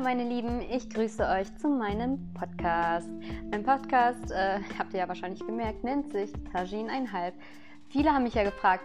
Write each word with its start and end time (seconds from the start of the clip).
Hallo 0.00 0.16
meine 0.16 0.30
Lieben, 0.30 0.62
ich 0.62 0.88
grüße 0.88 1.28
euch 1.28 1.54
zu 1.58 1.68
meinem 1.68 2.32
Podcast. 2.32 3.10
Mein 3.50 3.62
Podcast, 3.62 4.30
äh, 4.30 4.60
habt 4.78 4.94
ihr 4.94 5.00
ja 5.00 5.08
wahrscheinlich 5.08 5.44
gemerkt, 5.44 5.84
nennt 5.84 6.10
sich 6.10 6.32
Tajin 6.50 6.88
einhalb. 6.88 7.34
Viele 7.90 8.10
haben 8.10 8.22
mich 8.22 8.32
ja 8.32 8.44
gefragt, 8.44 8.84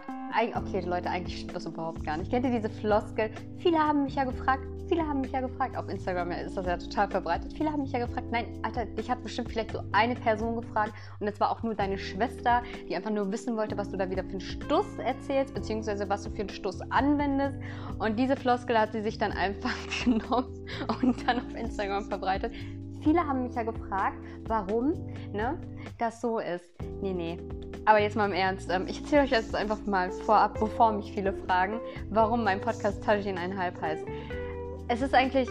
okay 0.54 0.80
Leute, 0.80 1.08
eigentlich 1.08 1.38
stimmt 1.38 1.56
das 1.56 1.64
überhaupt 1.64 2.04
gar 2.04 2.18
nicht. 2.18 2.30
Kennt 2.30 2.44
ihr 2.44 2.50
diese 2.50 2.68
Floskel? 2.68 3.30
Viele 3.56 3.78
haben 3.78 4.02
mich 4.02 4.16
ja 4.16 4.24
gefragt, 4.24 4.66
viele 4.88 5.06
haben 5.06 5.20
mich 5.20 5.32
ja 5.32 5.40
gefragt, 5.40 5.76
auf 5.76 5.88
Instagram 5.88 6.30
ist 6.32 6.56
das 6.56 6.66
ja 6.66 6.76
total 6.76 7.08
verbreitet. 7.08 7.52
Viele 7.52 7.70
haben 7.70 7.82
mich 7.82 7.92
ja 7.92 8.04
gefragt, 8.04 8.26
nein, 8.30 8.46
Alter, 8.62 8.86
ich 8.96 9.10
habe 9.10 9.22
bestimmt 9.22 9.50
vielleicht 9.50 9.72
so 9.72 9.80
eine 9.92 10.14
Person 10.14 10.56
gefragt 10.56 10.92
und 11.20 11.26
das 11.26 11.38
war 11.40 11.50
auch 11.50 11.62
nur 11.62 11.74
deine 11.74 11.98
Schwester, 11.98 12.62
die 12.88 12.96
einfach 12.96 13.10
nur 13.10 13.30
wissen 13.32 13.56
wollte, 13.56 13.76
was 13.76 13.90
du 13.90 13.96
da 13.96 14.10
wieder 14.10 14.24
für 14.24 14.30
einen 14.30 14.40
Stuss 14.40 14.98
erzählst, 14.98 15.54
beziehungsweise 15.54 16.08
was 16.08 16.22
du 16.22 16.30
für 16.30 16.40
einen 16.40 16.48
Stuss 16.48 16.80
anwendest. 16.90 17.58
Und 17.98 18.18
diese 18.18 18.36
Floskel 18.36 18.78
hat 18.78 18.92
sie 18.92 19.02
sich 19.02 19.18
dann 19.18 19.32
einfach 19.32 19.74
genommen 20.04 20.66
und 21.02 21.26
dann 21.26 21.38
auf 21.38 21.54
Instagram 21.54 22.04
verbreitet. 22.04 22.52
Viele 23.02 23.20
haben 23.20 23.44
mich 23.44 23.54
ja 23.54 23.62
gefragt, 23.62 24.18
warum 24.46 24.94
ne, 25.32 25.58
das 25.98 26.20
so 26.20 26.38
ist. 26.40 26.64
Nee, 27.00 27.12
nee, 27.12 27.38
aber 27.84 28.00
jetzt 28.00 28.16
mal 28.16 28.26
im 28.26 28.32
Ernst. 28.32 28.68
Ähm, 28.70 28.86
ich 28.88 29.00
erzähle 29.00 29.22
euch 29.22 29.30
jetzt 29.30 29.54
einfach 29.54 29.78
mal 29.86 30.10
vorab, 30.10 30.58
bevor 30.58 30.92
mich 30.92 31.12
viele 31.12 31.32
fragen, 31.32 31.80
warum 32.10 32.42
mein 32.42 32.60
Podcast 32.60 33.04
Tajin 33.04 33.38
einhalb 33.38 33.80
heißt. 33.80 34.04
Es 34.88 35.02
ist 35.02 35.14
eigentlich, 35.14 35.48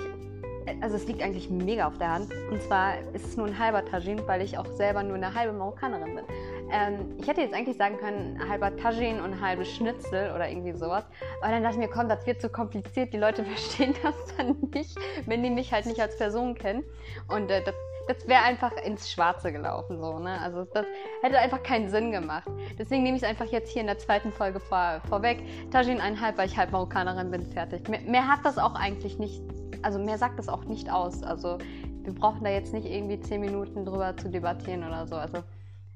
also 0.80 0.96
es 0.96 1.08
liegt 1.08 1.22
eigentlich 1.22 1.50
mega 1.50 1.88
auf 1.88 1.98
der 1.98 2.10
Hand. 2.10 2.32
Und 2.50 2.62
zwar 2.62 2.98
ist 3.14 3.26
es 3.26 3.36
nur 3.36 3.48
ein 3.48 3.60
halber 3.60 3.84
Tajin, 3.84 4.22
weil 4.28 4.42
ich 4.42 4.58
auch 4.58 4.66
selber 4.66 5.04
nur 5.04 5.16
eine 5.16 5.34
halbe 5.34 5.52
Marokkanerin 5.52 6.16
bin. 6.16 6.26
Ähm, 6.72 7.18
ich 7.20 7.28
hätte 7.28 7.42
jetzt 7.42 7.54
eigentlich 7.54 7.78
sagen 7.78 7.98
können, 7.98 8.40
halber 8.50 8.76
Tajin 8.78 9.20
und 9.20 9.42
halbe 9.42 9.66
Schnitzel 9.66 10.32
oder 10.34 10.50
irgendwie 10.50 10.72
sowas. 10.72 11.04
Aber 11.42 11.52
dann 11.52 11.64
dachte 11.64 11.76
ich 11.76 11.82
mir, 11.82 11.90
komm, 11.90 12.08
das 12.08 12.26
wird 12.26 12.40
zu 12.40 12.48
kompliziert. 12.50 13.14
Die 13.14 13.18
Leute 13.18 13.44
verstehen 13.46 13.94
das 14.02 14.16
dann 14.38 14.56
nicht, 14.74 14.98
wenn 15.26 15.44
die 15.44 15.50
mich 15.50 15.74
halt 15.74 15.86
nicht 15.86 16.00
als 16.00 16.18
Person 16.18 16.56
kennen. 16.56 16.86
Und 17.28 17.52
äh, 17.52 17.62
das 17.62 17.76
das 18.08 18.28
wäre 18.28 18.44
einfach 18.44 18.72
ins 18.84 19.10
Schwarze 19.12 19.52
gelaufen, 19.52 20.00
so, 20.00 20.20
ne? 20.20 20.40
Also 20.42 20.66
das 20.66 20.86
hätte 21.22 21.40
einfach 21.40 21.64
keinen 21.64 21.90
Sinn 21.90 22.12
gemacht. 22.12 22.48
Deswegen 22.78 23.04
nehme 23.04 23.18
ich 23.18 23.24
es 23.24 23.30
einfach 23.30 23.46
jetzt 23.46 23.72
hier 23.72 23.82
in 23.82 23.88
der 23.88 23.98
zweiten 23.98 24.32
Folge 24.32 24.60
vor, 24.60 25.02
vorweg. 25.10 25.44
Tajin 25.72 26.00
einhalb, 26.00 26.38
weil 26.38 26.48
ich 26.48 26.58
halb 26.58 26.72
Marokkanerin 26.72 27.32
bin, 27.32 27.46
fertig. 27.46 27.88
Mehr, 27.88 28.02
mehr 28.02 28.28
hat 28.28 28.40
das 28.44 28.58
auch 28.58 28.76
eigentlich 28.76 29.18
nicht, 29.18 29.42
also 29.82 30.00
mehr 30.00 30.18
sagt 30.18 30.40
das 30.40 30.50
auch 30.50 30.66
nicht 30.66 30.92
aus. 30.92 31.24
Also 31.24 31.58
wir 32.04 32.14
brauchen 32.14 32.44
da 32.44 32.52
jetzt 32.52 32.74
nicht 32.74 32.86
irgendwie 32.86 33.20
zehn 33.20 33.42
Minuten 33.42 33.86
drüber 33.86 34.16
zu 34.16 34.30
debattieren 34.30 34.86
oder 34.86 35.08
so. 35.08 35.16
Also, 35.16 35.44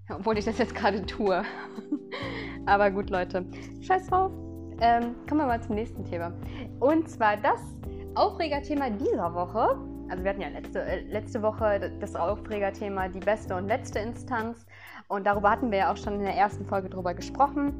obwohl 0.10 0.38
ich 0.38 0.46
das 0.46 0.58
jetzt 0.58 0.74
gerade 0.74 1.06
tue. 1.06 1.44
Aber 2.66 2.90
gut, 2.92 3.10
Leute. 3.10 3.46
Scheiß 3.82 4.08
drauf. 4.08 4.32
Ähm, 4.82 5.16
kommen 5.28 5.42
wir 5.42 5.48
mal 5.48 5.62
zum 5.62 5.76
nächsten 5.76 6.06
Thema. 6.06 6.34
Und 6.80 7.10
zwar 7.10 7.38
das 7.38 7.60
Aufregerthema 8.16 8.90
dieser 8.90 9.34
Woche 9.34 9.78
also 10.10 10.24
wir 10.24 10.32
hatten 10.32 10.42
ja 10.42 10.50
letzte, 10.50 10.82
äh, 10.82 11.02
letzte 11.02 11.42
Woche 11.42 11.92
das 12.00 12.16
Aufregerthema 12.16 13.08
die 13.08 13.20
beste 13.20 13.56
und 13.56 13.68
letzte 13.68 14.00
Instanz 14.00 14.66
und 15.08 15.26
darüber 15.26 15.52
hatten 15.52 15.72
wir 15.72 15.80
ja 15.80 15.92
auch 15.92 15.98
schon 15.98 16.16
in 16.16 16.24
der 16.24 16.36
ersten 16.36 16.66
Folge 16.66 16.90
drüber 16.90 17.14
gesprochen. 17.14 17.74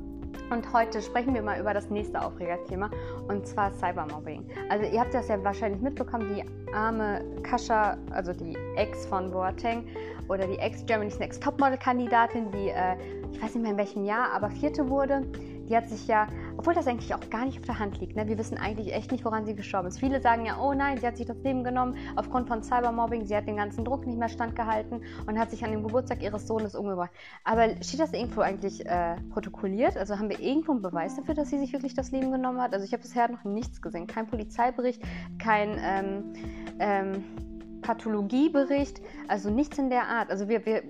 Und 0.52 0.74
heute 0.74 1.02
sprechen 1.02 1.34
wir 1.36 1.44
mal 1.44 1.60
über 1.60 1.74
das 1.74 1.90
nächste 1.90 2.20
Aufregerthema 2.22 2.90
und 3.28 3.46
zwar 3.46 3.72
Cybermobbing. 3.72 4.50
Also 4.70 4.86
ihr 4.86 5.00
habt 5.00 5.14
das 5.14 5.28
ja 5.28 5.44
wahrscheinlich 5.44 5.82
mitbekommen, 5.82 6.36
die 6.36 6.74
arme 6.74 7.24
Kascha, 7.44 7.98
also 8.12 8.34
die 8.34 8.58
Ex 8.76 9.06
von 9.06 9.30
Boateng 9.32 9.88
oder 10.28 10.48
die 10.48 10.58
Ex 10.58 10.86
Germany's 10.86 11.20
Next 11.20 11.44
Topmodel-Kandidatin, 11.44 12.52
die 12.52 12.70
äh, 12.70 12.96
ich 13.32 13.42
weiß 13.42 13.54
nicht 13.56 13.62
mehr 13.62 13.72
in 13.72 13.78
welchem 13.78 14.06
Jahr, 14.06 14.32
aber 14.34 14.50
vierte 14.50 14.90
wurde, 14.90 15.22
die 15.70 15.78
hat 15.78 15.88
sich 15.88 16.08
ja, 16.08 16.28
obwohl 16.58 16.74
das 16.74 16.88
eigentlich 16.88 17.14
auch 17.14 17.30
gar 17.30 17.46
nicht 17.46 17.60
auf 17.60 17.66
der 17.66 17.80
Hand 17.80 18.00
liegt, 18.00 18.16
ne? 18.16 18.28
wir 18.28 18.38
wissen 18.38 18.58
eigentlich 18.58 18.94
echt 18.94 19.12
nicht, 19.12 19.24
woran 19.24 19.46
sie 19.46 19.56
gestorben 19.56 19.88
ist. 19.88 20.00
Viele 20.00 20.22
sagen 20.22 20.46
ja, 20.46 20.60
oh 20.60 20.74
nein, 20.74 20.98
sie 20.98 21.08
hat 21.08 21.18
sich 21.18 21.28
das 21.28 21.38
Leben 21.44 21.64
genommen 21.64 21.96
aufgrund 22.16 22.48
von 22.48 22.64
Cybermobbing, 22.64 23.26
sie 23.26 23.36
hat 23.36 23.48
den 23.48 23.58
ganzen 23.58 23.86
Druck 23.86 24.06
nicht 24.08 24.18
mehr 24.18 24.30
standgehalten 24.30 25.04
und 25.28 25.40
hat 25.40 25.52
sich 25.52 25.64
an 25.64 25.72
dem 25.72 25.84
Geburtstag 25.84 26.24
ihres 26.24 26.48
Sohnes 26.48 26.76
umgebracht. 26.76 27.12
Aber 27.44 27.68
steht 27.82 28.00
das 28.00 28.14
irgendwo 28.14 28.42
eigentlich 28.42 28.86
äh, 28.86 29.16
protokolliert? 29.30 29.96
Also 29.96 30.18
haben 30.18 30.30
wir 30.30 30.40
irgendwo 30.40 30.72
einen 30.72 30.82
Beweis 30.82 31.16
dafür, 31.16 31.36
dass 31.36 31.50
sie 31.50 31.60
sich 31.60 31.72
wirklich 31.74 31.94
das 31.94 32.12
Leben 32.12 32.32
genommen 32.32 32.62
hat? 32.62 32.74
Also 32.74 32.86
ich 32.86 32.94
habe 32.94 33.04
bisher 33.04 33.30
noch 33.30 33.44
nichts 33.44 33.82
gesehen. 33.82 34.08
Kein 34.08 34.28
Polizeibericht, 34.28 35.02
kein 35.38 35.80
ähm, 35.82 36.34
ähm, 36.80 37.82
Pathologiebericht, 37.82 39.02
also 39.28 39.50
nichts 39.50 39.78
in 39.78 39.90
der 39.90 40.08
Art. 40.08 40.32
Also 40.32 40.50
wir, 40.50 40.66
wir 40.66 40.84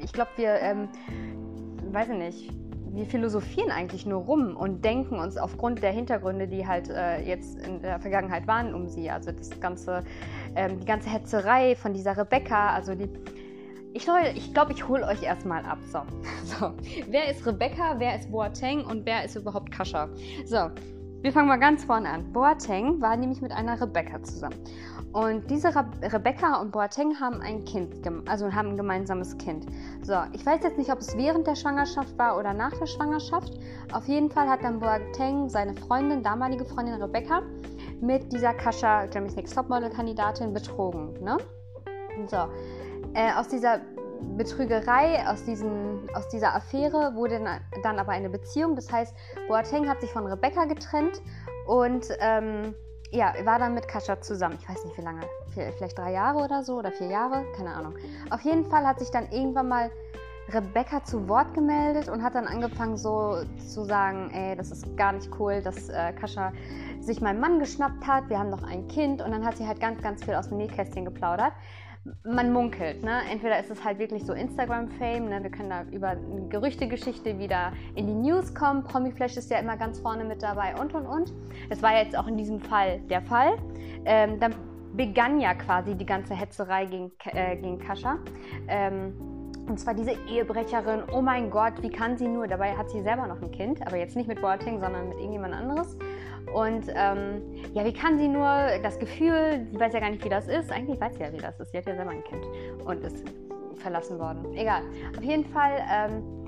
ich 0.00 0.12
glaube, 0.12 0.30
wir, 0.36 0.60
ähm, 0.60 0.88
weiß 1.92 2.08
ich 2.08 2.18
nicht, 2.18 2.63
wir 2.94 3.06
philosophieren 3.06 3.70
eigentlich 3.70 4.06
nur 4.06 4.22
rum 4.22 4.56
und 4.56 4.84
denken 4.84 5.18
uns 5.18 5.36
aufgrund 5.36 5.82
der 5.82 5.92
Hintergründe, 5.92 6.46
die 6.46 6.66
halt 6.66 6.88
äh, 6.88 7.20
jetzt 7.22 7.58
in 7.58 7.82
der 7.82 7.98
Vergangenheit 7.98 8.46
waren 8.46 8.74
um 8.74 8.88
sie, 8.88 9.10
also 9.10 9.32
das 9.32 9.58
ganze, 9.60 10.04
ähm, 10.54 10.80
die 10.80 10.86
ganze 10.86 11.10
Hetzerei 11.10 11.76
von 11.76 11.92
dieser 11.92 12.16
Rebecca, 12.16 12.70
also 12.70 12.94
die. 12.94 13.08
Ich 13.96 14.02
glaube, 14.02 14.28
ich, 14.34 14.52
glaub, 14.52 14.70
ich 14.70 14.88
hole 14.88 15.06
euch 15.06 15.22
erstmal 15.22 15.64
ab. 15.64 15.78
So. 15.86 16.00
so. 16.44 16.72
Wer 17.08 17.30
ist 17.30 17.46
Rebecca, 17.46 17.94
wer 17.98 18.16
ist 18.16 18.30
Boateng 18.30 18.84
und 18.84 19.06
wer 19.06 19.24
ist 19.24 19.36
überhaupt 19.36 19.70
Kascha? 19.70 20.08
So, 20.44 20.70
wir 21.24 21.32
fangen 21.32 21.48
mal 21.48 21.56
ganz 21.58 21.84
vorne 21.84 22.10
an. 22.10 22.32
Boateng 22.34 23.00
war 23.00 23.16
nämlich 23.16 23.40
mit 23.40 23.50
einer 23.50 23.80
Rebecca 23.80 24.22
zusammen. 24.22 24.56
Und 25.14 25.50
diese 25.50 25.74
Re 25.74 25.86
Rebecca 26.02 26.60
und 26.60 26.70
Boateng 26.70 27.18
haben 27.18 27.40
ein 27.40 27.64
Kind, 27.64 28.06
also 28.28 28.52
haben 28.52 28.70
ein 28.72 28.76
gemeinsames 28.76 29.38
Kind. 29.38 29.64
So, 30.02 30.12
ich 30.34 30.44
weiß 30.44 30.62
jetzt 30.62 30.76
nicht, 30.76 30.92
ob 30.92 30.98
es 30.98 31.16
während 31.16 31.46
der 31.46 31.54
Schwangerschaft 31.54 32.18
war 32.18 32.38
oder 32.38 32.52
nach 32.52 32.72
der 32.72 32.84
Schwangerschaft. 32.84 33.54
Auf 33.94 34.06
jeden 34.06 34.30
Fall 34.30 34.50
hat 34.50 34.62
dann 34.62 34.80
Boateng 34.80 35.48
seine 35.48 35.72
Freundin, 35.74 36.22
damalige 36.22 36.66
Freundin 36.66 37.00
Rebecca, 37.00 37.40
mit 38.02 38.30
dieser 38.30 38.52
Kascha, 38.52 39.04
Jeremy's 39.04 39.34
Next 39.34 39.54
Topmodel-Kandidatin, 39.54 40.52
betrogen. 40.52 41.14
Ne? 41.22 41.38
So, 42.26 42.48
äh, 43.14 43.32
aus 43.32 43.48
dieser 43.48 43.80
Betrügerei, 44.36 45.26
aus, 45.28 45.44
diesen, 45.44 46.08
aus 46.14 46.28
dieser 46.28 46.54
Affäre 46.54 47.14
wurde 47.14 47.40
dann 47.82 47.98
aber 47.98 48.12
eine 48.12 48.28
Beziehung. 48.28 48.74
Das 48.74 48.90
heißt, 48.90 49.14
Boateng 49.48 49.88
hat 49.88 50.00
sich 50.00 50.10
von 50.10 50.26
Rebecca 50.26 50.64
getrennt 50.64 51.22
und 51.66 52.08
ähm, 52.18 52.74
ja, 53.10 53.32
war 53.44 53.58
dann 53.58 53.74
mit 53.74 53.86
Kascha 53.86 54.20
zusammen. 54.20 54.58
Ich 54.60 54.68
weiß 54.68 54.84
nicht 54.84 54.98
wie 54.98 55.02
lange, 55.02 55.20
vielleicht 55.54 55.96
drei 55.96 56.12
Jahre 56.12 56.42
oder 56.42 56.64
so 56.64 56.78
oder 56.78 56.90
vier 56.90 57.08
Jahre, 57.08 57.44
keine 57.56 57.72
Ahnung. 57.72 57.94
Auf 58.30 58.40
jeden 58.40 58.64
Fall 58.64 58.86
hat 58.86 58.98
sich 58.98 59.10
dann 59.10 59.30
irgendwann 59.30 59.68
mal 59.68 59.90
Rebecca 60.52 61.02
zu 61.04 61.28
Wort 61.28 61.54
gemeldet 61.54 62.08
und 62.08 62.22
hat 62.22 62.34
dann 62.34 62.46
angefangen 62.46 62.96
so 62.96 63.36
zu 63.56 63.84
sagen, 63.84 64.30
ey, 64.34 64.56
das 64.56 64.70
ist 64.70 64.96
gar 64.96 65.12
nicht 65.12 65.30
cool, 65.38 65.62
dass 65.62 65.88
äh, 65.88 66.12
Kascha 66.12 66.52
sich 67.00 67.20
meinen 67.20 67.40
Mann 67.40 67.60
geschnappt 67.60 68.06
hat, 68.06 68.28
wir 68.28 68.38
haben 68.38 68.50
noch 68.50 68.62
ein 68.62 68.86
Kind 68.88 69.22
und 69.22 69.30
dann 69.30 69.44
hat 69.44 69.56
sie 69.56 69.66
halt 69.66 69.80
ganz, 69.80 70.02
ganz 70.02 70.24
viel 70.24 70.34
aus 70.34 70.48
dem 70.48 70.58
Nähkästchen 70.58 71.04
geplaudert 71.04 71.52
man 72.24 72.52
munkelt. 72.52 73.02
Ne? 73.02 73.20
Entweder 73.30 73.58
ist 73.58 73.70
es 73.70 73.82
halt 73.82 73.98
wirklich 73.98 74.24
so 74.24 74.32
Instagram-Fame, 74.32 75.28
ne? 75.28 75.42
wir 75.42 75.50
können 75.50 75.70
da 75.70 75.84
über 75.84 76.08
eine 76.08 76.48
Gerüchtegeschichte 76.48 77.38
wieder 77.38 77.72
in 77.94 78.06
die 78.06 78.14
News 78.14 78.54
kommen. 78.54 78.84
Promiflash 78.84 79.36
ist 79.36 79.50
ja 79.50 79.58
immer 79.58 79.76
ganz 79.76 80.00
vorne 80.00 80.24
mit 80.24 80.42
dabei 80.42 80.74
und 80.80 80.94
und 80.94 81.06
und. 81.06 81.32
Das 81.70 81.82
war 81.82 81.96
jetzt 81.96 82.16
auch 82.16 82.26
in 82.26 82.36
diesem 82.36 82.60
Fall 82.60 83.00
der 83.10 83.22
Fall. 83.22 83.56
Ähm, 84.04 84.38
dann 84.38 84.54
begann 84.94 85.40
ja 85.40 85.54
quasi 85.54 85.94
die 85.94 86.06
ganze 86.06 86.34
Hetzerei 86.34 86.86
gegen, 86.86 87.10
äh, 87.32 87.56
gegen 87.56 87.78
Kascha. 87.78 88.18
Ähm, 88.68 89.14
und 89.66 89.80
zwar 89.80 89.94
diese 89.94 90.12
Ehebrecherin, 90.28 91.04
oh 91.10 91.22
mein 91.22 91.50
Gott, 91.50 91.80
wie 91.80 91.88
kann 91.88 92.18
sie 92.18 92.28
nur? 92.28 92.46
Dabei 92.46 92.76
hat 92.76 92.90
sie 92.90 93.00
selber 93.00 93.26
noch 93.26 93.40
ein 93.40 93.50
Kind, 93.50 93.84
aber 93.86 93.96
jetzt 93.96 94.14
nicht 94.14 94.28
mit 94.28 94.42
Boating, 94.42 94.78
sondern 94.78 95.08
mit 95.08 95.18
irgendjemand 95.18 95.54
anderes. 95.54 95.96
Und 96.52 96.84
ähm, 96.94 97.42
ja, 97.72 97.84
wie 97.84 97.92
kann 97.92 98.18
sie 98.18 98.28
nur 98.28 98.46
das 98.82 98.98
Gefühl, 98.98 99.66
sie 99.70 99.78
weiß 99.78 99.92
ja 99.92 100.00
gar 100.00 100.10
nicht, 100.10 100.24
wie 100.24 100.28
das 100.28 100.46
ist. 100.46 100.70
Eigentlich 100.70 101.00
weiß 101.00 101.14
sie 101.14 101.22
ja, 101.22 101.32
wie 101.32 101.38
das 101.38 101.58
ist. 101.58 101.72
Sie 101.72 101.78
hat 101.78 101.86
ja 101.86 101.94
selber 101.94 102.10
ein 102.10 102.24
Kind 102.24 102.46
und 102.84 103.02
ist 103.02 103.24
verlassen 103.76 104.18
worden. 104.18 104.54
Egal. 104.54 104.82
Auf 105.16 105.24
jeden 105.24 105.44
Fall 105.44 105.84
ähm, 105.90 106.46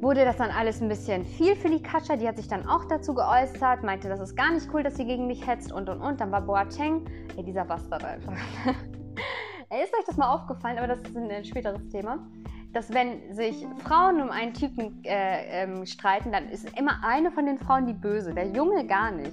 wurde 0.00 0.24
das 0.24 0.36
dann 0.36 0.50
alles 0.50 0.82
ein 0.82 0.88
bisschen 0.88 1.24
viel 1.24 1.56
für 1.56 1.68
die 1.68 1.82
Katja. 1.82 2.16
Die 2.16 2.28
hat 2.28 2.36
sich 2.36 2.48
dann 2.48 2.66
auch 2.66 2.84
dazu 2.86 3.14
geäußert, 3.14 3.82
meinte, 3.82 4.08
das 4.08 4.20
ist 4.20 4.36
gar 4.36 4.52
nicht 4.52 4.68
cool, 4.72 4.82
dass 4.82 4.96
sie 4.96 5.04
gegen 5.04 5.26
mich 5.26 5.46
hetzt 5.46 5.72
und 5.72 5.88
und 5.88 6.00
und. 6.00 6.20
Dann 6.20 6.30
war 6.30 6.42
Boateng, 6.42 7.04
ja, 7.36 7.42
dieser 7.42 7.64
Bastard 7.64 8.04
einfach. 8.04 8.32
ist 9.82 9.94
euch 9.94 10.04
das 10.06 10.16
mal 10.16 10.34
aufgefallen, 10.34 10.78
aber 10.78 10.88
das 10.88 11.00
ist 11.00 11.16
ein 11.16 11.44
späteres 11.44 11.88
Thema 11.88 12.18
dass 12.72 12.92
wenn 12.92 13.34
sich 13.34 13.66
Frauen 13.84 14.20
um 14.20 14.30
einen 14.30 14.54
Typen 14.54 15.04
äh, 15.04 15.62
ähm, 15.62 15.84
streiten, 15.86 16.32
dann 16.32 16.48
ist 16.48 16.66
immer 16.78 17.04
eine 17.04 17.30
von 17.30 17.46
den 17.46 17.58
Frauen 17.58 17.86
die 17.86 17.92
Böse, 17.92 18.32
der 18.32 18.48
Junge 18.48 18.86
gar 18.86 19.10
nicht. 19.10 19.32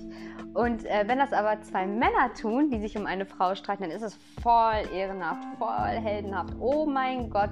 Und 0.53 0.85
äh, 0.85 1.03
wenn 1.07 1.19
das 1.19 1.31
aber 1.31 1.61
zwei 1.61 1.85
Männer 1.85 2.33
tun, 2.39 2.69
die 2.69 2.79
sich 2.79 2.97
um 2.97 3.05
eine 3.05 3.25
Frau 3.25 3.55
streiten, 3.55 3.83
dann 3.83 3.91
ist 3.91 4.01
es 4.01 4.17
voll 4.41 4.81
ehrenhaft, 4.93 5.43
voll 5.57 5.69
heldenhaft. 5.69 6.53
Oh 6.59 6.85
mein 6.85 7.29
Gott. 7.29 7.51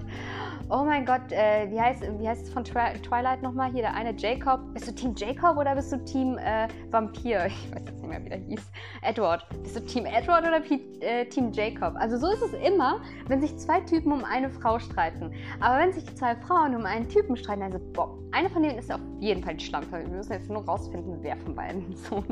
Oh 0.70 0.84
mein 0.84 1.06
Gott, 1.06 1.32
äh, 1.32 1.70
wie, 1.70 1.80
heißt, 1.80 2.04
wie 2.20 2.28
heißt 2.28 2.44
es 2.44 2.50
von 2.54 2.64
Twi 2.64 3.00
Twilight 3.02 3.42
nochmal? 3.42 3.72
Hier 3.72 3.84
der 3.84 3.94
eine 3.94 4.14
Jacob. 4.16 4.62
Bist 4.74 4.88
du 4.88 4.92
Team 4.94 5.14
Jacob 5.16 5.58
oder 5.58 5.76
bist 5.76 5.92
du 5.92 5.98
Team 6.04 6.38
äh, 6.38 6.68
Vampir? 6.92 7.48
Ich 7.58 7.74
weiß 7.74 7.82
jetzt 7.86 8.02
nicht 8.02 8.10
mehr, 8.10 8.24
wie 8.24 8.30
der 8.30 8.40
hieß. 8.40 8.72
Edward. 9.02 9.46
Bist 9.64 9.76
du 9.76 9.80
Team 9.82 10.06
Edward 10.06 10.48
oder 10.48 10.60
P 10.60 10.80
äh, 11.02 11.26
Team 11.26 11.52
Jacob? 11.52 11.96
Also 11.98 12.18
so 12.18 12.32
ist 12.32 12.42
es 12.42 12.54
immer, 12.54 13.02
wenn 13.28 13.42
sich 13.42 13.58
zwei 13.58 13.82
Typen 13.82 14.12
um 14.12 14.24
eine 14.24 14.50
Frau 14.50 14.80
streiten. 14.80 15.34
Aber 15.60 15.80
wenn 15.80 15.94
sich 15.94 16.06
zwei 16.16 16.36
Frauen 16.36 16.76
um 16.76 16.86
einen 16.86 17.08
Typen 17.08 17.36
streiten, 17.36 17.64
also 17.64 17.80
boah, 17.94 18.18
eine 18.32 18.50
von 18.50 18.62
denen 18.62 18.78
ist 18.78 18.92
auf 18.92 19.00
jeden 19.20 19.44
Fall 19.44 19.56
die 19.56 19.66
Schlampe. 19.66 20.00
Wir 20.00 20.08
müssen 20.08 20.34
jetzt 20.34 20.50
nur 20.50 20.64
rausfinden, 20.66 21.18
wer 21.22 21.38
von 21.38 21.56
beiden 21.56 21.96
so. 21.96 22.24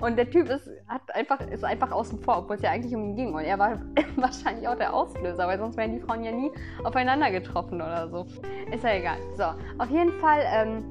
Und 0.00 0.16
der 0.16 0.30
Typ 0.30 0.48
ist, 0.48 0.70
hat 0.88 1.02
einfach, 1.14 1.40
ist 1.40 1.64
einfach 1.64 1.90
außen 1.90 2.18
vor, 2.20 2.38
obwohl 2.38 2.56
es 2.56 2.62
ja 2.62 2.70
eigentlich 2.70 2.94
um 2.94 3.04
ihn 3.04 3.16
ging. 3.16 3.34
Und 3.34 3.44
er 3.44 3.58
war 3.58 3.80
wahrscheinlich 4.16 4.68
auch 4.68 4.76
der 4.76 4.92
Auslöser, 4.92 5.46
weil 5.46 5.58
sonst 5.58 5.76
wären 5.76 5.92
die 5.92 6.00
Frauen 6.00 6.22
ja 6.22 6.32
nie 6.32 6.50
aufeinander 6.84 7.30
getroffen 7.30 7.45
oder 7.54 8.08
so. 8.08 8.26
Ist 8.72 8.84
ja 8.84 8.94
egal. 8.94 9.18
So, 9.36 9.44
auf 9.78 9.90
jeden 9.90 10.12
Fall 10.20 10.40
ähm, 10.52 10.84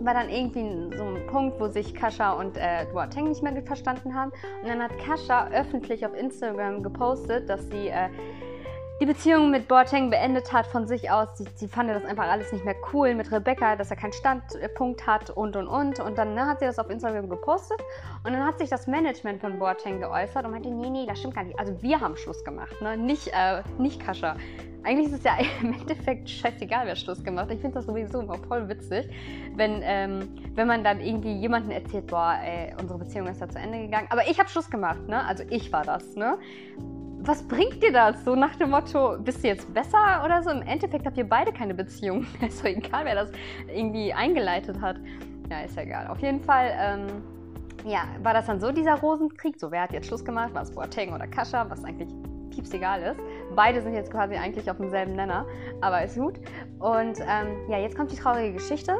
war 0.00 0.14
dann 0.14 0.28
irgendwie 0.28 0.96
so 0.96 1.04
ein 1.04 1.26
Punkt, 1.26 1.58
wo 1.60 1.68
sich 1.68 1.94
Kascha 1.94 2.32
und 2.32 2.56
äh, 2.56 2.86
Duateng 2.92 3.28
nicht 3.28 3.42
mehr 3.42 3.62
verstanden 3.62 4.14
haben. 4.14 4.30
Und 4.62 4.68
dann 4.68 4.82
hat 4.82 4.96
Kascha 4.98 5.48
öffentlich 5.48 6.04
auf 6.04 6.14
Instagram 6.14 6.82
gepostet, 6.82 7.48
dass 7.48 7.66
sie 7.68 7.88
äh, 7.88 8.08
die 8.98 9.04
Beziehung 9.04 9.50
mit 9.50 9.68
Boateng 9.68 10.08
beendet 10.08 10.52
hat 10.54 10.66
von 10.66 10.86
sich 10.86 11.10
aus. 11.10 11.28
Sie, 11.34 11.44
sie 11.54 11.68
fand 11.68 11.90
das 11.90 12.04
einfach 12.04 12.28
alles 12.28 12.50
nicht 12.52 12.64
mehr 12.64 12.76
cool 12.92 13.14
mit 13.14 13.30
Rebecca, 13.30 13.76
dass 13.76 13.90
er 13.90 13.96
keinen 13.96 14.14
Standpunkt 14.14 15.06
hat 15.06 15.28
und 15.28 15.54
und 15.54 15.68
und. 15.68 16.00
Und 16.00 16.16
dann 16.16 16.34
ne, 16.34 16.46
hat 16.46 16.60
sie 16.60 16.64
das 16.64 16.78
auf 16.78 16.88
Instagram 16.88 17.28
gepostet 17.28 17.78
und 18.24 18.32
dann 18.32 18.44
hat 18.44 18.58
sich 18.58 18.70
das 18.70 18.86
Management 18.86 19.42
von 19.42 19.58
Boateng 19.58 20.00
geäußert 20.00 20.46
und 20.46 20.52
meinte, 20.52 20.70
nee, 20.70 20.88
nee, 20.88 21.04
das 21.06 21.18
stimmt 21.18 21.34
gar 21.34 21.44
nicht. 21.44 21.58
Also 21.58 21.80
wir 21.82 22.00
haben 22.00 22.16
Schluss 22.16 22.42
gemacht, 22.42 22.80
ne? 22.80 22.96
nicht, 22.96 23.28
äh, 23.28 23.62
nicht 23.78 24.00
Kascha. 24.00 24.36
Eigentlich 24.82 25.08
ist 25.08 25.18
es 25.18 25.24
ja 25.24 25.36
im 25.60 25.74
Endeffekt 25.74 26.30
scheißegal, 26.30 26.86
wer 26.86 26.96
Schluss 26.96 27.22
gemacht 27.22 27.46
hat. 27.46 27.54
Ich 27.54 27.60
finde 27.60 27.74
das 27.74 27.84
sowieso 27.84 28.20
immer 28.20 28.38
voll 28.48 28.66
witzig, 28.66 29.10
wenn, 29.56 29.80
ähm, 29.82 30.20
wenn 30.54 30.66
man 30.66 30.82
dann 30.82 31.00
irgendwie 31.00 31.34
jemanden 31.34 31.70
erzählt, 31.70 32.06
boah, 32.06 32.38
ey, 32.42 32.72
unsere 32.80 32.98
Beziehung 32.98 33.26
ist 33.26 33.42
da 33.42 33.48
zu 33.48 33.58
Ende 33.58 33.78
gegangen. 33.78 34.06
Aber 34.08 34.26
ich 34.26 34.38
habe 34.38 34.48
Schluss 34.48 34.70
gemacht, 34.70 35.06
ne? 35.06 35.22
Also 35.26 35.44
ich 35.50 35.70
war 35.70 35.84
das, 35.84 36.16
ne? 36.16 36.38
Was 37.26 37.42
bringt 37.42 37.82
dir 37.82 37.92
das? 37.92 38.24
So 38.24 38.36
nach 38.36 38.54
dem 38.56 38.70
Motto, 38.70 39.16
bist 39.18 39.42
du 39.42 39.48
jetzt 39.48 39.72
besser 39.74 40.22
oder 40.24 40.42
so? 40.42 40.50
Im 40.50 40.62
Endeffekt 40.62 41.06
habt 41.06 41.18
ihr 41.18 41.28
beide 41.28 41.52
keine 41.52 41.74
Beziehung. 41.74 42.26
ist 42.40 42.60
doch 42.60 42.66
egal, 42.66 43.04
wer 43.04 43.14
das 43.14 43.32
irgendwie 43.68 44.12
eingeleitet 44.12 44.80
hat. 44.80 44.96
Ja, 45.50 45.60
ist 45.60 45.76
ja 45.76 45.82
egal. 45.82 46.06
Auf 46.08 46.20
jeden 46.20 46.40
Fall, 46.40 46.72
ähm, 46.78 47.06
ja, 47.84 48.04
war 48.22 48.32
das 48.32 48.46
dann 48.46 48.60
so 48.60 48.70
dieser 48.70 48.94
Rosenkrieg? 48.94 49.58
So, 49.58 49.70
wer 49.70 49.82
hat 49.82 49.92
jetzt 49.92 50.06
Schluss 50.08 50.24
gemacht? 50.24 50.54
War 50.54 50.62
es 50.62 50.70
Boateng 50.70 51.12
oder 51.12 51.26
Kascha? 51.26 51.68
Was 51.68 51.84
eigentlich 51.84 52.08
pieps 52.50 52.72
egal 52.72 53.02
ist. 53.02 53.20
Beide 53.54 53.82
sind 53.82 53.94
jetzt 53.94 54.10
quasi 54.10 54.34
eigentlich 54.34 54.70
auf 54.70 54.78
demselben 54.78 55.14
Nenner, 55.14 55.46
aber 55.80 56.02
ist 56.02 56.16
gut. 56.16 56.34
Und 56.78 57.18
ähm, 57.20 57.68
ja, 57.68 57.78
jetzt 57.78 57.96
kommt 57.96 58.10
die 58.10 58.16
traurige 58.16 58.54
Geschichte. 58.54 58.96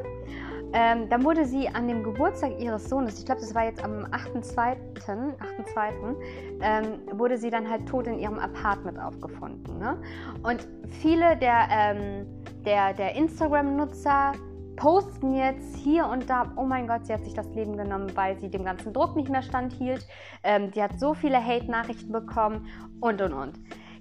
Ähm, 0.73 1.09
dann 1.09 1.25
wurde 1.25 1.45
sie 1.45 1.69
an 1.69 1.89
dem 1.89 2.03
Geburtstag 2.03 2.59
ihres 2.59 2.89
Sohnes, 2.89 3.19
ich 3.19 3.25
glaube, 3.25 3.41
das 3.41 3.55
war 3.55 3.65
jetzt 3.65 3.83
am 3.83 4.05
8.2., 4.07 4.77
8.2., 4.95 6.17
ähm, 6.61 7.19
wurde 7.19 7.39
sie 7.39 7.51
dann 7.51 7.69
halt 7.69 7.87
tot 7.89 8.07
in 8.07 8.19
ihrem 8.19 8.39
Apartment 8.39 8.99
aufgefunden. 8.99 9.79
Ne? 9.79 9.97
Und 10.43 10.67
viele 11.01 11.37
der, 11.37 11.69
ähm, 11.71 12.27
der, 12.65 12.95
der 12.95 13.15
Instagram-Nutzer 13.15 14.33
posten 14.77 15.35
jetzt 15.35 15.77
hier 15.77 16.07
und 16.07 16.29
da, 16.29 16.53
oh 16.57 16.65
mein 16.65 16.87
Gott, 16.87 17.07
sie 17.07 17.15
hat 17.15 17.25
sich 17.25 17.35
das 17.35 17.49
Leben 17.55 17.77
genommen, 17.77 18.13
weil 18.15 18.39
sie 18.39 18.51
dem 18.51 18.65
ganzen 18.65 18.93
Druck 18.93 19.17
nicht 19.17 19.31
mehr 19.31 19.43
standhielt. 19.43 20.07
Ähm, 20.43 20.71
die 20.71 20.83
hat 20.83 21.01
so 21.01 21.15
viele 21.15 21.43
Hate-Nachrichten 21.43 22.13
bekommen 22.13 22.67
und 23.01 23.21
und 23.23 23.33
und. 23.33 23.55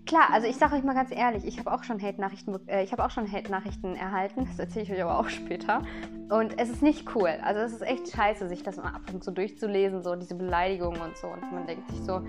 Klar, 0.06 0.28
also 0.32 0.48
ich 0.48 0.58
sage 0.58 0.76
euch 0.76 0.84
mal 0.84 0.94
ganz 0.94 1.12
ehrlich, 1.12 1.46
ich 1.46 1.58
habe 1.58 1.72
auch 1.72 1.84
schon 1.84 2.00
Hate-Nachrichten, 2.00 2.56
äh, 2.68 2.84
ich 2.84 2.92
habe 2.92 3.04
auch 3.04 3.10
schon 3.10 3.32
Hate-Nachrichten 3.32 3.96
erhalten. 3.96 4.46
Das 4.50 4.60
erzähle 4.60 4.84
ich 4.84 4.92
euch 4.92 5.02
aber 5.02 5.20
auch 5.20 5.30
später. 5.30 5.82
Und 6.30 6.60
es 6.60 6.70
ist 6.70 6.82
nicht 6.82 7.16
cool. 7.16 7.38
Also 7.44 7.62
es 7.62 7.74
ist 7.74 7.82
echt 7.82 8.10
scheiße, 8.10 8.48
sich 8.48 8.64
das 8.64 8.78
mal 8.78 8.88
ab 8.88 9.02
und 9.14 9.24
zu 9.24 9.32
durchzulesen, 9.32 10.04
so 10.04 10.16
diese 10.16 10.36
Beleidigungen 10.36 11.00
und 11.02 11.16
so. 11.18 11.28
Und 11.28 11.52
man 11.52 11.68
denkt 11.68 11.90
sich 11.92 12.02
so, 12.02 12.22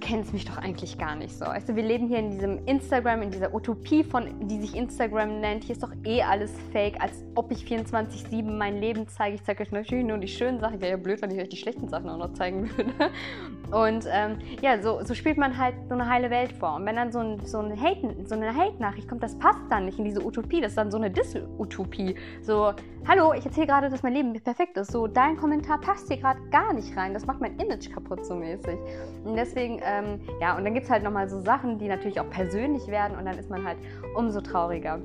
kennst 0.00 0.32
mich 0.32 0.44
doch 0.44 0.56
eigentlich 0.56 0.98
gar 0.98 1.14
nicht 1.14 1.36
so. 1.36 1.44
Du, 1.66 1.76
wir 1.76 1.82
leben 1.82 2.08
hier 2.08 2.18
in 2.18 2.30
diesem 2.30 2.64
Instagram, 2.66 3.22
in 3.22 3.30
dieser 3.30 3.54
Utopie, 3.54 4.02
von, 4.02 4.48
die 4.48 4.60
sich 4.60 4.74
Instagram 4.74 5.40
nennt. 5.40 5.64
Hier 5.64 5.74
ist 5.74 5.82
doch 5.82 5.92
eh 6.04 6.22
alles 6.22 6.52
fake, 6.72 7.00
als 7.00 7.24
ob 7.34 7.50
ich 7.52 7.64
24-7 7.64 8.42
mein 8.42 8.80
Leben 8.80 9.06
zeige. 9.08 9.36
Ich 9.36 9.44
zeige 9.44 9.62
euch 9.62 9.72
natürlich 9.72 10.04
nur 10.04 10.18
die 10.18 10.28
schönen 10.28 10.60
Sachen. 10.60 10.80
Wäre 10.80 10.92
ja 10.92 10.96
blöd, 10.96 11.22
wenn 11.22 11.30
ich 11.30 11.40
euch 11.40 11.48
die 11.48 11.56
schlechten 11.56 11.88
Sachen 11.88 12.08
auch 12.08 12.18
noch 12.18 12.32
zeigen 12.32 12.70
würde. 12.76 12.92
Und 13.70 14.04
ähm, 14.10 14.38
ja, 14.62 14.82
so, 14.82 15.04
so, 15.04 15.14
spielt 15.14 15.36
man 15.36 15.56
halt 15.56 15.74
so 15.88 15.94
eine 15.94 16.08
heile 16.08 16.30
Welt 16.30 16.52
vor. 16.52 16.74
Und 16.74 16.86
wenn 16.86 16.96
dann 16.96 17.12
so, 17.12 17.20
ein, 17.20 17.46
so, 17.46 17.58
ein 17.58 17.80
Hate, 17.80 18.16
so 18.24 18.34
eine 18.34 18.54
Hate-Nachricht 18.54 19.08
kommt, 19.08 19.22
das 19.22 19.38
passt 19.38 19.62
dann 19.70 19.84
nicht 19.84 19.98
in 19.98 20.04
diese 20.04 20.24
Utopie. 20.24 20.60
Das 20.60 20.72
ist 20.72 20.78
dann 20.78 20.90
so 20.90 20.96
eine 20.96 21.10
Dis-Utopie. 21.10 22.16
So, 22.42 22.72
hallo, 23.06 23.32
ich 23.32 23.46
erzähle 23.46 23.68
gerade, 23.68 23.88
dass 23.88 24.02
mein 24.02 24.14
Leben 24.14 24.32
perfekt 24.40 24.76
ist. 24.76 24.90
So, 24.90 25.06
dein 25.06 25.36
Kommentar 25.36 25.80
passt 25.80 26.08
hier 26.08 26.16
gerade 26.16 26.40
gar 26.50 26.72
nicht 26.72 26.96
rein. 26.96 27.14
Das 27.14 27.26
macht 27.26 27.40
mein 27.40 27.58
Image 27.60 27.92
kaputt 27.92 28.26
so 28.26 28.34
mäßig. 28.34 28.78
Und 29.24 29.36
deswegen, 29.36 29.80
ähm, 29.90 30.20
ja, 30.40 30.56
und 30.56 30.64
dann 30.64 30.74
gibt 30.74 30.84
es 30.84 30.90
halt 30.90 31.02
nochmal 31.02 31.28
so 31.28 31.40
Sachen, 31.40 31.78
die 31.78 31.88
natürlich 31.88 32.20
auch 32.20 32.30
persönlich 32.30 32.86
werden 32.88 33.18
und 33.18 33.24
dann 33.24 33.38
ist 33.38 33.50
man 33.50 33.64
halt 33.66 33.78
umso 34.14 34.40
trauriger. 34.40 35.00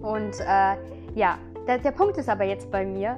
Und 0.00 0.40
äh, 0.40 0.76
ja, 1.14 1.38
der, 1.66 1.78
der 1.78 1.92
Punkt 1.92 2.16
ist 2.18 2.28
aber 2.28 2.44
jetzt 2.44 2.70
bei 2.70 2.84
mir, 2.84 3.16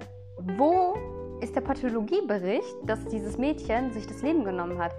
wo 0.57 0.95
ist 1.41 1.55
der 1.55 1.61
Pathologiebericht, 1.61 2.77
dass 2.85 3.05
dieses 3.07 3.37
Mädchen 3.37 3.93
sich 3.93 4.07
das 4.07 4.23
Leben 4.23 4.45
genommen 4.45 4.79
hat? 4.79 4.93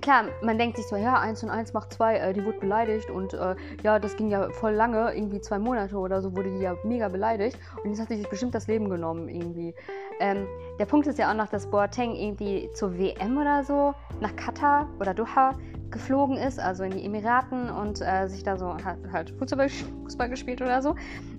klar, 0.00 0.26
man 0.42 0.58
denkt 0.58 0.76
sich 0.76 0.86
so, 0.86 0.96
ja, 0.96 1.18
1 1.20 1.42
und 1.42 1.50
1 1.50 1.72
macht 1.72 1.92
2, 1.92 2.16
äh, 2.16 2.32
die 2.32 2.44
wurde 2.44 2.58
beleidigt 2.58 3.10
und 3.10 3.34
äh, 3.34 3.56
ja, 3.82 3.98
das 3.98 4.16
ging 4.16 4.30
ja 4.30 4.50
voll 4.50 4.72
lange, 4.72 5.14
irgendwie 5.14 5.40
zwei 5.40 5.58
Monate 5.58 5.96
oder 5.96 6.22
so 6.22 6.36
wurde 6.36 6.50
die 6.50 6.60
ja 6.60 6.76
mega 6.84 7.08
beleidigt 7.08 7.58
und 7.82 7.90
jetzt 7.90 8.00
hat 8.00 8.08
sie 8.08 8.16
sich 8.16 8.28
bestimmt 8.28 8.54
das 8.54 8.66
Leben 8.66 8.88
genommen 8.88 9.28
irgendwie. 9.28 9.74
Ähm, 10.18 10.46
der 10.78 10.86
Punkt 10.86 11.06
ist 11.06 11.18
ja 11.18 11.30
auch 11.30 11.36
noch, 11.36 11.48
dass 11.48 11.66
Boateng 11.70 12.14
irgendwie 12.14 12.70
zur 12.72 12.98
WM 12.98 13.38
oder 13.38 13.64
so 13.64 13.94
nach 14.20 14.34
Katar 14.36 14.88
oder 15.00 15.14
Doha 15.14 15.54
geflogen 15.90 16.36
ist, 16.36 16.58
also 16.58 16.84
in 16.84 16.92
die 16.92 17.04
Emiraten 17.04 17.70
und 17.70 18.00
äh, 18.02 18.26
sich 18.28 18.42
da 18.42 18.56
so 18.56 18.76
halt, 18.84 18.98
halt 19.12 19.30
Fußball, 19.38 19.68
Fußball 19.68 20.28
gespielt 20.28 20.60
oder 20.60 20.82
so. 20.82 20.94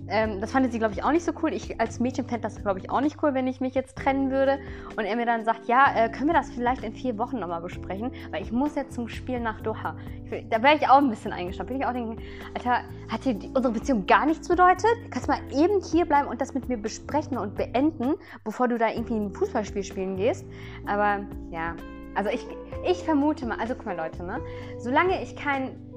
Ähm, 0.08 0.40
das 0.40 0.52
fand 0.52 0.70
sie, 0.72 0.78
glaube 0.78 0.94
ich, 0.94 1.04
auch 1.04 1.12
nicht 1.12 1.24
so 1.24 1.32
cool. 1.42 1.52
Ich 1.52 1.80
als 1.80 2.00
Mädchen 2.00 2.26
fände 2.26 2.42
das, 2.42 2.62
glaube 2.62 2.78
ich, 2.78 2.90
auch 2.90 3.00
nicht 3.00 3.22
cool, 3.22 3.34
wenn 3.34 3.46
ich 3.46 3.60
mich 3.60 3.74
jetzt 3.74 3.96
trennen 3.96 4.30
würde. 4.30 4.58
Und 4.96 5.04
er 5.04 5.16
mir 5.16 5.26
dann 5.26 5.44
sagt, 5.44 5.66
ja, 5.66 5.86
äh, 5.94 6.08
können 6.08 6.28
wir 6.28 6.34
das 6.34 6.50
vielleicht 6.50 6.82
in 6.82 6.94
vier 6.94 7.18
Wochen 7.18 7.38
nochmal 7.38 7.60
besprechen? 7.60 8.12
Weil 8.30 8.42
ich 8.42 8.52
muss 8.52 8.74
jetzt 8.74 8.94
zum 8.94 9.08
Spiel 9.08 9.40
nach 9.40 9.60
Doha. 9.60 9.96
Ich, 10.24 10.48
da 10.48 10.62
wäre 10.62 10.76
ich 10.76 10.88
auch 10.88 10.98
ein 10.98 11.10
bisschen 11.10 11.32
eingespannt. 11.32 11.68
Bin 11.68 11.80
ich 11.80 11.86
auch 11.86 11.92
denken, 11.92 12.16
Alter, 12.54 12.80
hat 13.08 13.24
dir 13.24 13.36
unsere 13.54 13.72
Beziehung 13.72 14.06
gar 14.06 14.26
nichts 14.26 14.48
bedeutet? 14.48 14.90
Kannst 15.10 15.28
mal 15.28 15.40
eben 15.50 15.80
hier 15.82 16.06
bleiben 16.06 16.28
und 16.28 16.40
das 16.40 16.54
mit 16.54 16.68
mir 16.68 16.78
besprechen 16.78 17.36
und 17.36 17.54
beenden, 17.54 18.14
bevor 18.44 18.68
du 18.68 18.78
da 18.78 18.88
irgendwie 18.88 19.14
ein 19.14 19.32
Fußballspiel 19.32 19.84
spielen 19.84 20.16
gehst? 20.16 20.46
Aber 20.86 21.20
ja, 21.50 21.74
also 22.14 22.30
ich, 22.30 22.46
ich 22.84 23.04
vermute 23.04 23.46
mal, 23.46 23.58
also 23.60 23.74
guck 23.74 23.86
mal 23.86 23.96
Leute, 23.96 24.24
ne? 24.24 24.40
Solange 24.78 25.22
ich 25.22 25.36
keinen 25.36 25.88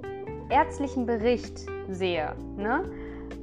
ärztlichen 0.50 1.06
Bericht 1.06 1.66
sehe, 1.90 2.36
ne? 2.58 2.84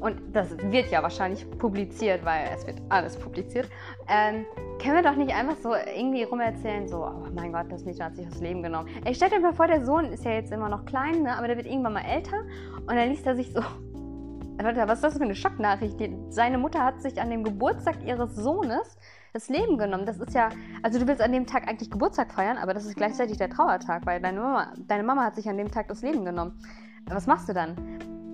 Und 0.01 0.17
das 0.33 0.57
wird 0.71 0.91
ja 0.91 1.03
wahrscheinlich 1.03 1.49
publiziert, 1.59 2.25
weil 2.25 2.49
es 2.55 2.67
wird 2.67 2.81
alles 2.89 3.17
publiziert, 3.17 3.69
ähm, 4.09 4.45
können 4.81 4.95
wir 4.95 5.03
doch 5.03 5.17
nicht 5.17 5.35
einfach 5.35 5.57
so 5.57 5.75
irgendwie 5.75 6.23
rumerzählen, 6.23 6.87
so, 6.87 7.05
oh 7.05 7.27
mein 7.35 7.53
Gott, 7.53 7.67
das 7.71 7.85
Mädchen 7.85 8.05
hat 8.05 8.17
sich 8.17 8.29
das 8.29 8.41
Leben 8.41 8.63
genommen. 8.63 8.89
Ey, 9.05 9.15
stellt 9.15 9.33
euch 9.33 9.41
mal 9.41 9.53
vor, 9.53 9.67
der 9.67 9.85
Sohn 9.85 10.07
ist 10.07 10.25
ja 10.25 10.33
jetzt 10.33 10.53
immer 10.53 10.69
noch 10.69 10.85
klein, 10.85 11.23
ne? 11.23 11.37
aber 11.37 11.49
der 11.49 11.57
wird 11.57 11.67
irgendwann 11.67 11.95
mal 11.95 12.05
älter 12.05 12.41
und 12.87 12.95
dann 12.95 13.09
liest 13.09 13.27
er 13.27 13.35
sich 13.35 13.53
so, 13.53 13.61
Leute, 14.63 14.89
was 14.89 14.99
ist 14.99 15.05
das 15.05 15.17
für 15.17 15.23
eine 15.23 15.37
Schocknachricht? 15.37 15.97
Seine 16.31 16.59
Mutter 16.59 16.85
hat 16.85 17.01
sich 17.01 17.21
an 17.21 17.31
dem 17.31 17.45
Geburtstag 17.45 18.05
ihres 18.05 18.35
Sohnes 18.35 18.99
das 19.33 19.49
Leben 19.49 19.79
genommen. 19.79 20.05
Das 20.05 20.19
ist 20.19 20.35
ja, 20.35 20.49
also 20.83 20.99
du 20.99 21.07
willst 21.07 21.23
an 21.23 21.33
dem 21.33 21.47
Tag 21.47 21.69
eigentlich 21.69 21.91
Geburtstag 21.91 22.33
feiern, 22.33 22.57
aber 22.57 22.75
das 22.75 22.85
ist 22.85 22.97
gleichzeitig 22.97 23.39
der 23.39 23.51
Trauertag, 23.51 24.05
weil 24.05 24.21
deine 24.21 24.41
Mama, 24.41 24.73
deine 24.87 25.05
Mama 25.05 25.25
hat 25.25 25.37
sich 25.37 25.49
an 25.49 25.59
dem 25.59 25.71
Tag 25.71 25.89
das 25.89 26.03
Leben 26.03 26.25
genommen. 26.25 26.61
Was 27.07 27.27
machst 27.27 27.49
du 27.49 27.53
dann? 27.53 27.77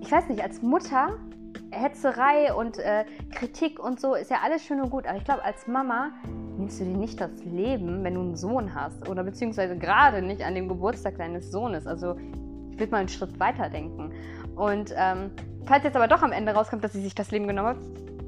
Ich 0.01 0.11
weiß 0.11 0.29
nicht, 0.29 0.41
als 0.41 0.61
Mutter 0.61 1.17
Hetzerei 1.75 2.53
und 2.53 2.79
äh, 2.79 3.05
Kritik 3.33 3.79
und 3.79 3.99
so 3.99 4.15
ist 4.15 4.31
ja 4.31 4.37
alles 4.43 4.63
schön 4.63 4.81
und 4.81 4.89
gut, 4.89 5.05
aber 5.07 5.17
ich 5.17 5.23
glaube, 5.23 5.43
als 5.43 5.67
Mama 5.67 6.11
nimmst 6.57 6.79
du 6.79 6.85
dir 6.85 6.97
nicht 6.97 7.19
das 7.19 7.31
Leben, 7.43 8.03
wenn 8.03 8.15
du 8.15 8.21
einen 8.21 8.35
Sohn 8.35 8.73
hast 8.73 9.07
oder 9.09 9.23
beziehungsweise 9.23 9.77
gerade 9.77 10.21
nicht 10.21 10.43
an 10.43 10.55
dem 10.55 10.67
Geburtstag 10.67 11.17
deines 11.17 11.51
Sohnes. 11.51 11.85
Also 11.85 12.15
ich 12.71 12.79
würde 12.79 12.91
mal 12.91 12.99
einen 12.99 13.09
Schritt 13.09 13.39
weiter 13.39 13.69
denken. 13.69 14.11
Und 14.55 14.93
ähm, 14.97 15.31
falls 15.65 15.83
jetzt 15.83 15.95
aber 15.95 16.07
doch 16.07 16.21
am 16.21 16.31
Ende 16.31 16.53
rauskommt, 16.53 16.83
dass 16.83 16.93
sie 16.93 17.01
sich 17.01 17.15
das 17.15 17.31
Leben 17.31 17.47
genommen 17.47 17.69
hat, 17.69 17.77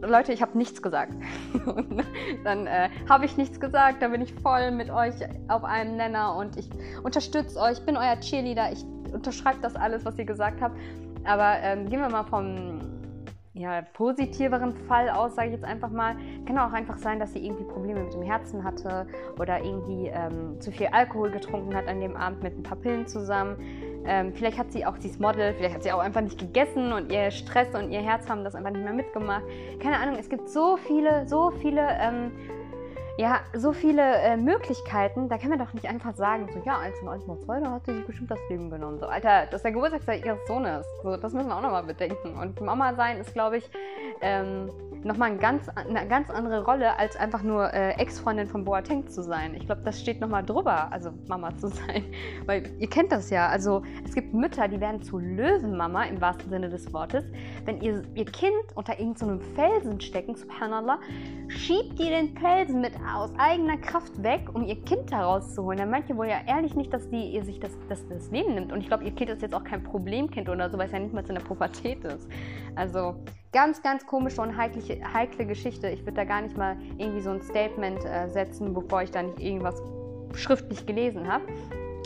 Leute, 0.02 0.32
ich 0.32 0.42
habe 0.42 0.58
nichts 0.58 0.82
gesagt. 0.82 1.14
dann 2.44 2.68
äh, 2.68 2.90
habe 3.10 3.26
ich 3.26 3.36
nichts 3.36 3.60
gesagt, 3.60 4.02
dann 4.02 4.12
bin 4.12 4.22
ich 4.22 4.34
voll 4.36 4.72
mit 4.72 4.90
euch 4.92 5.16
auf 5.48 5.64
einem 5.64 5.98
Nenner 5.98 6.36
und 6.36 6.56
ich 6.58 6.70
unterstütze 7.04 7.60
euch, 7.60 7.84
bin 7.84 7.98
euer 7.98 8.20
Cheerleader, 8.20 8.72
ich 8.72 8.86
unterschreibe 9.12 9.58
das 9.62 9.76
alles, 9.76 10.06
was 10.06 10.18
ihr 10.20 10.26
gesagt 10.26 10.62
habt. 10.62 10.78
Aber 11.24 11.58
ähm, 11.62 11.90
gehen 11.90 12.00
wir 12.00 12.10
mal 12.10 12.24
vom 12.24 12.80
ja, 13.58 13.82
positiveren 13.94 14.74
Fall 14.88 15.10
aus, 15.10 15.36
sage 15.36 15.48
ich 15.48 15.54
jetzt 15.56 15.66
einfach 15.66 15.90
mal. 15.90 16.16
Kann 16.46 16.58
auch 16.60 16.74
einfach 16.74 16.98
sein, 16.98 17.20
dass 17.20 17.34
sie 17.34 17.46
irgendwie 17.46 17.64
Probleme 17.64 18.04
mit 18.04 18.14
dem 18.14 18.22
Herzen 18.22 18.64
hatte 18.64 19.08
oder 19.40 19.64
irgendwie 19.64 20.08
ähm, 20.08 20.60
zu 20.62 20.72
viel 20.72 20.88
Alkohol 20.88 21.32
getrunken 21.32 21.76
hat 21.76 21.88
an 21.88 22.00
dem 22.00 22.16
Abend 22.16 22.44
mit 22.44 22.58
ein 22.58 22.64
paar 22.64 22.78
Pillen 22.78 23.08
zusammen. 23.08 23.58
Ähm, 24.06 24.32
vielleicht 24.34 24.58
hat 24.58 24.72
sie 24.72 24.86
auch, 24.86 24.96
sie 24.98 25.10
ist 25.10 25.20
Model, 25.20 25.54
vielleicht 25.54 25.76
hat 25.76 25.84
sie 25.84 25.92
auch 25.92 26.00
einfach 26.00 26.22
nicht 26.22 26.40
gegessen 26.40 26.94
und 26.94 27.12
ihr 27.12 27.32
Stress 27.32 27.74
und 27.74 27.92
ihr 27.92 28.02
Herz 28.02 28.30
haben 28.30 28.44
das 28.44 28.56
einfach 28.56 28.72
nicht 28.72 28.84
mehr 28.84 28.94
mitgemacht. 28.94 29.44
Keine 29.80 29.98
Ahnung, 29.98 30.18
es 30.20 30.30
gibt 30.30 30.50
so 30.50 30.78
viele, 30.78 31.28
so 31.28 31.52
viele 31.60 31.82
ähm, 32.00 32.32
ja, 33.18 33.42
so 33.54 33.74
viele 33.74 34.04
äh, 34.18 34.38
Möglichkeiten, 34.38 35.28
da 35.28 35.38
kann 35.38 35.50
man 35.50 35.58
doch 35.58 35.74
nicht 35.74 35.88
einfach 35.88 36.16
sagen, 36.16 36.48
so, 36.54 36.62
ja, 36.66 36.78
eins 36.78 36.96
und 37.02 37.10
eins 37.10 37.26
mal 37.26 37.40
zwei, 37.40 37.60
da 37.60 37.72
hat 37.72 37.86
sie 37.86 37.96
sich 37.96 38.06
bestimmt 38.06 38.30
das 38.30 38.40
Leben 38.50 38.70
genommen. 38.70 39.00
So, 39.00 39.08
Alter, 39.08 39.46
das 39.48 39.56
ist 39.56 39.64
der 39.64 39.72
Geburtstag 39.72 40.24
ihres 40.24 40.46
Sohnes. 40.48 40.86
So, 41.02 41.18
das 41.18 41.34
müssen 41.34 41.48
wir 41.48 41.58
auch 41.58 41.62
nochmal 41.62 41.84
bedenken. 41.84 42.38
Und 42.38 42.62
Mama 42.62 42.94
sein 42.94 43.18
ist, 43.18 43.34
glaube 43.34 43.58
ich, 43.58 43.70
ähm, 44.22 44.70
nochmal 45.04 45.32
ein 45.32 45.40
ganz, 45.40 45.68
eine 45.70 46.08
ganz 46.08 46.30
andere 46.30 46.64
Rolle, 46.64 46.98
als 46.98 47.16
einfach 47.16 47.42
nur 47.42 47.74
äh, 47.74 47.92
Ex-Freundin 47.94 48.48
von 48.48 48.64
Boateng 48.64 49.08
zu 49.08 49.24
sein. 49.24 49.56
Ich 49.56 49.66
glaube, 49.66 49.82
das 49.84 50.00
steht 50.00 50.20
nochmal 50.20 50.44
drüber, 50.44 50.92
also 50.92 51.12
Mama 51.28 51.56
zu 51.58 51.68
sein. 51.68 52.04
Weil 52.46 52.70
ihr 52.78 52.90
kennt 52.90 53.12
das 53.12 53.30
ja. 53.30 53.48
Also 53.48 53.84
es 54.06 54.14
gibt 54.14 54.34
Mütter, 54.34 54.68
die 54.68 54.80
werden 54.80 55.02
zu 55.02 55.18
Löwenmama 55.18 56.04
im 56.04 56.22
wahrsten 56.22 56.50
Sinne 56.50 56.70
des 56.70 56.92
Wortes. 56.94 57.26
Wenn 57.66 57.82
ihr, 57.82 58.04
ihr 58.16 58.26
Kind 58.26 58.54
unter 58.76 59.00
irgendeinem 59.00 59.40
so 59.40 59.46
Felsen 59.56 60.00
stecken, 60.02 60.36
subhanallah, 60.36 61.00
schiebt 61.48 62.00
ihr 62.00 62.10
den 62.10 62.38
Felsen 62.38 62.82
mit 62.82 62.94
aus 63.16 63.32
eigener 63.38 63.78
Kraft 63.78 64.22
weg, 64.24 64.50
um 64.54 64.64
ihr 64.64 64.82
Kind 64.84 65.12
herauszuholen. 65.12 65.80
Dann 65.80 65.90
meint 65.90 66.10
ihr 66.10 66.18
wohl 66.18 66.28
ja 66.28 66.42
ehrlich 66.46 66.76
nicht, 66.76 66.94
dass 66.94 67.10
die 67.10 67.32
ihr 67.32 67.44
sich 67.44 67.60
das, 67.60 67.72
das, 67.90 68.08
das 68.08 68.32
Leben 68.32 68.56
nimmt. 68.56 68.72
Und 68.72 68.82
ich 68.82 68.88
glaube, 68.88 69.04
ihr 69.04 69.12
Kind 69.12 69.30
ist 69.30 69.42
jetzt 69.42 69.54
auch 69.54 69.64
kein 69.64 69.84
Problemkind 69.84 70.50
oder 70.50 70.70
so, 70.70 70.78
weil 70.78 70.88
es 70.88 70.92
ja 70.92 71.00
nicht 71.00 71.14
mal 71.14 71.24
zu 71.24 71.34
einer 71.34 71.44
Pubertät 71.44 72.04
ist. 72.04 72.28
Also 72.76 73.16
ganz, 73.52 73.82
ganz 73.82 74.06
komische 74.06 74.42
und 74.42 74.58
heikle, 74.58 75.00
heikle 75.14 75.46
Geschichte. 75.46 75.90
Ich 75.90 76.02
würde 76.02 76.14
da 76.14 76.24
gar 76.24 76.42
nicht 76.42 76.58
mal 76.58 76.78
irgendwie 76.98 77.22
so 77.22 77.32
ein 77.32 77.42
Statement 77.42 78.04
äh, 78.06 78.30
setzen, 78.30 78.74
bevor 78.74 79.02
ich 79.04 79.12
da 79.12 79.24
nicht 79.24 79.40
irgendwas 79.40 79.82
schriftlich 80.34 80.86
gelesen 80.86 81.28
habe. 81.32 81.46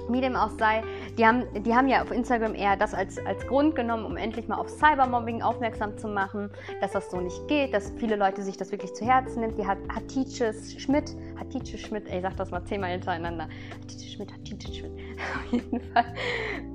Wie 0.09 0.21
dem 0.21 0.35
auch 0.35 0.49
sei, 0.57 0.83
die 1.17 1.25
haben, 1.25 1.45
die 1.63 1.73
haben 1.73 1.87
ja 1.87 2.01
auf 2.01 2.11
Instagram 2.11 2.55
eher 2.55 2.75
das 2.75 2.93
als, 2.93 3.17
als 3.25 3.45
Grund 3.47 3.75
genommen, 3.75 4.05
um 4.05 4.17
endlich 4.17 4.47
mal 4.47 4.57
auf 4.57 4.69
Cybermobbing 4.69 5.41
aufmerksam 5.41 5.97
zu 5.97 6.07
machen, 6.07 6.49
dass 6.79 6.91
das 6.91 7.09
so 7.11 7.19
nicht 7.19 7.47
geht, 7.47 7.73
dass 7.73 7.91
viele 7.97 8.15
Leute 8.15 8.41
sich 8.41 8.57
das 8.57 8.71
wirklich 8.71 8.93
zu 8.93 9.05
Herzen 9.05 9.41
nimmt. 9.41 9.57
Die 9.57 9.65
hat 9.65 9.77
Hatice 9.93 10.75
Schmidt, 10.77 11.15
Hatice 11.39 11.79
Schmidt, 11.79 12.07
ey, 12.09 12.21
sag 12.21 12.35
das 12.37 12.51
mal 12.51 12.63
zehnmal 12.65 12.91
hintereinander. 12.91 13.47
Hatice 13.81 14.13
Schmidt, 14.13 14.31
Hatice 14.33 14.75
Schmidt, 14.77 14.91
auf 15.35 15.51
jeden 15.51 15.81
Fall, 15.93 16.05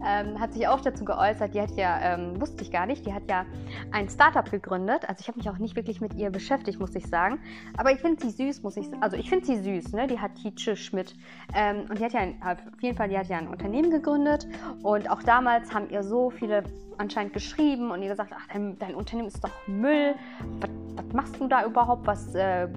ähm, 0.06 0.38
hat 0.38 0.52
sich 0.52 0.68
auch 0.68 0.80
dazu 0.80 1.04
geäußert. 1.04 1.54
Die 1.54 1.60
hat 1.60 1.70
ja, 1.76 1.98
ähm, 2.00 2.40
wusste 2.40 2.62
ich 2.62 2.70
gar 2.70 2.86
nicht, 2.86 3.04
die 3.06 3.12
hat 3.12 3.25
ja 3.28 3.44
ein 3.92 4.08
Startup 4.08 4.48
gegründet. 4.50 5.08
Also 5.08 5.20
ich 5.20 5.28
habe 5.28 5.38
mich 5.38 5.50
auch 5.50 5.58
nicht 5.58 5.76
wirklich 5.76 6.00
mit 6.00 6.14
ihr 6.14 6.30
beschäftigt, 6.30 6.78
muss 6.78 6.94
ich 6.94 7.06
sagen. 7.06 7.38
Aber 7.76 7.92
ich 7.92 8.00
finde 8.00 8.22
sie 8.22 8.30
süß, 8.30 8.62
muss 8.62 8.76
ich 8.76 8.86
sagen. 8.86 9.02
Also 9.02 9.16
ich 9.16 9.28
finde 9.28 9.46
sie 9.46 9.56
süß, 9.56 9.92
ne? 9.92 10.06
Die 10.06 10.18
Hatice 10.18 10.76
Schmidt. 10.78 11.14
Ähm, 11.54 11.86
und 11.88 11.98
die 11.98 12.04
hat 12.04 12.12
ja 12.12 12.20
ein, 12.20 12.40
auf 12.42 12.82
jeden 12.82 12.96
Fall, 12.96 13.08
die 13.08 13.18
hat 13.18 13.28
ja 13.28 13.38
ein 13.38 13.48
Unternehmen 13.48 13.90
gegründet. 13.90 14.46
Und 14.82 15.10
auch 15.10 15.22
damals 15.22 15.72
haben 15.75 15.90
ihr 15.90 16.02
so 16.02 16.30
viele 16.30 16.62
anscheinend 16.98 17.32
geschrieben 17.32 17.90
und 17.90 18.02
ihr 18.02 18.08
gesagt, 18.08 18.32
ach, 18.34 18.46
dein, 18.52 18.78
dein 18.78 18.94
Unternehmen 18.94 19.28
ist 19.28 19.42
doch 19.42 19.50
Müll. 19.66 20.14
Was, 20.60 20.70
was, 20.96 21.12
machst 21.12 21.40
du 21.40 21.48
da 21.48 21.64
überhaupt? 21.64 22.06
Was 22.06 22.34
äh, 22.34 22.68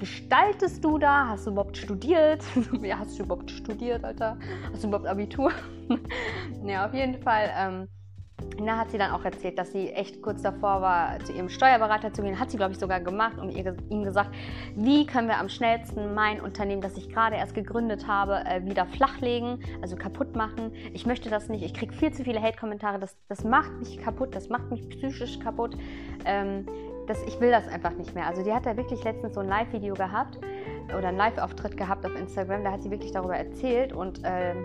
gestaltest 0.00 0.82
du 0.84 0.98
da? 0.98 1.28
Hast 1.28 1.46
du 1.46 1.50
überhaupt 1.50 1.76
studiert? 1.76 2.42
ja, 2.82 2.98
hast 2.98 3.18
du 3.18 3.22
überhaupt 3.22 3.50
studiert, 3.50 4.04
Alter? 4.04 4.36
Hast 4.72 4.82
du 4.82 4.88
überhaupt 4.88 5.06
Abitur? 5.06 5.52
ja, 6.64 6.86
auf 6.86 6.94
jeden 6.94 7.22
Fall. 7.22 7.50
Ähm, 7.56 7.88
na, 8.58 8.78
hat 8.78 8.90
sie 8.90 8.98
dann 8.98 9.10
auch 9.12 9.24
erzählt, 9.24 9.58
dass 9.58 9.72
sie 9.72 9.90
echt 9.90 10.22
kurz 10.22 10.42
davor 10.42 10.80
war, 10.80 11.18
zu 11.20 11.32
ihrem 11.32 11.48
Steuerberater 11.48 12.12
zu 12.12 12.22
gehen. 12.22 12.38
Hat 12.38 12.50
sie, 12.50 12.56
glaube 12.56 12.72
ich, 12.72 12.78
sogar 12.78 13.00
gemacht 13.00 13.38
und 13.38 13.50
ihr, 13.50 13.76
ihm 13.88 14.02
gesagt, 14.02 14.34
wie 14.74 15.06
können 15.06 15.28
wir 15.28 15.38
am 15.38 15.48
schnellsten 15.48 16.14
mein 16.14 16.40
Unternehmen, 16.40 16.80
das 16.80 16.96
ich 16.96 17.08
gerade 17.08 17.36
erst 17.36 17.54
gegründet 17.54 18.06
habe, 18.06 18.42
äh, 18.46 18.64
wieder 18.64 18.86
flachlegen, 18.86 19.62
also 19.82 19.96
kaputt 19.96 20.36
machen. 20.36 20.72
Ich 20.92 21.06
möchte 21.06 21.30
das 21.30 21.48
nicht. 21.48 21.62
Ich 21.62 21.74
kriege 21.74 21.92
viel 21.92 22.12
zu 22.12 22.24
viele 22.24 22.40
Hate-Kommentare. 22.40 22.98
Das, 22.98 23.16
das 23.28 23.44
macht 23.44 23.72
mich 23.78 23.98
kaputt. 23.98 24.34
Das 24.34 24.48
macht 24.48 24.70
mich 24.70 24.88
psychisch 24.88 25.38
kaputt. 25.40 25.76
Ähm, 26.24 26.66
das, 27.10 27.22
ich 27.24 27.40
will 27.40 27.50
das 27.50 27.66
einfach 27.66 27.92
nicht 27.92 28.14
mehr. 28.14 28.26
Also 28.26 28.42
die 28.42 28.52
hat 28.52 28.66
da 28.66 28.76
wirklich 28.76 29.02
letztens 29.02 29.34
so 29.34 29.40
ein 29.40 29.48
Live-Video 29.48 29.94
gehabt 29.94 30.38
oder 30.96 31.08
einen 31.08 31.16
Live-Auftritt 31.16 31.76
gehabt 31.76 32.06
auf 32.06 32.14
Instagram. 32.14 32.64
Da 32.64 32.72
hat 32.72 32.82
sie 32.82 32.90
wirklich 32.90 33.12
darüber 33.12 33.36
erzählt 33.36 33.92
und 33.92 34.20
ähm, 34.24 34.64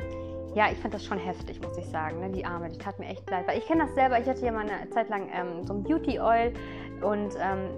ja, 0.53 0.71
ich 0.71 0.77
fand 0.77 0.93
das 0.93 1.03
schon 1.03 1.17
heftig, 1.17 1.59
muss 1.61 1.77
ich 1.77 1.85
sagen. 1.85 2.19
Ne? 2.21 2.29
Die 2.29 2.45
Arme, 2.45 2.69
die 2.69 2.77
tat 2.77 2.99
mir 2.99 3.07
echt 3.07 3.29
leid. 3.29 3.47
Weil 3.47 3.57
ich 3.57 3.65
kenne 3.65 3.85
das 3.85 3.95
selber. 3.95 4.19
Ich 4.19 4.27
hatte 4.27 4.45
ja 4.45 4.51
mal 4.51 4.61
eine 4.69 4.89
Zeit 4.91 5.09
lang 5.09 5.29
ähm, 5.33 5.65
so 5.65 5.73
ein 5.73 5.83
Beauty 5.83 6.19
Oil 6.19 6.53
und 7.01 7.35
ähm, 7.41 7.71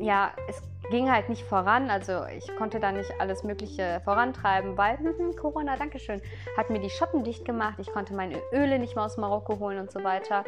ja, 0.00 0.32
es 0.48 0.60
ging 0.90 1.10
halt 1.12 1.28
nicht 1.28 1.42
voran. 1.44 1.90
Also 1.90 2.24
ich 2.36 2.56
konnte 2.56 2.80
da 2.80 2.92
nicht 2.92 3.12
alles 3.20 3.44
Mögliche 3.44 4.00
vorantreiben, 4.04 4.76
weil 4.76 4.98
hm, 4.98 5.36
Corona, 5.36 5.76
Dankeschön, 5.76 6.20
hat 6.56 6.70
mir 6.70 6.80
die 6.80 6.90
Schotten 6.90 7.22
dicht 7.22 7.44
gemacht. 7.44 7.78
Ich 7.78 7.92
konnte 7.92 8.14
meine 8.14 8.38
Öle 8.52 8.78
nicht 8.78 8.96
mehr 8.96 9.04
aus 9.04 9.16
Marokko 9.18 9.58
holen 9.60 9.78
und 9.78 9.92
so 9.92 10.02
weiter. 10.02 10.42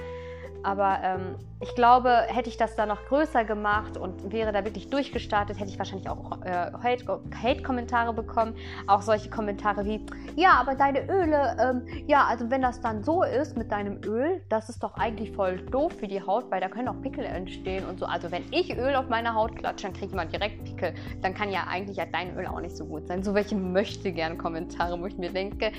Aber 0.62 0.98
ähm, 1.02 1.36
ich 1.60 1.74
glaube, 1.74 2.10
hätte 2.28 2.48
ich 2.48 2.56
das 2.56 2.76
da 2.76 2.86
noch 2.86 3.04
größer 3.06 3.44
gemacht 3.44 3.96
und 3.96 4.32
wäre 4.32 4.52
da 4.52 4.64
wirklich 4.64 4.90
durchgestartet, 4.90 5.58
hätte 5.58 5.70
ich 5.70 5.78
wahrscheinlich 5.78 6.08
auch 6.08 6.40
äh, 6.44 6.70
Hate-Kommentare 7.42 8.12
bekommen. 8.12 8.54
Auch 8.86 9.02
solche 9.02 9.28
Kommentare 9.28 9.84
wie, 9.84 10.04
ja, 10.36 10.52
aber 10.60 10.74
deine 10.74 11.08
Öle, 11.08 11.56
ähm, 11.60 12.04
ja, 12.06 12.26
also 12.26 12.50
wenn 12.50 12.62
das 12.62 12.80
dann 12.80 13.02
so 13.02 13.22
ist 13.22 13.56
mit 13.56 13.72
deinem 13.72 14.00
Öl, 14.04 14.40
das 14.48 14.68
ist 14.68 14.82
doch 14.82 14.94
eigentlich 14.94 15.32
voll 15.32 15.58
doof 15.58 15.92
für 15.98 16.06
die 16.06 16.22
Haut, 16.22 16.50
weil 16.50 16.60
da 16.60 16.68
können 16.68 16.88
auch 16.88 17.00
Pickel 17.02 17.24
entstehen 17.24 17.84
und 17.86 17.98
so. 17.98 18.06
Also 18.06 18.30
wenn 18.30 18.44
ich 18.52 18.76
Öl 18.76 18.94
auf 18.94 19.08
meine 19.08 19.34
Haut 19.34 19.56
klatsche, 19.56 19.88
dann 19.88 19.94
kriegt 19.94 20.14
man 20.14 20.28
direkt 20.28 20.64
Pickel. 20.64 20.94
Dann 21.22 21.34
kann 21.34 21.50
ja 21.50 21.66
eigentlich 21.68 21.96
ja 21.96 22.04
dein 22.06 22.36
Öl 22.36 22.46
auch 22.46 22.60
nicht 22.60 22.76
so 22.76 22.84
gut 22.84 23.08
sein. 23.08 23.22
So 23.22 23.34
welche 23.34 23.56
möchte 23.56 24.12
gern 24.12 24.38
Kommentare, 24.38 25.00
wo 25.00 25.06
ich 25.06 25.18
mir 25.18 25.30
denke, 25.30 25.72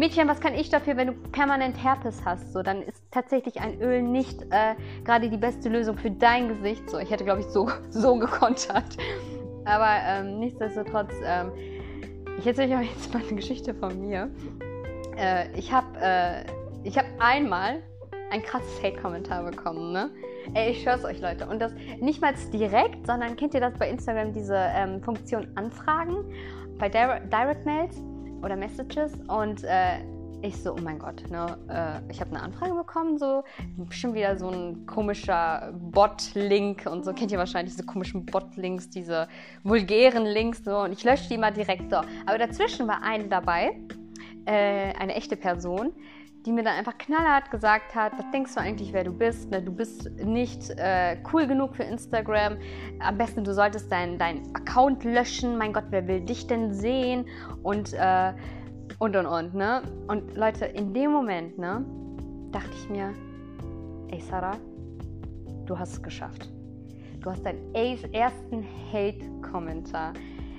Mädchen, 0.00 0.28
was 0.28 0.40
kann 0.40 0.54
ich 0.54 0.70
dafür, 0.70 0.96
wenn 0.96 1.08
du 1.08 1.12
permanent 1.12 1.76
Herpes 1.84 2.22
hast? 2.24 2.54
So, 2.54 2.62
dann 2.62 2.82
ist 2.82 3.04
tatsächlich 3.10 3.60
ein 3.60 3.82
Öl 3.82 4.00
nicht 4.00 4.40
äh, 4.44 4.74
gerade 5.04 5.28
die 5.28 5.36
beste 5.36 5.68
Lösung 5.68 5.98
für 5.98 6.10
dein 6.10 6.48
Gesicht. 6.48 6.88
So, 6.88 6.98
ich 6.98 7.10
hätte, 7.10 7.22
glaube 7.22 7.40
ich, 7.40 7.46
so, 7.48 7.68
so 7.90 8.16
gekontert. 8.16 8.96
Aber 9.66 9.90
ähm, 10.06 10.38
nichtsdestotrotz, 10.38 11.12
ähm, 11.22 11.52
ich 12.38 12.46
erzähle 12.46 12.78
euch 12.78 12.90
jetzt 12.90 13.12
mal 13.12 13.22
eine 13.22 13.36
Geschichte 13.36 13.74
von 13.74 14.00
mir. 14.00 14.30
Äh, 15.18 15.52
ich 15.54 15.70
habe 15.70 15.86
äh, 16.00 16.90
hab 16.92 17.04
einmal 17.18 17.82
ein 18.30 18.42
krasses 18.42 18.82
Hate-Kommentar 18.82 19.44
bekommen, 19.44 19.92
ne? 19.92 20.08
Ey, 20.54 20.70
ich 20.70 20.82
schwör's 20.82 21.04
euch, 21.04 21.20
Leute. 21.20 21.46
Und 21.46 21.60
das 21.60 21.74
nicht 22.00 22.22
mal 22.22 22.32
direkt, 22.54 23.06
sondern 23.06 23.36
kennt 23.36 23.52
ihr 23.52 23.60
das 23.60 23.74
bei 23.74 23.90
Instagram, 23.90 24.32
diese 24.32 24.56
ähm, 24.56 25.02
Funktion 25.02 25.46
Anfragen 25.56 26.24
bei 26.78 26.88
Direct 26.88 27.66
Mails? 27.66 28.00
Oder 28.42 28.56
Messages 28.56 29.12
und 29.28 29.64
äh, 29.64 29.98
ich 30.42 30.56
so, 30.56 30.72
oh 30.72 30.80
mein 30.82 30.98
Gott, 30.98 31.28
ne, 31.30 31.58
äh, 31.68 32.10
ich 32.10 32.20
habe 32.20 32.30
eine 32.30 32.42
Anfrage 32.42 32.74
bekommen, 32.74 33.18
so 33.18 33.44
bestimmt 33.76 34.14
wieder 34.14 34.36
so 34.38 34.48
ein 34.48 34.86
komischer 34.86 35.72
Bot-Link 35.74 36.86
und 36.90 37.04
so 37.04 37.12
kennt 37.12 37.30
ihr 37.30 37.38
wahrscheinlich 37.38 37.74
diese 37.74 37.86
komischen 37.86 38.24
Bot-Links, 38.24 38.88
diese 38.88 39.28
vulgären 39.64 40.24
Links 40.24 40.64
so 40.64 40.78
und 40.78 40.92
ich 40.92 41.04
lösche 41.04 41.28
die 41.28 41.38
mal 41.38 41.52
direkt 41.52 41.90
so. 41.90 41.96
Aber 42.26 42.38
dazwischen 42.38 42.88
war 42.88 43.02
eine 43.02 43.28
dabei, 43.28 43.78
äh, 44.46 44.94
eine 44.94 45.14
echte 45.14 45.36
Person, 45.36 45.92
die 46.46 46.52
mir 46.52 46.62
dann 46.62 46.74
einfach 46.74 46.96
knallhart 46.96 47.50
gesagt 47.50 47.94
hat, 47.94 48.12
was 48.16 48.30
denkst 48.30 48.54
du 48.54 48.60
eigentlich, 48.60 48.92
wer 48.92 49.04
du 49.04 49.12
bist? 49.12 49.50
Ne? 49.50 49.62
Du 49.62 49.72
bist 49.72 50.10
nicht 50.18 50.70
äh, 50.70 51.18
cool 51.32 51.46
genug 51.46 51.76
für 51.76 51.82
Instagram. 51.82 52.56
Am 52.98 53.18
besten, 53.18 53.44
du 53.44 53.52
solltest 53.52 53.92
deinen 53.92 54.18
dein 54.18 54.42
Account 54.54 55.04
löschen. 55.04 55.58
Mein 55.58 55.72
Gott, 55.72 55.84
wer 55.90 56.06
will 56.08 56.20
dich 56.20 56.46
denn 56.46 56.72
sehen? 56.72 57.26
Und, 57.62 57.92
äh, 57.92 58.32
und, 58.98 59.16
und, 59.16 59.26
und, 59.26 59.54
ne? 59.54 59.82
Und 60.08 60.34
Leute, 60.34 60.64
in 60.64 60.94
dem 60.94 61.12
Moment, 61.12 61.58
ne, 61.58 61.84
dachte 62.52 62.70
ich 62.74 62.88
mir, 62.88 63.12
ey 64.08 64.20
Sarah, 64.20 64.56
du 65.66 65.78
hast 65.78 65.92
es 65.92 66.02
geschafft. 66.02 66.48
Du 67.20 67.30
hast 67.30 67.44
deinen 67.44 67.74
ersten 67.74 68.66
Hate-Kommentar 68.92 70.14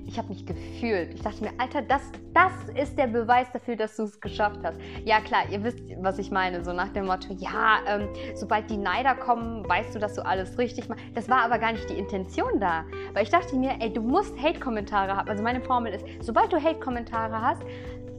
ich 0.07 0.17
habe 0.17 0.29
mich 0.29 0.45
gefühlt. 0.45 1.13
Ich 1.13 1.21
dachte 1.21 1.43
mir, 1.43 1.51
Alter, 1.57 1.81
das, 1.81 2.01
das 2.33 2.51
ist 2.75 2.97
der 2.97 3.07
Beweis 3.07 3.47
dafür, 3.51 3.75
dass 3.75 3.95
du 3.95 4.03
es 4.03 4.19
geschafft 4.19 4.59
hast. 4.63 4.79
Ja, 5.05 5.21
klar, 5.21 5.43
ihr 5.49 5.63
wisst, 5.63 5.79
was 6.01 6.19
ich 6.19 6.31
meine. 6.31 6.63
So 6.63 6.73
nach 6.73 6.89
dem 6.89 7.05
Motto, 7.05 7.33
ja, 7.37 7.79
ähm, 7.87 8.09
sobald 8.35 8.69
die 8.69 8.77
Neider 8.77 9.15
kommen, 9.15 9.67
weißt 9.67 9.95
du, 9.95 9.99
dass 9.99 10.15
du 10.15 10.25
alles 10.25 10.57
richtig 10.57 10.89
machst. 10.89 11.03
Das 11.15 11.29
war 11.29 11.43
aber 11.43 11.59
gar 11.59 11.71
nicht 11.71 11.89
die 11.89 11.97
Intention 11.97 12.59
da. 12.59 12.83
Weil 13.13 13.23
ich 13.23 13.29
dachte 13.29 13.55
mir, 13.55 13.75
ey, 13.79 13.91
du 13.91 14.01
musst 14.01 14.37
Hate-Kommentare 14.41 15.15
haben. 15.15 15.29
Also 15.29 15.43
meine 15.43 15.61
Formel 15.61 15.93
ist, 15.93 16.05
sobald 16.19 16.51
du 16.51 16.61
Hate-Kommentare 16.61 17.41
hast, 17.41 17.61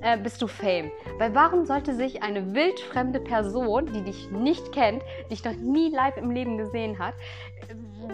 äh, 0.02 0.18
bist 0.18 0.42
du 0.42 0.46
Fame. 0.46 0.90
Weil 1.18 1.34
warum 1.34 1.64
sollte 1.64 1.94
sich 1.94 2.22
eine 2.22 2.54
wildfremde 2.54 3.20
Person, 3.20 3.86
die 3.86 4.02
dich 4.02 4.30
nicht 4.30 4.72
kennt, 4.72 5.02
dich 5.30 5.44
noch 5.44 5.54
nie 5.54 5.90
live 5.90 6.16
im 6.16 6.30
Leben 6.30 6.58
gesehen 6.58 6.98
hat, 6.98 7.14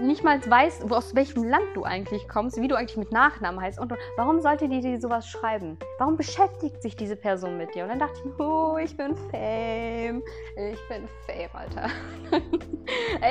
nicht 0.01 0.25
mal 0.25 0.39
weiß, 0.45 0.91
aus 0.91 1.15
welchem 1.15 1.45
Land 1.45 1.67
du 1.75 1.85
eigentlich 1.85 2.29
kommst, 2.29 2.61
wie 2.61 2.69
du 2.69 2.77
eigentlich 2.77 2.97
mit 2.97 3.13
Nachnamen 3.13 3.61
heißt 3.61 3.79
und, 3.79 3.93
und 3.93 3.99
warum 4.17 4.41
sollte 4.41 4.69
die 4.69 4.81
dir 4.81 5.01
sowas 5.01 5.27
schreiben? 5.29 5.79
Warum 5.99 6.17
beschäftigt 6.17 6.83
sich 6.83 6.97
diese 6.97 7.17
Person 7.17 7.57
mit 7.57 7.75
dir? 7.75 7.85
Und 7.85 7.91
dann 7.91 7.99
dachte 7.99 8.19
ich, 8.25 8.31
oh, 8.41 8.77
ich 8.83 8.97
bin 8.97 9.17
Fame. 9.31 10.23
Ich 10.57 10.89
bin 10.89 11.09
Fame, 11.27 11.51
Alter. 11.53 11.89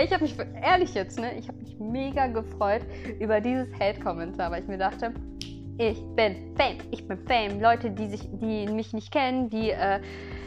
Ich 0.04 0.14
habe 0.14 0.24
mich, 0.24 0.38
ehrlich 0.62 0.94
jetzt, 0.94 1.20
ne, 1.20 1.36
ich 1.36 1.48
habe 1.48 1.58
mich 1.58 1.80
mega 1.80 2.28
gefreut 2.28 2.84
über 3.20 3.42
dieses 3.42 3.68
Hate-Kommentar, 3.80 4.52
weil 4.52 4.62
ich 4.62 4.68
mir 4.68 4.78
dachte, 4.78 5.14
Ich 5.80 6.02
bin 6.16 6.56
Fame. 6.56 6.78
Ich 6.90 7.08
bin 7.08 7.20
Fame. 7.28 7.62
Leute, 7.62 7.92
die, 7.92 8.08
sich, 8.08 8.22
die 8.32 8.66
mich 8.68 8.94
nicht 8.94 9.12
kennen, 9.12 9.48
die 9.50 9.70
äh, 9.70 10.00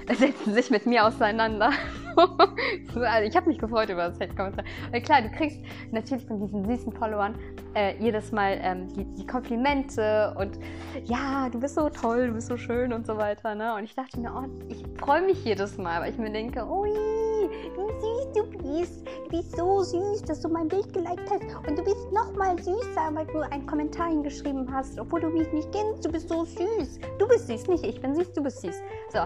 setzen 0.12 0.54
sich 0.54 0.70
mit 0.70 0.86
mir 0.86 1.06
auseinander. 1.06 1.70
also 2.16 3.24
ich 3.24 3.36
habe 3.36 3.48
mich 3.48 3.58
gefreut 3.58 3.90
über 3.90 4.08
das 4.08 4.18
Hate-Kommentar. 4.18 4.64
Klar, 5.02 5.22
du 5.22 5.30
kriegst 5.30 5.60
natürlich 5.92 6.26
von 6.26 6.40
diesen 6.40 6.64
süßen 6.64 6.92
Followern 6.94 7.38
äh, 7.74 7.94
jedes 7.98 8.32
Mal 8.32 8.58
ähm, 8.62 8.88
die, 8.88 9.04
die, 9.04 9.26
Komplimente 9.26 10.34
und 10.38 10.58
ja, 11.04 11.48
du 11.50 11.60
bist 11.60 11.76
so 11.76 11.88
toll, 11.88 12.28
du 12.28 12.34
bist 12.34 12.48
so 12.48 12.56
schön 12.56 12.92
und 12.92 13.06
so 13.06 13.16
weiter. 13.16 13.54
Ne? 13.54 13.74
Und 13.74 13.84
ich 13.84 13.94
dachte 13.94 14.18
mir, 14.18 14.32
oh, 14.34 14.48
ich 14.68 14.82
freue 14.98 15.22
mich 15.22 15.44
jedes 15.44 15.78
Mal, 15.78 16.00
weil 16.00 16.12
ich 16.12 16.18
mir 16.18 16.32
denke, 16.32 16.66
ui, 16.66 16.90
wie 16.90 18.00
süß 18.00 18.32
du 18.34 18.58
bist. 18.58 19.06
Du 19.24 19.36
bist 19.36 19.56
so 19.56 19.82
süß, 19.82 20.22
dass 20.22 20.40
du 20.40 20.48
mein 20.48 20.68
Bild 20.68 20.92
geliked 20.92 21.30
hast. 21.30 21.68
Und 21.68 21.78
du 21.78 21.84
bist 21.84 22.12
noch 22.12 22.32
mal 22.36 22.58
süßer, 22.58 23.10
weil 23.12 23.26
du 23.26 23.38
einen 23.50 23.66
Kommentar 23.66 24.08
hingeschrieben 24.08 24.72
hast, 24.72 24.98
obwohl 24.98 25.20
du 25.20 25.28
mich 25.28 25.50
nicht 25.52 25.70
kennst. 25.72 26.04
Du 26.04 26.10
bist 26.10 26.28
so 26.28 26.44
süß. 26.44 26.98
Du 27.18 27.28
bist 27.28 27.46
süß, 27.46 27.68
nicht 27.68 27.84
ich 27.84 28.00
bin 28.00 28.14
süß, 28.14 28.32
du 28.32 28.42
bist 28.42 28.60
süß. 28.60 28.76
So, 29.12 29.20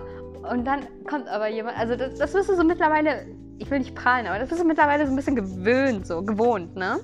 und 0.51 0.67
dann 0.67 0.87
kommt 1.09 1.29
aber 1.29 1.49
jemand, 1.49 1.79
also 1.79 1.97
das, 1.97 2.19
das 2.19 2.33
du 2.33 2.43
so 2.43 2.65
mittlerweile, 2.65 3.27
ich 3.59 3.71
will 3.71 3.79
nicht 3.79 3.95
prahlen, 3.95 4.27
aber 4.27 4.39
das 4.39 4.51
ist 4.53 4.65
mittlerweile 4.65 5.07
so 5.07 5.13
ein 5.13 5.17
bisschen 5.17 5.37
gewöhnt, 5.37 6.07
so 6.07 6.23
gewohnt, 6.23 6.77
ne? 6.77 7.01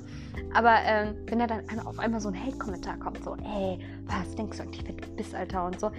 Aber 0.54 0.76
ähm, 0.84 1.14
wenn 1.26 1.38
da 1.38 1.46
dann 1.46 1.62
auf 1.86 1.98
einmal 1.98 2.20
so 2.20 2.28
ein 2.28 2.34
Hate-Kommentar 2.34 2.98
kommt, 2.98 3.22
so, 3.22 3.36
ey, 3.36 3.78
was 4.06 4.34
denkst 4.34 4.58
du 4.58 4.64
eigentlich, 4.64 4.84
wer 4.84 4.94
du 4.94 5.08
bist, 5.14 5.34
Alter, 5.34 5.66
und 5.66 5.78
so, 5.78 5.90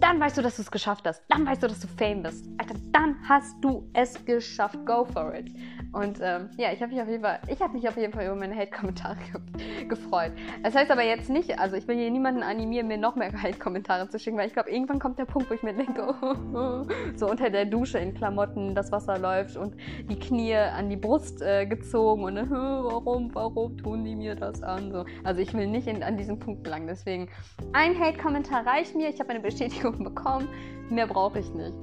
dann 0.00 0.18
weißt 0.18 0.38
du, 0.38 0.42
dass 0.42 0.56
du 0.56 0.62
es 0.62 0.70
geschafft 0.70 1.06
hast. 1.06 1.22
Dann 1.28 1.46
weißt 1.46 1.62
du, 1.62 1.68
dass 1.68 1.80
du 1.80 1.86
Fame 1.86 2.22
bist. 2.22 2.48
Alter, 2.56 2.74
dann 2.92 3.16
hast 3.28 3.54
du 3.62 3.88
es 3.92 4.24
geschafft. 4.24 4.78
Go 4.86 5.04
for 5.04 5.34
it. 5.34 5.50
Und 5.92 6.18
ähm, 6.22 6.50
ja, 6.56 6.72
ich 6.72 6.80
habe 6.82 6.92
mich 6.92 7.02
auf 7.02 7.08
jeden 7.08 7.22
Fall, 7.22 7.40
ich 7.48 7.60
habe 7.60 7.72
mich 7.72 7.88
auf 7.88 7.96
jeden 7.96 8.12
Fall 8.12 8.24
über 8.24 8.36
meine 8.36 8.54
Hate-Kommentare 8.54 9.16
ge 9.32 9.86
gefreut. 9.88 10.32
Das 10.62 10.74
heißt 10.74 10.90
aber 10.90 11.02
jetzt 11.02 11.30
nicht, 11.30 11.58
also 11.58 11.74
ich 11.74 11.88
will 11.88 11.96
hier 11.96 12.10
niemanden 12.10 12.44
animieren, 12.44 12.86
mir 12.86 12.98
noch 12.98 13.16
mehr 13.16 13.32
Hate-Kommentare 13.42 14.08
zu 14.08 14.18
schicken, 14.18 14.38
weil 14.38 14.46
ich 14.46 14.52
glaube, 14.52 14.70
irgendwann 14.70 15.00
kommt 15.00 15.18
der 15.18 15.24
Punkt, 15.24 15.50
wo 15.50 15.54
ich 15.54 15.62
mir 15.62 15.74
denke, 15.74 16.14
so 17.16 17.28
unter 17.28 17.50
der 17.50 17.64
Dusche 17.64 17.98
in 17.98 18.14
Klamotten, 18.14 18.74
das 18.74 18.92
Wasser 18.92 19.18
läuft 19.18 19.56
und 19.56 19.74
die 20.08 20.18
Knie 20.18 20.54
an 20.54 20.88
die 20.88 20.96
Brust 20.96 21.42
äh, 21.42 21.66
gezogen 21.66 22.22
und 22.22 22.50
warum, 22.50 23.34
warum 23.34 23.76
tun 23.76 24.04
die 24.04 24.14
mir 24.14 24.36
das 24.36 24.62
an? 24.62 24.92
So. 24.92 25.04
Also 25.24 25.40
ich 25.40 25.52
will 25.54 25.66
nicht 25.66 25.88
in, 25.88 26.02
an 26.02 26.16
diesen 26.16 26.38
Punkt 26.38 26.62
gelangen. 26.62 26.86
Deswegen 26.86 27.28
ein 27.72 27.98
Hate-Kommentar 27.98 28.64
reicht 28.64 28.94
mir. 28.94 29.08
Ich 29.08 29.18
habe 29.18 29.30
eine 29.30 29.40
Bestätigung 29.40 30.04
bekommen. 30.04 30.48
Mehr 30.88 31.06
brauche 31.06 31.40
ich 31.40 31.52
nicht. 31.52 31.76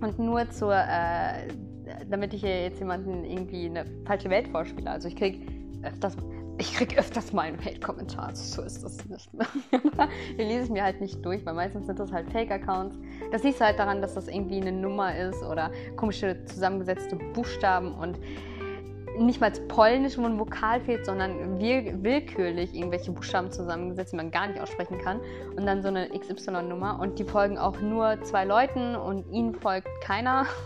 Und 0.00 0.18
nur 0.18 0.50
zur 0.50 0.74
äh, 0.74 1.48
damit 2.08 2.34
ich 2.34 2.40
hier 2.40 2.64
jetzt 2.64 2.78
jemanden 2.78 3.24
irgendwie 3.24 3.66
eine 3.66 3.84
falsche 4.04 4.30
Welt 4.30 4.48
vorspiele. 4.48 4.90
Also 4.90 5.08
ich 5.08 5.16
kriege 5.16 5.38
öfters, 5.82 6.16
ich 6.58 6.74
krieg 6.74 6.96
öfters 6.98 7.32
mal 7.32 7.42
einen 7.42 7.58
Hate-Kommentar. 7.58 8.34
So 8.34 8.62
ist 8.62 8.82
das 8.84 9.04
nicht. 9.06 9.30
Die 10.38 10.42
lese 10.42 10.64
ich 10.64 10.70
mir 10.70 10.84
halt 10.84 11.00
nicht 11.00 11.24
durch, 11.24 11.44
weil 11.44 11.54
meistens 11.54 11.86
sind 11.86 11.98
das 11.98 12.12
halt 12.12 12.30
Fake-Accounts. 12.30 12.96
Das 13.32 13.42
liegt 13.42 13.60
halt 13.60 13.78
daran, 13.78 14.00
dass 14.00 14.14
das 14.14 14.28
irgendwie 14.28 14.60
eine 14.60 14.72
Nummer 14.72 15.16
ist 15.16 15.42
oder 15.42 15.70
komische 15.96 16.44
zusammengesetzte 16.44 17.16
Buchstaben 17.34 17.94
und 17.94 18.18
nicht 19.18 19.40
mal 19.40 19.50
polnisch, 19.68 20.18
wo 20.18 20.24
ein 20.24 20.38
Vokal 20.38 20.80
fehlt, 20.80 21.06
sondern 21.06 21.60
willkürlich 21.60 22.74
irgendwelche 22.74 23.12
Buchstaben 23.12 23.50
zusammengesetzt, 23.50 24.12
die 24.12 24.16
man 24.16 24.30
gar 24.30 24.48
nicht 24.48 24.60
aussprechen 24.60 24.98
kann. 24.98 25.20
Und 25.56 25.66
dann 25.66 25.82
so 25.82 25.88
eine 25.88 26.08
XY-Nummer. 26.08 26.98
Und 27.00 27.18
die 27.18 27.24
folgen 27.24 27.58
auch 27.58 27.80
nur 27.80 28.20
zwei 28.22 28.44
Leuten 28.44 28.96
und 28.96 29.30
ihnen 29.30 29.54
folgt 29.54 29.88
keiner. 30.00 30.46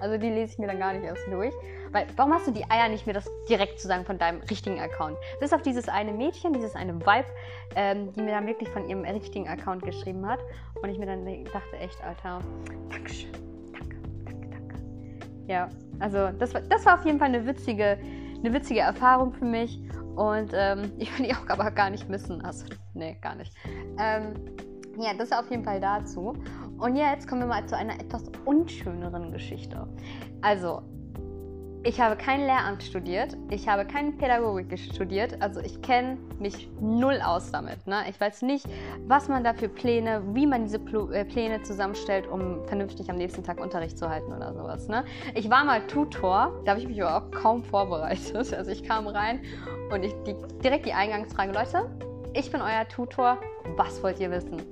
Also 0.00 0.18
die 0.18 0.28
lese 0.28 0.52
ich 0.52 0.58
mir 0.58 0.66
dann 0.66 0.78
gar 0.78 0.92
nicht 0.92 1.04
erst 1.04 1.26
durch. 1.28 1.54
Weil, 1.92 2.06
warum 2.16 2.32
hast 2.32 2.46
du 2.46 2.50
die 2.50 2.64
Eier 2.70 2.88
nicht, 2.88 3.06
mir 3.06 3.12
das 3.12 3.28
direkt 3.48 3.80
zu 3.80 3.88
sagen 3.88 4.04
von 4.04 4.18
deinem 4.18 4.40
richtigen 4.50 4.78
Account? 4.80 5.16
Bis 5.40 5.52
auf 5.52 5.62
dieses 5.62 5.88
eine 5.88 6.12
Mädchen, 6.12 6.52
dieses 6.52 6.74
eine 6.74 6.94
Vibe, 7.00 7.26
ähm, 7.74 8.12
die 8.12 8.22
mir 8.22 8.32
dann 8.32 8.46
wirklich 8.46 8.68
von 8.68 8.88
ihrem 8.88 9.04
richtigen 9.04 9.48
Account 9.48 9.82
geschrieben 9.82 10.26
hat. 10.26 10.40
Und 10.82 10.88
ich 10.90 10.98
mir 10.98 11.06
dann 11.06 11.24
dachte, 11.44 11.76
echt, 11.80 12.02
Alter, 12.04 12.40
Dankeschön. 12.90 13.32
Danke, 13.72 13.96
danke, 14.24 14.48
danke. 14.50 14.74
Ja, 15.46 15.68
also 16.00 16.30
das 16.38 16.54
war, 16.54 16.60
das 16.62 16.84
war 16.84 16.98
auf 16.98 17.04
jeden 17.04 17.18
Fall 17.18 17.28
eine 17.28 17.46
witzige, 17.46 17.98
eine 18.38 18.52
witzige 18.52 18.80
Erfahrung 18.80 19.32
für 19.32 19.44
mich. 19.44 19.80
Und 20.16 20.52
ähm, 20.54 20.92
ich 20.98 21.16
will 21.18 21.26
die 21.26 21.34
auch 21.34 21.48
aber 21.48 21.70
gar 21.70 21.90
nicht 21.90 22.08
missen. 22.08 22.44
Also, 22.44 22.66
nee, 22.94 23.16
gar 23.20 23.34
nicht. 23.34 23.54
Ähm, 23.98 24.34
ja, 24.98 25.14
das 25.14 25.30
ist 25.30 25.36
auf 25.36 25.50
jeden 25.50 25.64
Fall 25.64 25.80
dazu. 25.80 26.34
Und 26.78 26.96
jetzt 26.96 27.28
kommen 27.28 27.42
wir 27.42 27.48
mal 27.48 27.66
zu 27.66 27.76
einer 27.76 27.94
etwas 27.94 28.24
unschöneren 28.44 29.32
Geschichte. 29.32 29.86
Also, 30.42 30.82
ich 31.86 32.00
habe 32.00 32.16
kein 32.16 32.40
Lehramt 32.40 32.82
studiert, 32.82 33.36
ich 33.48 33.68
habe 33.68 33.84
keine 33.84 34.10
Pädagogik 34.10 34.76
studiert, 34.76 35.40
also 35.40 35.60
ich 35.60 35.80
kenne 35.82 36.18
mich 36.40 36.68
null 36.80 37.20
aus 37.24 37.52
damit. 37.52 37.86
Ne? 37.86 38.02
Ich 38.10 38.20
weiß 38.20 38.42
nicht, 38.42 38.66
was 39.06 39.28
man 39.28 39.44
da 39.44 39.54
für 39.54 39.68
Pläne, 39.68 40.20
wie 40.32 40.48
man 40.48 40.64
diese 40.64 40.78
äh, 40.78 41.24
Pläne 41.24 41.62
zusammenstellt, 41.62 42.26
um 42.26 42.66
vernünftig 42.66 43.08
am 43.08 43.16
nächsten 43.16 43.44
Tag 43.44 43.60
Unterricht 43.60 43.98
zu 43.98 44.08
halten 44.08 44.32
oder 44.32 44.52
sowas. 44.52 44.88
Ne? 44.88 45.04
Ich 45.34 45.48
war 45.48 45.64
mal 45.64 45.86
Tutor, 45.86 46.60
da 46.64 46.72
habe 46.72 46.80
ich 46.80 46.88
mich 46.88 47.00
aber 47.00 47.24
auch 47.24 47.30
kaum 47.30 47.62
vorbereitet. 47.62 48.52
Also 48.56 48.70
ich 48.70 48.82
kam 48.82 49.06
rein 49.06 49.42
und 49.92 50.02
ich 50.02 50.12
die, 50.26 50.34
direkt 50.64 50.86
die 50.86 50.92
Eingangsfrage, 50.92 51.52
Leute, 51.52 51.88
ich 52.38 52.50
bin 52.50 52.60
euer 52.60 52.86
Tutor, 52.88 53.38
was 53.76 54.02
wollt 54.02 54.20
ihr 54.20 54.30
wissen? 54.30 54.62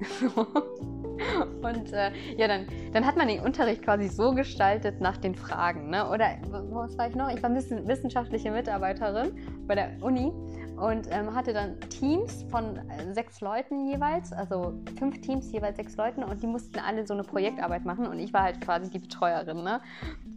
Und 1.62 1.92
äh, 1.92 2.10
ja, 2.36 2.48
dann, 2.48 2.66
dann 2.92 3.06
hat 3.06 3.16
man 3.16 3.28
den 3.28 3.40
Unterricht 3.40 3.82
quasi 3.82 4.08
so 4.08 4.34
gestaltet 4.34 5.00
nach 5.00 5.16
den 5.16 5.34
Fragen. 5.34 5.88
Ne? 5.88 6.08
Oder 6.10 6.36
was 6.50 6.98
war 6.98 7.08
ich 7.08 7.14
noch? 7.14 7.30
Ich 7.30 7.42
war 7.42 7.54
wissenschaftliche 7.54 8.50
Mitarbeiterin 8.50 9.32
bei 9.66 9.76
der 9.76 9.92
Uni 10.00 10.32
und 10.76 11.08
ähm, 11.10 11.34
hatte 11.34 11.52
dann 11.52 11.78
Teams 11.88 12.44
von 12.50 12.76
äh, 12.76 13.14
sechs 13.14 13.40
Leuten 13.40 13.86
jeweils, 13.86 14.32
also 14.32 14.74
fünf 14.98 15.20
Teams 15.20 15.50
jeweils 15.52 15.76
sechs 15.76 15.96
Leuten 15.96 16.24
und 16.24 16.42
die 16.42 16.48
mussten 16.48 16.80
alle 16.80 17.06
so 17.06 17.14
eine 17.14 17.22
Projektarbeit 17.22 17.84
machen 17.84 18.06
und 18.08 18.18
ich 18.18 18.32
war 18.32 18.42
halt 18.42 18.60
quasi 18.60 18.90
die 18.90 18.98
Betreuerin. 18.98 19.62
Ne? 19.62 19.80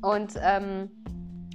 Und 0.02 0.36
ähm, 0.42 0.92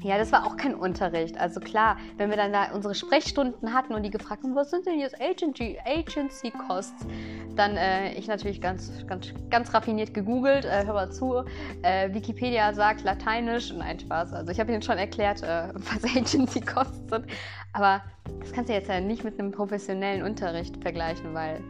ja, 0.02 0.18
das 0.18 0.32
war 0.32 0.46
auch 0.46 0.56
kein 0.56 0.74
Unterricht. 0.74 1.38
Also 1.38 1.60
klar, 1.60 1.96
wenn 2.16 2.30
wir 2.30 2.36
dann 2.36 2.52
da 2.52 2.72
unsere 2.72 2.94
Sprechstunden 2.94 3.72
hatten 3.72 3.94
und 3.94 4.02
die 4.02 4.10
gefragt 4.10 4.42
haben, 4.42 4.54
was 4.54 4.70
sind 4.70 4.86
denn 4.86 4.98
jetzt 4.98 5.20
Agency, 5.20 5.78
Agency 5.84 6.50
Costs, 6.50 7.06
dann 7.54 7.76
äh, 7.76 8.12
ich 8.14 8.26
natürlich 8.26 8.60
ganz, 8.60 9.06
ganz, 9.06 9.32
ganz 9.50 9.72
raffiniert 9.72 10.14
gegoogelt, 10.14 10.64
äh, 10.64 10.84
hör 10.84 10.94
mal 10.94 11.10
zu, 11.10 11.44
äh, 11.82 12.12
Wikipedia 12.12 12.72
sagt 12.74 13.04
Lateinisch, 13.04 13.72
nein, 13.72 14.00
Spaß. 14.00 14.32
Also 14.32 14.50
ich 14.50 14.58
habe 14.58 14.72
Ihnen 14.72 14.82
schon 14.82 14.98
erklärt, 14.98 15.42
äh, 15.42 15.68
was 15.74 16.04
Agency 16.04 16.60
Costs 16.60 17.10
sind, 17.10 17.26
aber 17.72 18.02
das 18.40 18.52
kannst 18.52 18.70
du 18.70 18.74
jetzt 18.74 18.88
ja 18.88 19.00
nicht 19.00 19.24
mit 19.24 19.38
einem 19.38 19.52
professionellen 19.52 20.22
Unterricht 20.22 20.76
vergleichen, 20.82 21.34
weil 21.34 21.62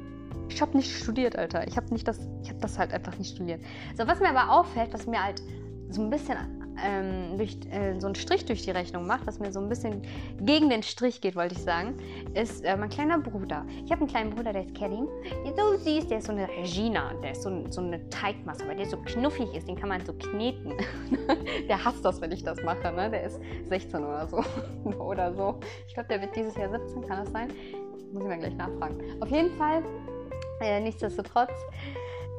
ich 0.49 0.61
habe 0.61 0.77
nicht 0.77 0.95
studiert, 0.95 1.37
Alter. 1.37 1.66
Ich 1.66 1.77
habe 1.77 1.92
nicht 1.92 2.07
das, 2.07 2.18
ich 2.42 2.51
habe 2.51 2.61
das 2.61 2.79
halt 2.79 2.92
einfach 2.92 3.16
nicht 3.16 3.35
studiert. 3.35 3.61
So, 3.97 4.07
was 4.07 4.21
mir 4.21 4.29
aber 4.29 4.53
auffällt, 4.53 4.92
was 4.92 5.07
mir 5.07 5.23
halt 5.23 5.42
so 5.92 6.02
ein 6.02 6.11
bisschen 6.11 6.37
ähm, 6.83 7.37
durch, 7.37 7.57
äh, 7.70 7.98
so 8.00 8.07
einen 8.07 8.14
Strich 8.14 8.44
durch 8.44 8.62
die 8.62 8.70
Rechnung 8.70 9.07
macht, 9.07 9.26
was 9.26 9.38
mir 9.38 9.52
so 9.52 9.61
ein 9.61 9.68
bisschen 9.68 10.02
gegen 10.40 10.70
den 10.70 10.83
Strich 10.83 11.20
geht, 11.20 11.37
wollte 11.37 11.55
ich 11.55 11.62
sagen, 11.62 11.96
ist 12.35 12.64
äh, 12.64 12.76
mein 12.76 12.88
kleiner 12.88 13.18
Bruder. 13.18 13.64
Ich 13.85 13.90
habe 13.90 14.02
einen 14.02 14.11
kleinen 14.11 14.31
Bruder, 14.31 14.52
der 14.52 14.64
ist 14.64 14.74
Kerim. 14.74 15.09
So 15.57 15.76
süß, 15.76 16.09
der 16.09 16.18
ist 16.18 16.26
so 16.26 16.33
eine 16.33 16.48
Regina, 16.48 17.12
der 17.22 17.33
ist 17.33 17.42
so, 17.42 17.70
so 17.70 17.81
eine 17.81 18.09
Teigmasse, 18.09 18.66
weil 18.66 18.76
der 18.76 18.87
so 18.87 18.96
knuffig 18.98 19.55
ist, 19.55 19.68
den 19.68 19.76
kann 19.76 19.88
man 19.88 20.05
so 20.05 20.12
kneten. 20.14 20.74
der 21.68 21.85
hasst 21.85 22.05
das, 22.05 22.20
wenn 22.20 22.33
ich 22.33 22.42
das 22.42 22.62
mache, 22.62 22.92
ne? 22.92 23.11
Der 23.11 23.24
ist 23.24 23.40
16 23.68 24.05
oder 24.05 24.26
so. 24.26 24.42
oder 24.98 25.35
so. 25.35 25.61
Ich 25.87 25.94
glaube, 25.94 26.09
der 26.09 26.20
wird 26.20 26.35
dieses 26.35 26.57
Jahr 26.57 26.70
17, 26.70 27.02
kann 27.07 27.24
das 27.24 27.33
sein? 27.33 27.48
Muss 28.12 28.22
ich 28.22 28.28
mal 28.28 28.38
gleich 28.38 28.57
nachfragen. 28.57 29.00
Auf 29.20 29.31
jeden 29.31 29.57
Fall, 29.57 29.83
äh, 30.61 30.81
nichtsdestotrotz, 30.81 31.52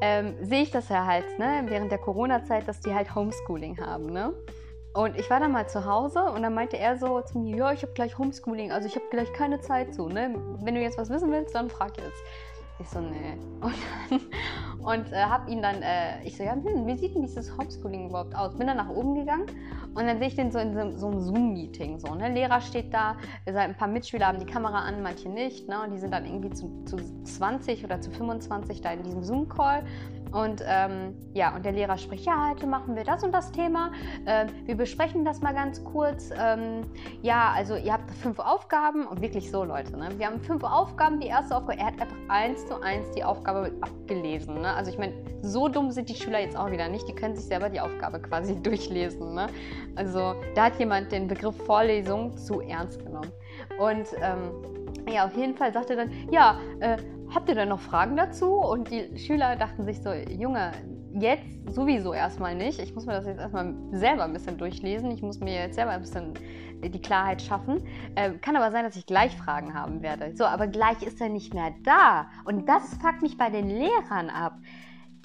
ähm, 0.04 0.36
sehe 0.42 0.64
ich 0.64 0.72
das 0.72 0.90
ja 0.90 1.06
halt 1.06 1.40
ne, 1.40 1.64
während 1.68 1.90
der 1.90 1.98
Corona-Zeit, 1.98 2.68
dass 2.68 2.82
die 2.82 2.94
halt 2.94 3.16
Homeschooling 3.16 3.80
haben. 3.80 4.08
Ne? 4.08 4.34
Und 4.94 5.18
ich 5.18 5.30
war 5.30 5.40
dann 5.40 5.54
mal 5.54 5.70
zu 5.70 5.86
Hause 5.86 6.24
und 6.24 6.44
dann 6.44 6.54
meinte 6.54 6.78
er 6.78 6.98
so 6.98 7.22
zu 7.22 7.40
mir, 7.40 7.56
ja, 7.56 7.72
ich 7.72 7.84
habe 7.84 7.94
gleich 7.94 8.18
Homeschooling, 8.18 8.74
also 8.74 8.86
ich 8.86 8.96
habe 8.96 9.06
gleich 9.10 9.32
keine 9.32 9.62
Zeit 9.62 9.96
zu. 9.96 10.10
Ne? 10.10 10.36
Wenn 10.62 10.76
du 10.76 10.82
jetzt 10.82 10.98
was 10.98 11.10
wissen 11.10 11.32
willst, 11.32 11.56
dann 11.56 11.70
frag 11.70 11.98
jetzt. 11.98 12.22
Ich 12.80 12.90
so, 12.90 13.00
nee. 13.00 13.38
Und, 13.62 14.86
und 14.86 15.14
äh, 15.14 15.24
hab 15.24 15.48
ihn 15.48 15.62
dann, 15.62 15.82
äh, 15.82 16.24
ich 16.24 16.36
so, 16.36 16.44
ja, 16.44 16.54
hm, 16.54 16.88
wie 16.88 16.98
sieht 16.98 17.16
denn 17.16 17.22
dieses 17.22 17.56
Homeschooling 17.56 18.10
überhaupt 18.10 18.36
aus? 18.36 18.56
Bin 18.58 18.68
dann 18.68 18.78
nach 18.78 18.90
oben 18.90 19.16
gegangen 19.16 19.46
und 19.94 20.08
dann 20.08 20.18
sehe 20.18 20.28
ich 20.28 20.36
den 20.36 20.52
so 20.52 20.60
in 20.60 20.74
so, 20.74 20.98
so 20.98 21.08
einem 21.08 21.22
Zoom-Meeting. 21.22 22.00
So, 22.00 22.16
ne? 22.16 22.30
Lehrer 22.30 22.62
steht 22.62 22.94
da, 22.94 23.16
ein 23.46 23.78
paar 23.78 23.88
Mitschüler 23.88 24.28
haben 24.28 24.40
die 24.40 24.46
Kamera 24.46 24.80
an, 24.80 25.04
manche 25.04 25.30
nicht. 25.30 25.70
Ne? 25.70 25.82
Und 25.84 25.92
die 25.94 26.00
sind 26.00 26.12
dann 26.12 26.26
irgendwie 26.26 26.50
zu, 26.50 26.84
zu 26.86 26.98
20 27.24 27.86
oder 27.86 28.02
zu 28.02 28.10
25 28.10 28.82
da 28.82 28.92
in 28.92 29.04
diesem 29.04 29.24
Zoom-Call. 29.24 29.84
Und 30.34 30.64
ähm, 30.68 31.16
ja, 31.34 31.56
und 31.56 31.64
der 31.64 31.74
Lehrer 31.74 31.98
spricht, 31.98 32.26
ja, 32.26 32.50
heute 32.50 32.66
machen 32.66 32.96
wir 32.96 33.04
das 33.04 33.24
und 33.24 33.32
das 33.32 33.52
Thema. 33.52 33.92
Ähm, 34.26 34.48
wir 34.66 34.76
besprechen 34.76 35.24
das 35.24 35.42
mal 35.42 35.54
ganz 35.54 35.84
kurz. 35.84 36.32
Ähm, 36.36 36.82
ja, 37.22 37.54
also 37.56 37.76
ihr 37.76 37.94
habt 37.94 38.10
fünf 38.12 38.40
Aufgaben 38.40 39.06
und 39.06 39.22
wirklich 39.22 39.52
so, 39.52 39.64
Leute. 39.64 39.96
Ne? 39.96 40.10
Wir 40.18 40.26
haben 40.26 40.42
fünf 40.42 40.64
Aufgaben. 40.64 41.20
Die 41.20 41.28
erste 41.28 41.56
Aufgabe, 41.56 41.80
er 41.80 41.86
hat 41.86 42.02
einfach 42.02 42.18
eins 42.30 42.66
zu 42.66 42.82
eins 42.82 43.12
die 43.12 43.24
Aufgabe 43.24 43.72
abgelesen. 43.82 44.62
Ne? 44.62 44.74
Also 44.74 44.90
ich 44.90 44.98
meine, 44.98 45.14
so 45.44 45.68
dumm 45.68 45.92
sind 45.92 46.10
die 46.10 46.16
Schüler 46.16 46.40
jetzt 46.40 46.58
auch 46.58 46.72
wieder 46.72 46.90
nicht. 46.90 47.08
Die 47.08 47.14
können 47.14 47.36
sich 47.36 47.46
selber 47.46 47.70
die 47.70 47.80
Aufgabe 47.80 48.20
quasi 48.20 48.56
durchlesen. 48.62 49.36
Ne? 49.36 49.48
Also 49.96 50.34
da 50.56 50.66
hat 50.66 50.80
jemand 50.80 51.12
den 51.12 51.28
Begriff 51.28 51.56
Vorlesung 51.66 52.36
zu 52.38 52.60
ernst 52.62 53.06
genommen. 53.06 53.32
Und 53.78 54.08
ähm, 54.20 54.83
ja, 55.08 55.26
auf 55.26 55.36
jeden 55.36 55.56
Fall 55.56 55.74
sagt 55.74 55.90
er 55.90 55.96
dann, 55.96 56.12
ja, 56.32 56.60
äh, 56.80 56.98
habt 57.34 57.50
ihr 57.50 57.56
denn 57.56 57.70
noch 57.70 57.80
Fragen 57.80 58.16
dazu? 58.16 58.54
Und 58.54 58.92
die 58.92 59.18
Schüler 59.18 59.56
dachten 59.56 59.84
sich 59.84 60.02
so, 60.02 60.12
Junge, 60.12 60.72
jetzt 61.14 61.74
sowieso 61.74 62.14
erstmal 62.14 62.56
nicht. 62.56 62.80
Ich 62.80 62.94
muss 62.94 63.06
mir 63.06 63.14
das 63.14 63.26
jetzt 63.26 63.40
erstmal 63.40 63.74
selber 63.92 64.24
ein 64.24 64.34
bisschen 64.34 64.58
durchlesen. 64.58 65.12
Ich 65.12 65.22
muss 65.22 65.40
mir 65.40 65.54
jetzt 65.54 65.76
selber 65.76 65.92
ein 65.92 66.02
bisschen 66.02 66.34
die 66.84 67.02
Klarheit 67.02 67.42
schaffen. 67.42 67.84
Ähm, 68.16 68.42
kann 68.42 68.56
aber 68.56 68.72
sein, 68.72 68.84
dass 68.84 68.96
ich 68.96 69.06
gleich 69.06 69.36
Fragen 69.38 69.74
haben 69.74 70.02
werde. 70.02 70.36
So, 70.36 70.46
aber 70.46 70.68
gleich 70.68 71.02
ist 71.04 71.22
er 71.22 71.30
nicht 71.30 71.54
mehr 71.54 71.74
da. 71.84 72.28
Und 72.46 72.68
das 72.68 72.96
fuckt 73.02 73.22
mich 73.22 73.38
bei 73.38 73.50
den 73.50 73.70
Lehrern 73.70 74.30
ab. 74.30 74.58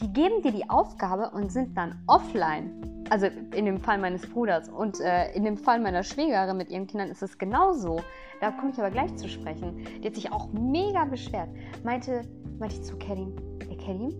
Die 0.00 0.12
geben 0.12 0.42
dir 0.42 0.52
die 0.52 0.70
Aufgabe 0.70 1.30
und 1.30 1.50
sind 1.50 1.76
dann 1.76 2.00
offline. 2.06 2.97
Also 3.10 3.26
in 3.54 3.64
dem 3.64 3.80
Fall 3.80 3.98
meines 3.98 4.26
Bruders. 4.26 4.68
Und 4.68 5.00
äh, 5.00 5.32
in 5.32 5.44
dem 5.44 5.56
Fall 5.56 5.80
meiner 5.80 6.02
Schwägerin 6.02 6.56
mit 6.56 6.70
ihren 6.70 6.86
Kindern 6.86 7.10
ist 7.10 7.22
es 7.22 7.38
genauso. 7.38 8.00
Da 8.40 8.50
komme 8.50 8.70
ich 8.72 8.78
aber 8.78 8.90
gleich 8.90 9.14
zu 9.16 9.28
sprechen. 9.28 9.86
Die 10.02 10.06
hat 10.06 10.14
sich 10.14 10.30
auch 10.30 10.52
mega 10.52 11.04
beschwert. 11.04 11.48
Meinte, 11.84 12.22
meinte 12.58 12.76
ich 12.76 12.82
zu 12.82 12.96
Kerim, 12.96 13.34
hey 13.66 13.76
Kerim, 13.76 14.12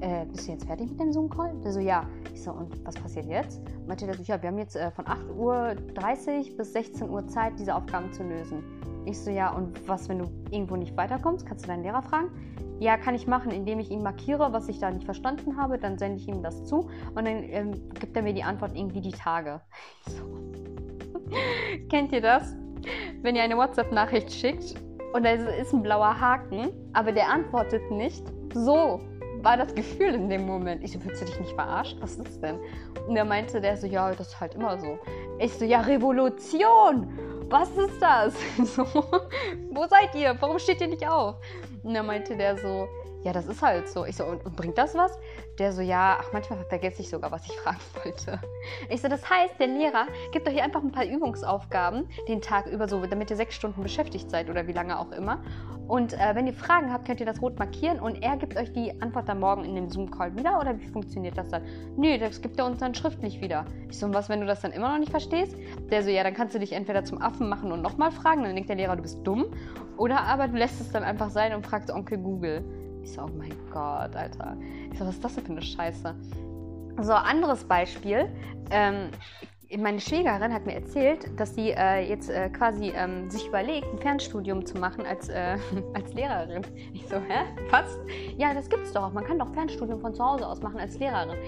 äh, 0.00 0.24
bist 0.26 0.46
du 0.46 0.52
jetzt 0.52 0.66
fertig 0.66 0.90
mit 0.90 1.00
dem 1.00 1.12
Zoom-Call? 1.12 1.60
Der 1.64 1.72
so, 1.72 1.80
ja. 1.80 2.06
Ich 2.38 2.44
so, 2.44 2.52
und 2.52 2.86
was 2.86 2.94
passiert 2.94 3.26
jetzt? 3.26 3.60
Meinte 3.88 4.06
der 4.06 4.14
so, 4.14 4.22
ja, 4.22 4.40
wir 4.40 4.48
haben 4.48 4.58
jetzt 4.58 4.76
äh, 4.76 4.92
von 4.92 5.06
8.30 5.06 6.50
Uhr 6.52 6.56
bis 6.56 6.72
16 6.72 7.10
Uhr 7.10 7.26
Zeit, 7.26 7.58
diese 7.58 7.74
Aufgaben 7.74 8.12
zu 8.12 8.22
lösen. 8.22 8.62
Ich 9.06 9.18
so, 9.18 9.32
ja, 9.32 9.50
und 9.50 9.88
was, 9.88 10.08
wenn 10.08 10.20
du 10.20 10.26
irgendwo 10.52 10.76
nicht 10.76 10.96
weiterkommst? 10.96 11.44
Kannst 11.44 11.64
du 11.64 11.68
deinen 11.68 11.82
Lehrer 11.82 12.00
fragen? 12.00 12.30
Ja, 12.78 12.96
kann 12.96 13.16
ich 13.16 13.26
machen, 13.26 13.50
indem 13.50 13.80
ich 13.80 13.90
ihm 13.90 14.04
markiere, 14.04 14.52
was 14.52 14.68
ich 14.68 14.78
da 14.78 14.88
nicht 14.88 15.04
verstanden 15.04 15.56
habe. 15.56 15.78
Dann 15.78 15.98
sende 15.98 16.18
ich 16.18 16.28
ihm 16.28 16.40
das 16.40 16.62
zu 16.64 16.88
und 17.16 17.26
dann 17.26 17.42
ähm, 17.42 17.72
gibt 17.98 18.16
er 18.16 18.22
mir 18.22 18.34
die 18.34 18.44
Antwort 18.44 18.76
irgendwie 18.76 19.00
die 19.00 19.10
Tage. 19.10 19.60
So. 20.06 20.22
Kennt 21.90 22.12
ihr 22.12 22.20
das? 22.20 22.54
Wenn 23.22 23.34
ihr 23.34 23.42
eine 23.42 23.56
WhatsApp-Nachricht 23.56 24.30
schickt 24.30 24.76
und 25.12 25.24
da 25.24 25.30
ist 25.30 25.72
ein 25.72 25.82
blauer 25.82 26.20
Haken, 26.20 26.70
aber 26.92 27.10
der 27.10 27.28
antwortet 27.28 27.90
nicht. 27.90 28.22
So 28.54 29.00
war 29.42 29.56
das 29.56 29.74
Gefühl 29.74 30.14
in 30.14 30.28
dem 30.28 30.46
Moment. 30.46 30.82
Ich 30.82 30.92
so, 30.92 31.04
willst 31.04 31.22
du 31.22 31.26
dich 31.26 31.38
nicht 31.40 31.54
verarscht? 31.54 31.96
Was 32.00 32.16
ist 32.16 32.42
denn? 32.42 32.58
Und 33.06 33.16
er 33.16 33.24
meinte 33.24 33.60
der 33.60 33.76
so, 33.76 33.86
ja, 33.86 34.10
das 34.12 34.28
ist 34.28 34.40
halt 34.40 34.54
immer 34.54 34.78
so. 34.78 34.98
Ich 35.38 35.52
so, 35.54 35.64
ja, 35.64 35.80
Revolution! 35.80 37.18
Was 37.50 37.70
ist 37.70 38.00
das? 38.00 38.34
So, 38.76 38.84
wo 38.84 39.86
seid 39.86 40.14
ihr? 40.14 40.36
Warum 40.40 40.58
steht 40.58 40.80
ihr 40.80 40.88
nicht 40.88 41.08
auf? 41.08 41.36
Und 41.82 41.94
dann 41.94 42.06
meinte 42.06 42.36
der 42.36 42.58
so, 42.58 42.86
ja, 43.24 43.32
das 43.32 43.46
ist 43.46 43.62
halt 43.62 43.88
so. 43.88 44.04
Ich 44.04 44.16
so, 44.16 44.24
und, 44.24 44.44
und, 44.46 44.56
bringt 44.56 44.78
das 44.78 44.94
was? 44.94 45.18
Der 45.58 45.72
so, 45.72 45.82
ja, 45.82 46.18
ach, 46.20 46.32
manchmal 46.32 46.64
vergesse 46.66 47.02
ich 47.02 47.10
sogar, 47.10 47.32
was 47.32 47.44
ich 47.46 47.52
fragen 47.60 47.80
wollte. 48.04 48.40
Ich 48.88 49.02
so, 49.02 49.08
das 49.08 49.28
heißt, 49.28 49.58
der 49.58 49.66
Lehrer 49.66 50.06
gibt 50.32 50.48
euch 50.48 50.62
einfach 50.62 50.82
ein 50.82 50.92
paar 50.92 51.04
Übungsaufgaben 51.04 52.08
den 52.28 52.40
Tag 52.40 52.66
über 52.66 52.88
so, 52.88 53.04
damit 53.06 53.30
ihr 53.30 53.36
sechs 53.36 53.54
Stunden 53.54 53.82
beschäftigt 53.82 54.30
seid 54.30 54.48
oder 54.48 54.66
wie 54.66 54.72
lange 54.72 54.98
auch 54.98 55.10
immer. 55.12 55.42
Und 55.88 56.12
äh, 56.12 56.34
wenn 56.34 56.46
ihr 56.46 56.52
Fragen 56.52 56.92
habt, 56.92 57.06
könnt 57.06 57.18
ihr 57.18 57.26
das 57.26 57.40
rot 57.40 57.58
markieren 57.58 57.98
und 57.98 58.22
er 58.22 58.36
gibt 58.36 58.56
euch 58.56 58.72
die 58.72 58.92
Antwort 59.00 59.26
dann 59.26 59.40
morgen 59.40 59.64
in 59.64 59.74
dem 59.74 59.88
Zoom-Call 59.88 60.36
wieder 60.36 60.60
oder 60.60 60.78
wie 60.78 60.86
funktioniert 60.86 61.38
das 61.38 61.48
dann? 61.48 61.62
Nee, 61.96 62.18
das 62.18 62.42
gibt 62.42 62.58
er 62.58 62.66
uns 62.66 62.78
dann 62.78 62.94
schriftlich 62.94 63.40
wieder. 63.40 63.64
Ich 63.88 63.98
so, 63.98 64.04
und 64.04 64.14
was, 64.14 64.28
wenn 64.28 64.40
du 64.40 64.46
das 64.46 64.60
dann 64.60 64.72
immer 64.72 64.90
noch 64.90 64.98
nicht 64.98 65.10
verstehst? 65.10 65.56
Der 65.90 66.02
so, 66.02 66.10
ja, 66.10 66.22
dann 66.22 66.34
kannst 66.34 66.54
du 66.54 66.58
dich 66.58 66.72
entweder 66.72 67.04
zum 67.04 67.22
Affen 67.22 67.48
machen 67.48 67.72
und 67.72 67.80
nochmal 67.80 68.12
fragen, 68.12 68.44
dann 68.44 68.54
denkt 68.54 68.68
der 68.68 68.76
Lehrer, 68.76 68.96
du 68.96 69.02
bist 69.02 69.26
dumm. 69.26 69.46
Oder 69.96 70.20
aber 70.20 70.46
du 70.46 70.56
lässt 70.56 70.80
es 70.80 70.92
dann 70.92 71.02
einfach 71.02 71.30
sein 71.30 71.54
und 71.54 71.66
fragst 71.66 71.90
Onkel 71.90 72.18
Google. 72.18 72.62
Ich 73.08 73.14
so, 73.14 73.22
oh 73.22 73.30
mein 73.38 73.54
Gott, 73.72 74.14
Alter. 74.14 74.54
Ich 74.92 74.98
so, 74.98 75.06
was 75.06 75.14
ist 75.14 75.24
das 75.24 75.34
denn 75.36 75.44
für 75.46 75.52
eine 75.52 75.62
Scheiße? 75.62 76.14
So, 77.00 77.14
anderes 77.14 77.64
Beispiel. 77.64 78.28
Ähm, 78.70 79.08
meine 79.78 79.98
Schwägerin 79.98 80.52
hat 80.52 80.66
mir 80.66 80.74
erzählt, 80.74 81.30
dass 81.40 81.54
sie 81.54 81.70
äh, 81.70 82.06
jetzt 82.06 82.28
äh, 82.28 82.50
quasi 82.50 82.92
ähm, 82.94 83.30
sich 83.30 83.46
überlegt, 83.46 83.86
ein 83.90 83.98
Fernstudium 83.98 84.66
zu 84.66 84.76
machen 84.76 85.06
als, 85.06 85.30
äh, 85.30 85.56
als 85.94 86.12
Lehrerin. 86.12 86.62
Ich 86.92 87.08
so, 87.08 87.16
hä? 87.16 87.46
Was? 87.70 87.98
Ja, 88.36 88.52
das 88.52 88.68
gibt's 88.68 88.92
doch. 88.92 89.10
Man 89.10 89.24
kann 89.24 89.38
doch 89.38 89.54
Fernstudium 89.54 90.00
von 90.00 90.14
zu 90.14 90.22
Hause 90.22 90.46
aus 90.46 90.60
machen 90.60 90.78
als 90.78 90.98
Lehrerin. 90.98 91.38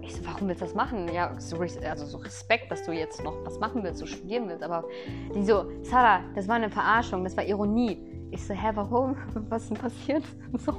Ich 0.00 0.16
so, 0.16 0.24
warum 0.24 0.48
willst 0.48 0.62
du 0.62 0.64
das 0.64 0.74
machen? 0.74 1.06
Ja, 1.12 1.38
so, 1.38 1.58
also 1.58 2.06
so 2.06 2.16
Respekt, 2.16 2.70
dass 2.70 2.82
du 2.84 2.92
jetzt 2.92 3.22
noch 3.22 3.34
was 3.44 3.58
machen 3.58 3.82
willst, 3.82 3.98
so 3.98 4.06
studieren 4.06 4.48
willst. 4.48 4.62
Aber 4.62 4.84
die 5.34 5.44
so, 5.44 5.66
Sarah, 5.82 6.20
das 6.34 6.48
war 6.48 6.56
eine 6.56 6.70
Verarschung, 6.70 7.24
das 7.24 7.36
war 7.36 7.44
Ironie. 7.44 8.09
Ich 8.30 8.44
so, 8.44 8.54
hä, 8.54 8.70
warum? 8.74 9.16
Was 9.48 9.62
ist 9.62 9.70
denn 9.70 9.78
passiert? 9.78 10.24
So, 10.58 10.72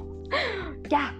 ja, 0.90 1.10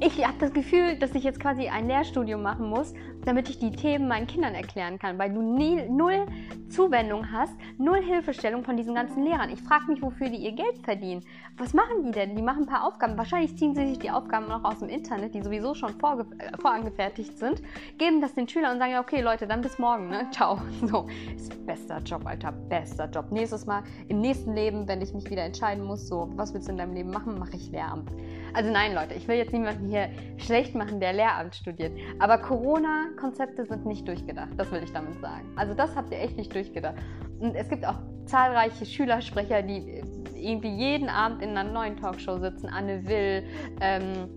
ich 0.00 0.24
habe 0.24 0.38
das 0.38 0.52
Gefühl, 0.52 0.96
dass 0.96 1.14
ich 1.14 1.24
jetzt 1.24 1.40
quasi 1.40 1.68
ein 1.68 1.88
Lehrstudium 1.88 2.40
machen 2.40 2.68
muss, 2.68 2.94
damit 3.24 3.48
ich 3.48 3.58
die 3.58 3.72
Themen 3.72 4.06
meinen 4.06 4.26
Kindern 4.26 4.54
erklären 4.54 4.98
kann, 4.98 5.18
weil 5.18 5.32
du 5.32 5.42
nie, 5.42 5.82
null 5.88 6.24
Zuwendung 6.68 7.32
hast, 7.32 7.52
null 7.78 8.02
Hilfestellung 8.02 8.62
von 8.62 8.76
diesen 8.76 8.94
ganzen 8.94 9.24
Lehrern. 9.24 9.50
Ich 9.50 9.60
frage 9.60 9.90
mich, 9.90 10.00
wofür 10.00 10.28
die 10.28 10.36
ihr 10.36 10.52
Geld 10.52 10.78
verdienen. 10.84 11.24
Was 11.56 11.74
machen 11.74 12.04
die 12.04 12.12
denn? 12.12 12.36
Die 12.36 12.42
machen 12.42 12.62
ein 12.62 12.66
paar 12.66 12.86
Aufgaben. 12.86 13.18
Wahrscheinlich 13.18 13.56
ziehen 13.56 13.74
sie 13.74 13.88
sich 13.88 13.98
die 13.98 14.10
Aufgaben 14.10 14.48
noch 14.48 14.62
aus 14.64 14.78
dem 14.78 14.88
Internet, 14.88 15.34
die 15.34 15.42
sowieso 15.42 15.74
schon 15.74 15.90
äh, 15.90 16.58
vorangefertigt 16.58 17.38
sind, 17.38 17.62
geben 17.98 18.20
das 18.20 18.34
den 18.34 18.48
Schülern 18.48 18.72
und 18.72 18.78
sagen, 18.78 18.92
ja, 18.92 19.00
okay, 19.00 19.20
Leute, 19.20 19.46
dann 19.46 19.62
bis 19.62 19.78
morgen, 19.78 20.08
ne? 20.10 20.28
Ciao. 20.30 20.60
So, 20.86 21.06
ist 21.34 21.66
bester 21.66 21.98
Job, 21.98 22.24
Alter, 22.24 22.52
bester 22.52 23.10
Job. 23.10 23.32
Nächstes 23.32 23.66
Mal, 23.66 23.82
im 24.08 24.20
nächsten 24.20 24.54
Leben, 24.54 24.86
wenn 24.86 25.02
ich 25.02 25.12
mich 25.12 25.28
wieder 25.28 25.42
entscheiden 25.42 25.84
muss, 25.84 26.06
so, 26.06 26.30
was 26.36 26.54
willst 26.54 26.68
du 26.68 26.72
in 26.72 26.78
deinem 26.78 26.94
Leben 26.94 27.10
machen, 27.10 27.38
mache 27.38 27.56
ich 27.56 27.70
Lehramt. 27.72 28.10
Also 28.54 28.70
nein, 28.70 28.94
Leute, 28.94 29.14
ich 29.14 29.28
will 29.28 29.36
jetzt 29.36 29.52
niemanden 29.52 29.87
hier 29.88 30.08
schlecht 30.36 30.74
machen, 30.74 31.00
der 31.00 31.12
Lehramt 31.12 31.54
studiert. 31.54 31.92
Aber 32.18 32.38
Corona-Konzepte 32.38 33.64
sind 33.66 33.86
nicht 33.86 34.06
durchgedacht, 34.06 34.50
das 34.56 34.70
will 34.70 34.82
ich 34.82 34.92
damit 34.92 35.20
sagen. 35.20 35.46
Also 35.56 35.74
das 35.74 35.94
habt 35.96 36.12
ihr 36.12 36.20
echt 36.20 36.36
nicht 36.36 36.54
durchgedacht. 36.54 36.96
Und 37.40 37.54
es 37.54 37.68
gibt 37.68 37.86
auch 37.86 37.98
zahlreiche 38.26 38.84
Schülersprecher, 38.84 39.62
die 39.62 40.02
irgendwie 40.34 40.74
jeden 40.74 41.08
Abend 41.08 41.42
in 41.42 41.50
einer 41.50 41.70
neuen 41.70 41.96
Talkshow 41.96 42.38
sitzen. 42.38 42.68
Anne 42.68 43.06
Will, 43.06 43.44
ähm, 43.80 44.28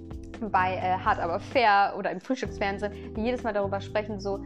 bei 0.51 0.75
äh, 0.75 0.97
Hard 0.97 1.19
aber 1.19 1.39
fair 1.39 1.93
oder 1.97 2.11
im 2.11 2.19
Frühstücksfernsehen, 2.19 3.13
die 3.15 3.21
jedes 3.21 3.43
Mal 3.43 3.53
darüber 3.53 3.79
sprechen, 3.79 4.19
so, 4.19 4.43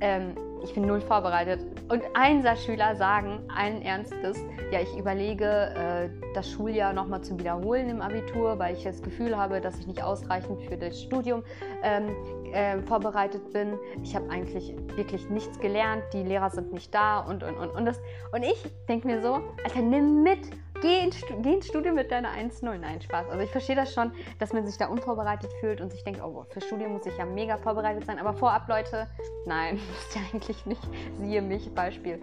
ähm, 0.00 0.34
ich 0.64 0.74
bin 0.74 0.86
null 0.86 1.00
vorbereitet. 1.00 1.60
Und 1.88 2.02
Einser-Schüler 2.14 2.96
sagen 2.96 3.40
allen 3.54 3.82
Ernstes, 3.82 4.38
ja, 4.70 4.80
ich 4.80 4.96
überlege, 4.96 5.44
äh, 5.44 6.08
das 6.34 6.50
Schuljahr 6.50 6.92
nochmal 6.92 7.20
zu 7.20 7.38
wiederholen 7.38 7.90
im 7.90 8.00
Abitur, 8.00 8.58
weil 8.58 8.74
ich 8.74 8.82
das 8.82 9.02
Gefühl 9.02 9.36
habe, 9.36 9.60
dass 9.60 9.78
ich 9.78 9.86
nicht 9.86 10.02
ausreichend 10.02 10.62
für 10.62 10.76
das 10.76 11.00
Studium 11.00 11.44
ähm, 11.82 12.08
äh, 12.52 12.80
vorbereitet 12.82 13.52
bin. 13.52 13.78
Ich 14.02 14.16
habe 14.16 14.28
eigentlich 14.30 14.74
wirklich 14.96 15.28
nichts 15.28 15.58
gelernt, 15.58 16.02
die 16.12 16.22
Lehrer 16.22 16.50
sind 16.50 16.72
nicht 16.72 16.94
da 16.94 17.20
und, 17.20 17.42
und, 17.42 17.56
und. 17.56 17.70
Und, 17.70 17.84
das, 17.84 18.00
und 18.32 18.42
ich 18.42 18.64
denke 18.88 19.06
mir 19.06 19.20
so, 19.20 19.40
Alter, 19.64 19.82
nimm 19.82 20.22
mit 20.22 20.40
geh, 20.84 20.98
in, 21.04 21.42
geh 21.42 21.54
ins 21.54 21.66
Studium 21.66 21.94
mit 21.94 22.10
deiner 22.10 22.30
1-0. 22.30 22.78
Nein, 22.78 23.00
Spaß. 23.00 23.28
Also 23.30 23.42
ich 23.42 23.50
verstehe 23.50 23.74
das 23.74 23.92
schon, 23.94 24.12
dass 24.38 24.52
man 24.52 24.66
sich 24.66 24.76
da 24.76 24.86
unvorbereitet 24.86 25.50
fühlt 25.60 25.80
und 25.80 25.90
sich 25.90 26.04
denkt, 26.04 26.20
oh, 26.22 26.44
für 26.50 26.60
Studium 26.60 26.92
muss 26.92 27.06
ich 27.06 27.16
ja 27.16 27.24
mega 27.24 27.56
vorbereitet 27.56 28.04
sein. 28.04 28.18
Aber 28.18 28.34
vorab, 28.34 28.68
Leute, 28.68 29.08
nein, 29.46 29.74
müsst 29.88 30.16
ihr 30.16 30.22
eigentlich 30.32 30.66
nicht. 30.66 30.82
Siehe 31.14 31.40
mich, 31.40 31.74
Beispiel. 31.74 32.20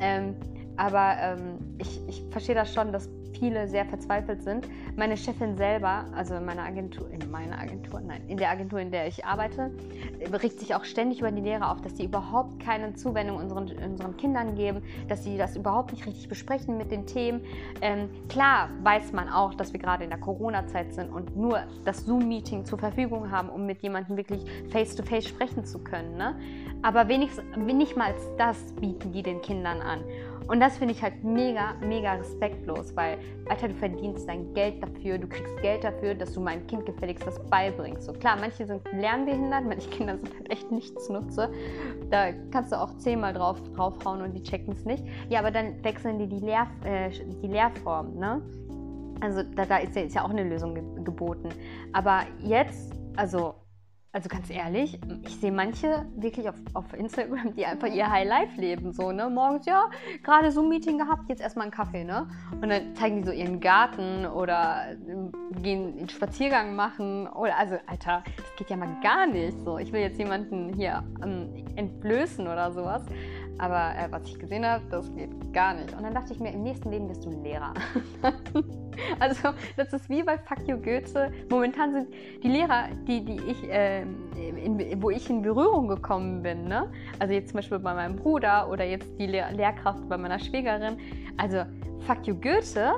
Ähm, 0.00 0.36
aber 0.76 1.16
ähm, 1.20 1.76
ich, 1.78 2.00
ich 2.08 2.24
verstehe 2.30 2.54
das 2.54 2.72
schon, 2.72 2.92
dass 2.92 3.10
viele 3.32 3.68
sehr 3.68 3.84
verzweifelt 3.84 4.42
sind. 4.42 4.68
Meine 4.96 5.16
Chefin 5.16 5.56
selber, 5.56 6.06
also 6.14 6.34
in 6.34 6.44
meiner 6.44 6.62
Agentur, 6.62 7.10
in 7.10 7.30
meiner 7.30 7.58
Agentur, 7.58 8.00
nein, 8.00 8.22
in 8.28 8.36
der 8.36 8.50
Agentur, 8.50 8.80
in 8.80 8.90
der 8.90 9.06
ich 9.06 9.24
arbeite, 9.24 9.70
regt 10.32 10.58
sich 10.60 10.74
auch 10.74 10.84
ständig 10.84 11.20
über 11.20 11.30
die 11.30 11.40
Lehrer 11.40 11.70
auf, 11.70 11.80
dass 11.80 11.96
sie 11.96 12.04
überhaupt 12.04 12.60
keine 12.60 12.94
Zuwendung 12.94 13.36
unseren, 13.36 13.70
unseren 13.78 14.16
Kindern 14.16 14.54
geben, 14.54 14.82
dass 15.08 15.24
sie 15.24 15.36
das 15.36 15.56
überhaupt 15.56 15.92
nicht 15.92 16.06
richtig 16.06 16.28
besprechen 16.28 16.76
mit 16.76 16.90
den 16.90 17.06
Themen. 17.06 17.42
Ähm, 17.80 18.08
klar 18.28 18.70
weiß 18.82 19.12
man 19.12 19.28
auch, 19.28 19.54
dass 19.54 19.72
wir 19.72 19.80
gerade 19.80 20.04
in 20.04 20.10
der 20.10 20.18
Corona-Zeit 20.18 20.92
sind 20.94 21.10
und 21.10 21.36
nur 21.36 21.62
das 21.84 22.04
Zoom-Meeting 22.06 22.64
zur 22.64 22.78
Verfügung 22.78 23.30
haben, 23.30 23.48
um 23.48 23.66
mit 23.66 23.82
jemandem 23.82 24.16
wirklich 24.16 24.44
face-to-face 24.70 25.24
-face 25.24 25.28
sprechen 25.28 25.64
zu 25.64 25.78
können. 25.78 26.16
Ne? 26.16 26.36
Aber 26.82 27.08
wenigstens, 27.08 27.44
nicht 27.56 27.96
mal 27.96 28.14
das 28.36 28.72
bieten 28.80 29.12
die 29.12 29.22
den 29.22 29.40
Kindern 29.40 29.80
an. 29.80 30.00
Und 30.48 30.60
das 30.60 30.78
finde 30.78 30.94
ich 30.94 31.02
halt 31.02 31.22
mega, 31.22 31.74
mega 31.86 32.14
respektlos, 32.14 32.96
weil, 32.96 33.18
Alter, 33.48 33.68
du 33.68 33.74
verdienst 33.74 34.26
dein 34.26 34.54
Geld 34.54 34.82
dafür, 34.82 35.18
du 35.18 35.28
kriegst 35.28 35.54
Geld 35.60 35.84
dafür, 35.84 36.14
dass 36.14 36.32
du 36.32 36.40
meinem 36.40 36.66
Kind 36.66 36.86
gefälligst 36.86 37.26
das 37.26 37.38
beibringst. 37.50 38.04
So 38.04 38.14
klar, 38.14 38.36
manche 38.40 38.66
sind 38.66 38.80
lernbehindert, 38.92 39.64
manche 39.66 39.90
Kinder 39.90 40.16
sind 40.16 40.34
halt 40.34 40.50
echt 40.50 40.72
nichts 40.72 41.08
nutze. 41.10 41.50
Da 42.10 42.32
kannst 42.50 42.72
du 42.72 42.80
auch 42.80 42.96
zehnmal 42.96 43.34
drauf, 43.34 43.62
draufhauen 43.74 44.22
und 44.22 44.32
die 44.32 44.42
checken 44.42 44.72
es 44.72 44.86
nicht. 44.86 45.04
Ja, 45.28 45.40
aber 45.40 45.50
dann 45.50 45.84
wechseln 45.84 46.18
die 46.18 46.26
die, 46.26 46.40
Lehr, 46.40 46.66
äh, 46.82 47.10
die 47.10 47.46
Lehrform, 47.46 48.14
ne? 48.18 48.40
Also 49.20 49.42
da, 49.42 49.66
da 49.66 49.78
ist, 49.78 49.96
ja, 49.96 50.02
ist 50.02 50.14
ja 50.14 50.24
auch 50.24 50.30
eine 50.30 50.44
Lösung 50.44 50.74
ge 50.74 50.82
geboten. 51.04 51.50
Aber 51.92 52.22
jetzt, 52.38 52.94
also 53.16 53.54
also 54.18 54.28
ganz 54.28 54.50
ehrlich, 54.50 54.98
ich 55.24 55.36
sehe 55.36 55.52
manche 55.52 56.04
wirklich 56.16 56.48
auf, 56.48 56.56
auf 56.74 56.92
Instagram, 56.92 57.54
die 57.54 57.64
einfach 57.64 57.86
ihr 57.86 58.10
High 58.10 58.26
Life 58.26 58.60
leben. 58.60 58.92
So, 58.92 59.12
ne? 59.12 59.30
Morgens, 59.30 59.64
ja, 59.64 59.88
gerade 60.24 60.50
so 60.50 60.60
ein 60.60 60.68
Meeting 60.68 60.98
gehabt, 60.98 61.28
jetzt 61.28 61.40
erstmal 61.40 61.66
einen 61.66 61.70
Kaffee, 61.70 62.02
ne? 62.02 62.26
Und 62.60 62.68
dann 62.68 62.96
zeigen 62.96 63.22
die 63.22 63.28
so 63.28 63.30
ihren 63.30 63.60
Garten 63.60 64.26
oder 64.26 64.86
ähm, 65.08 65.30
gehen 65.62 65.98
einen 65.98 66.08
Spaziergang 66.08 66.74
machen. 66.74 67.28
Oder 67.28 67.56
also, 67.58 67.76
Alter, 67.86 68.24
das 68.36 68.56
geht 68.56 68.70
ja 68.70 68.76
mal 68.76 68.88
gar 69.04 69.28
nicht. 69.28 69.56
So, 69.64 69.78
ich 69.78 69.92
will 69.92 70.00
jetzt 70.00 70.18
jemanden 70.18 70.74
hier 70.74 71.04
ähm, 71.22 71.64
entblößen 71.76 72.48
oder 72.48 72.72
sowas. 72.72 73.02
Aber 73.58 73.94
äh, 73.96 74.10
was 74.10 74.24
ich 74.26 74.38
gesehen 74.38 74.64
habe, 74.64 74.84
das 74.90 75.12
geht 75.14 75.30
gar 75.52 75.74
nicht. 75.74 75.92
Und 75.94 76.02
dann 76.02 76.14
dachte 76.14 76.32
ich 76.32 76.40
mir, 76.40 76.52
im 76.52 76.62
nächsten 76.62 76.90
Leben 76.90 77.08
bist 77.08 77.24
du 77.24 77.30
Lehrer. 77.42 77.74
also 79.20 79.50
das 79.76 79.92
ist 79.92 80.08
wie 80.08 80.22
bei 80.22 80.38
Fuck 80.38 80.66
You 80.68 80.76
Goethe. 80.76 81.32
Momentan 81.50 81.92
sind 81.92 82.08
die 82.42 82.48
Lehrer, 82.48 82.88
die, 83.06 83.24
die 83.24 83.40
ich, 83.48 83.68
äh, 83.68 84.02
in, 84.02 85.02
wo 85.02 85.10
ich 85.10 85.28
in 85.28 85.42
Berührung 85.42 85.88
gekommen 85.88 86.42
bin, 86.42 86.64
ne? 86.64 86.90
also 87.18 87.34
jetzt 87.34 87.50
zum 87.50 87.56
Beispiel 87.56 87.78
bei 87.78 87.94
meinem 87.94 88.16
Bruder 88.16 88.68
oder 88.70 88.84
jetzt 88.84 89.08
die 89.18 89.26
Lehr 89.26 89.50
Lehrkraft 89.52 90.08
bei 90.08 90.16
meiner 90.16 90.38
Schwägerin, 90.38 90.98
also 91.36 91.64
Fuck 92.06 92.26
You 92.26 92.34
Goethe, 92.34 92.94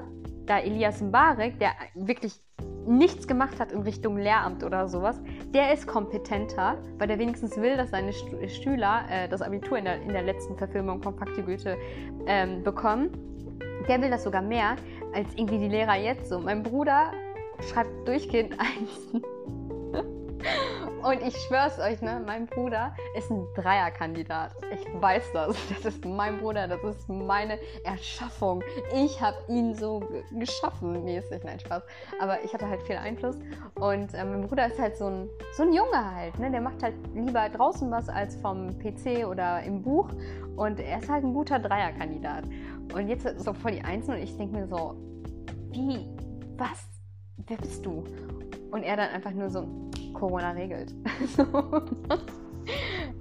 da 0.47 0.59
Elias 0.59 1.01
Mbarek, 1.01 1.59
der 1.59 1.71
wirklich 1.95 2.41
nichts 2.87 3.27
gemacht 3.27 3.61
hat 3.61 3.73
in 3.73 3.83
Richtung 3.83 4.17
Lehramt 4.17 4.65
oder 4.65 4.89
sowas, 4.89 5.21
der 5.53 5.73
ist 5.73 5.87
kompetenter, 5.87 6.77
weil 6.99 7.09
der 7.09 7.19
wenigstens 7.19 7.57
will, 7.57 7.77
dass 7.77 7.91
seine 7.91 8.13
Schüler 8.13 9.05
äh, 9.11 9.29
das 9.29 9.43
Abitur 9.43 9.79
in 9.79 9.85
der, 9.85 10.01
in 10.03 10.09
der 10.09 10.23
letzten 10.23 10.57
Verfilmung 10.57 11.03
von 11.03 11.15
Fakti 11.15 11.43
Goethe 11.43 11.77
ähm, 12.27 12.63
bekommen. 12.63 13.11
Der 13.89 14.01
will 14.01 14.11
das 14.11 14.25
sogar 14.25 14.43
mehr 14.43 14.77
als 15.15 15.29
irgendwie 15.37 15.59
die 15.59 15.69
Lehrer 15.69 15.97
jetzt 15.97 16.29
so. 16.29 16.39
Mein 16.39 16.63
Bruder 16.63 17.13
schreibt 17.69 18.07
durchgehend 18.07 18.53
eins. 18.59 19.23
Und 21.03 21.23
ich 21.23 21.35
schwör's 21.37 21.79
euch, 21.79 22.03
ne, 22.03 22.23
mein 22.27 22.47
Bruder 22.47 22.95
ist 23.17 23.31
ein 23.31 23.47
Dreierkandidat. 23.55 24.53
Ich 24.73 24.87
weiß 25.01 25.33
das. 25.33 25.57
Das 25.83 25.95
ist 25.95 26.05
mein 26.05 26.39
Bruder, 26.39 26.69
das 26.69 26.83
ist 26.83 27.09
meine 27.09 27.59
Erschaffung. 27.85 28.63
Ich 28.95 29.21
habe 29.21 29.37
ihn 29.49 29.75
so 29.75 30.03
geschaffen, 30.39 31.05
mäßig, 31.05 31.43
nein, 31.43 31.59
Spaß. 31.59 31.83
Aber 32.21 32.43
ich 32.45 32.53
hatte 32.53 32.69
halt 32.69 32.83
viel 32.83 32.97
Einfluss. 32.97 33.37
Und 33.77 34.13
äh, 34.13 34.25
mein 34.25 34.47
Bruder 34.47 34.67
ist 34.67 34.79
halt 34.79 34.97
so 34.97 35.07
ein, 35.07 35.29
so 35.57 35.63
ein 35.63 35.73
Junge 35.73 36.15
halt, 36.15 36.39
ne? 36.39 36.51
Der 36.51 36.61
macht 36.61 36.83
halt 36.83 36.95
lieber 37.15 37.49
draußen 37.49 37.91
was 37.91 38.09
als 38.09 38.37
vom 38.37 38.79
PC 38.79 39.27
oder 39.27 39.63
im 39.63 39.83
Buch. 39.83 40.11
Und 40.57 40.81
er 40.81 40.99
ist 40.99 41.09
halt 41.09 41.25
ein 41.25 41.33
guter 41.33 41.59
Dreierkandidat. 41.59 42.45
Und 42.93 43.09
jetzt 43.09 43.27
so 43.39 43.55
voll 43.55 43.73
die 43.73 43.83
Einsen 43.83 44.15
und 44.15 44.21
ich 44.21 44.37
denke 44.37 44.57
mir 44.57 44.67
so, 44.67 44.97
wie, 45.71 46.07
was, 46.59 46.87
wer 47.47 47.57
bist 47.57 47.87
du? 47.87 48.05
Und 48.71 48.83
er 48.83 48.97
dann 48.97 49.11
einfach 49.11 49.33
nur 49.33 49.51
so, 49.51 49.67
Corona 50.13 50.53
regelt. 50.53 50.95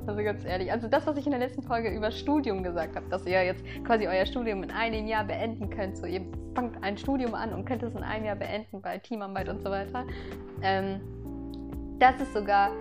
also 0.08 0.24
ganz 0.24 0.46
ehrlich. 0.46 0.72
Also 0.72 0.88
das, 0.88 1.06
was 1.08 1.18
ich 1.18 1.26
in 1.26 1.32
der 1.32 1.40
letzten 1.40 1.64
Folge 1.64 1.90
über 1.90 2.12
Studium 2.12 2.64
gesagt 2.64 2.96
habe, 2.96 3.08
dass 3.10 3.26
ihr 3.26 3.44
jetzt 3.44 3.64
quasi 3.84 4.08
euer 4.08 4.26
Studium 4.26 4.64
in 4.64 4.72
einem 4.72 5.08
Jahr 5.08 5.24
beenden 5.24 5.70
könnt. 5.70 5.98
So, 5.98 6.06
ihr 6.06 6.22
fangt 6.56 6.84
ein 6.84 6.98
Studium 6.98 7.34
an 7.34 7.54
und 7.54 7.66
könnt 7.66 7.84
es 7.84 7.96
in 7.96 8.04
einem 8.04 8.26
Jahr 8.26 8.36
beenden 8.36 8.82
bei 8.82 8.98
Teamarbeit 8.98 9.50
und 9.50 9.62
so 9.62 9.70
weiter. 9.70 10.06
Ähm, 10.62 11.00
das 12.00 12.20
ist 12.22 12.34
sogar 12.34 12.72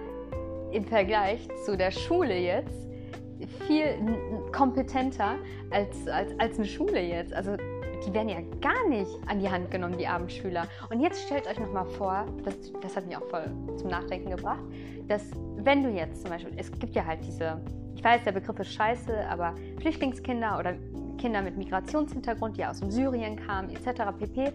im 0.73 0.85
Vergleich 0.85 1.49
zu 1.65 1.77
der 1.77 1.91
Schule 1.91 2.37
jetzt 2.37 2.89
viel 3.67 3.99
kompetenter 4.53 5.37
als, 5.71 6.09
als, 6.09 6.39
als 6.39 6.59
eine 6.59 6.67
Schule 6.67 7.01
jetzt. 7.01 7.33
Also 7.33 7.57
die 8.07 8.13
werden 8.13 8.29
ja 8.29 8.41
gar 8.61 8.89
nicht 8.89 9.11
an 9.27 9.41
die 9.41 9.51
Hand 9.51 9.71
genommen, 9.71 9.99
die 9.99 10.07
Abendschüler. 10.07 10.67
Und 10.91 11.01
jetzt 11.01 11.23
stellt 11.23 11.47
euch 11.47 11.59
nochmal 11.59 11.87
vor, 11.87 12.27
das, 12.45 12.55
das 12.81 12.97
hat 12.97 13.07
mich 13.07 13.17
auch 13.17 13.27
voll 13.29 13.51
zum 13.77 13.89
Nachdenken 13.89 14.31
gebracht, 14.31 14.63
dass 15.09 15.23
wenn 15.57 15.83
du 15.83 15.91
jetzt 15.91 16.23
zum 16.23 16.31
Beispiel, 16.31 16.53
es 16.57 16.71
gibt 16.73 16.95
ja 16.95 17.05
halt 17.05 17.25
diese, 17.25 17.61
ich 17.95 18.05
weiß, 18.05 18.25
der 18.25 18.33
Begriff 18.33 18.59
ist 18.61 18.73
scheiße, 18.73 19.29
aber 19.29 19.55
Flüchtlingskinder 19.81 20.59
oder 20.59 20.75
Kinder 21.19 21.43
mit 21.43 21.57
Migrationshintergrund, 21.57 22.57
die 22.57 22.65
aus 22.65 22.81
dem 22.81 22.91
Syrien 22.91 23.37
kamen, 23.37 23.71
etc. 23.71 24.03
pp. 24.19 24.53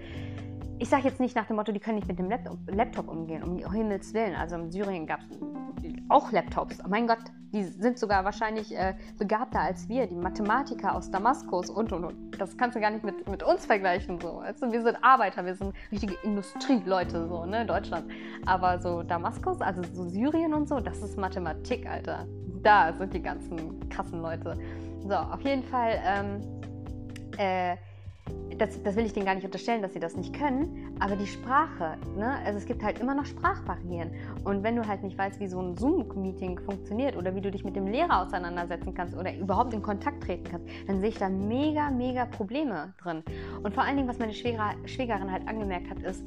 Ich 0.79 0.89
sage 0.89 1.03
jetzt 1.03 1.19
nicht 1.19 1.35
nach 1.35 1.45
dem 1.45 1.57
Motto, 1.57 1.71
die 1.71 1.79
können 1.79 1.95
nicht 1.95 2.07
mit 2.07 2.17
dem 2.17 2.29
Laptop, 2.29 2.57
Laptop 2.67 3.07
umgehen, 3.09 3.43
um 3.43 3.57
Himmels 3.71 4.13
Willen. 4.13 4.35
Also 4.35 4.55
in 4.55 4.71
Syrien 4.71 5.05
gab 5.05 5.19
es 5.19 5.37
auch 6.09 6.31
Laptops. 6.31 6.79
Oh 6.83 6.87
mein 6.89 7.07
Gott, 7.07 7.23
die 7.53 7.63
sind 7.63 7.99
sogar 7.99 8.25
wahrscheinlich 8.25 8.75
äh, 8.75 8.95
begabter 9.17 9.61
als 9.61 9.87
wir, 9.87 10.07
die 10.07 10.15
Mathematiker 10.15 10.95
aus 10.95 11.11
Damaskus 11.11 11.69
und 11.69 11.93
und 11.93 12.05
und. 12.05 12.41
Das 12.41 12.57
kannst 12.57 12.75
du 12.75 12.81
gar 12.81 12.89
nicht 12.89 13.03
mit, 13.03 13.29
mit 13.29 13.43
uns 13.43 13.65
vergleichen. 13.65 14.19
So. 14.19 14.39
Also, 14.39 14.71
wir 14.71 14.81
sind 14.81 14.97
Arbeiter, 15.01 15.45
wir 15.45 15.55
sind 15.55 15.73
richtige 15.91 16.15
Industrieleute, 16.23 17.27
so, 17.27 17.45
ne, 17.45 17.65
Deutschland. 17.65 18.11
Aber 18.45 18.79
so 18.79 19.03
Damaskus, 19.03 19.61
also 19.61 19.83
so 19.93 20.09
Syrien 20.09 20.53
und 20.53 20.67
so, 20.67 20.79
das 20.79 21.01
ist 21.01 21.17
Mathematik, 21.17 21.87
Alter. 21.87 22.25
Da 22.63 22.91
sind 22.93 23.13
die 23.13 23.21
ganzen 23.21 23.87
krassen 23.89 24.21
Leute. 24.21 24.57
So, 25.07 25.15
auf 25.15 25.41
jeden 25.41 25.63
Fall. 25.63 26.01
Ähm, 26.03 26.41
äh, 27.37 27.77
das, 28.57 28.81
das, 28.83 28.95
will 28.95 29.05
ich 29.05 29.13
denen 29.13 29.25
gar 29.25 29.35
nicht 29.35 29.45
unterstellen, 29.45 29.81
dass 29.81 29.93
sie 29.93 29.99
das 29.99 30.15
nicht 30.15 30.33
können, 30.33 30.95
aber 30.99 31.15
die 31.15 31.27
Sprache, 31.27 31.97
ne? 32.15 32.37
also 32.45 32.57
es 32.57 32.65
gibt 32.65 32.83
halt 32.83 32.99
immer 32.99 33.15
noch 33.15 33.25
Sprachbarrieren. 33.25 34.11
Und 34.43 34.63
wenn 34.63 34.75
du 34.75 34.87
halt 34.87 35.03
nicht 35.03 35.17
weißt, 35.17 35.39
wie 35.39 35.47
so 35.47 35.59
ein 35.59 35.75
Zoom-Meeting 35.75 36.59
funktioniert 36.59 37.17
oder 37.17 37.35
wie 37.35 37.41
du 37.41 37.51
dich 37.51 37.63
mit 37.63 37.75
dem 37.75 37.87
Lehrer 37.87 38.21
auseinandersetzen 38.21 38.93
kannst 38.93 39.17
oder 39.17 39.35
überhaupt 39.35 39.73
in 39.73 39.81
Kontakt 39.81 40.23
treten 40.23 40.43
kannst, 40.43 40.67
dann 40.87 40.99
sehe 40.99 41.09
ich 41.09 41.17
da 41.17 41.29
mega, 41.29 41.89
mega 41.89 42.25
Probleme 42.25 42.93
drin. 43.01 43.23
Und 43.63 43.73
vor 43.73 43.83
allen 43.83 43.97
Dingen, 43.97 44.07
was 44.07 44.19
meine 44.19 44.33
Schwäger, 44.33 44.75
Schwägerin 44.85 45.31
halt 45.31 45.47
angemerkt 45.47 45.89
hat, 45.89 46.01
ist, 46.01 46.23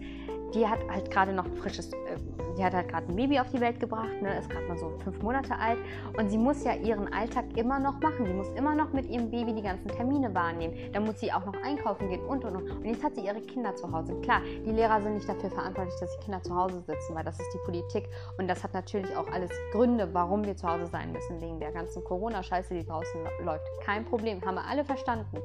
die 0.54 0.66
hat 0.66 0.78
halt 0.90 1.10
gerade 1.10 1.32
noch 1.32 1.44
ein 1.44 1.56
frisches, 1.56 1.92
äh, 1.92 2.16
die 2.56 2.64
hat 2.64 2.74
halt 2.74 2.88
gerade 2.88 3.06
ein 3.08 3.16
Baby 3.16 3.38
auf 3.38 3.50
die 3.50 3.60
Welt 3.60 3.78
gebracht, 3.80 4.22
ne, 4.22 4.38
ist 4.38 4.48
gerade 4.48 4.66
mal 4.66 4.78
so 4.78 4.90
fünf 5.04 5.20
Monate 5.22 5.56
alt 5.58 5.78
und 6.18 6.28
sie 6.30 6.38
muss 6.38 6.64
ja 6.64 6.74
ihren 6.74 7.12
Alltag 7.12 7.44
immer 7.56 7.78
noch 7.78 8.00
machen. 8.00 8.26
Sie 8.26 8.32
muss 8.32 8.48
immer 8.50 8.74
noch 8.74 8.92
mit 8.92 9.06
ihrem 9.06 9.30
Baby 9.30 9.54
die 9.54 9.62
ganzen 9.62 9.88
Termine 9.88 10.34
wahrnehmen. 10.34 10.74
Dann 10.92 11.04
muss 11.04 11.20
sie 11.20 11.32
auch 11.32 11.44
noch 11.44 11.54
einkaufen 11.62 12.08
gehen 12.08 12.24
und 12.24 12.44
und 12.44 12.56
und. 12.56 12.70
Und 12.70 12.84
jetzt 12.84 13.02
hat 13.02 13.14
sie 13.14 13.22
ihre 13.22 13.40
Kinder 13.40 13.74
zu 13.74 13.90
Hause. 13.90 14.14
Klar, 14.22 14.40
die 14.64 14.70
Lehrer 14.70 15.00
sind 15.02 15.14
nicht 15.14 15.28
dafür 15.28 15.50
verantwortlich, 15.50 15.94
dass 16.00 16.16
die 16.16 16.24
Kinder 16.24 16.42
zu 16.42 16.54
Hause 16.54 16.82
sitzen, 16.86 17.14
weil 17.14 17.24
das 17.24 17.38
ist 17.38 17.52
die 17.52 17.64
Politik 17.64 18.08
und 18.38 18.48
das 18.48 18.62
hat 18.62 18.74
natürlich 18.74 19.14
auch 19.16 19.28
alles 19.28 19.50
Gründe, 19.72 20.08
warum 20.12 20.44
wir 20.44 20.56
zu 20.56 20.68
Hause 20.68 20.86
sein 20.86 21.12
müssen, 21.12 21.40
wegen 21.40 21.60
der 21.60 21.72
ganzen 21.72 22.02
Corona-Scheiße, 22.04 22.74
die 22.74 22.84
draußen 22.84 23.20
läuft. 23.44 23.66
Kein 23.84 24.04
Problem, 24.04 24.40
haben 24.44 24.54
wir 24.54 24.64
alle 24.64 24.84
verstanden. 24.84 25.38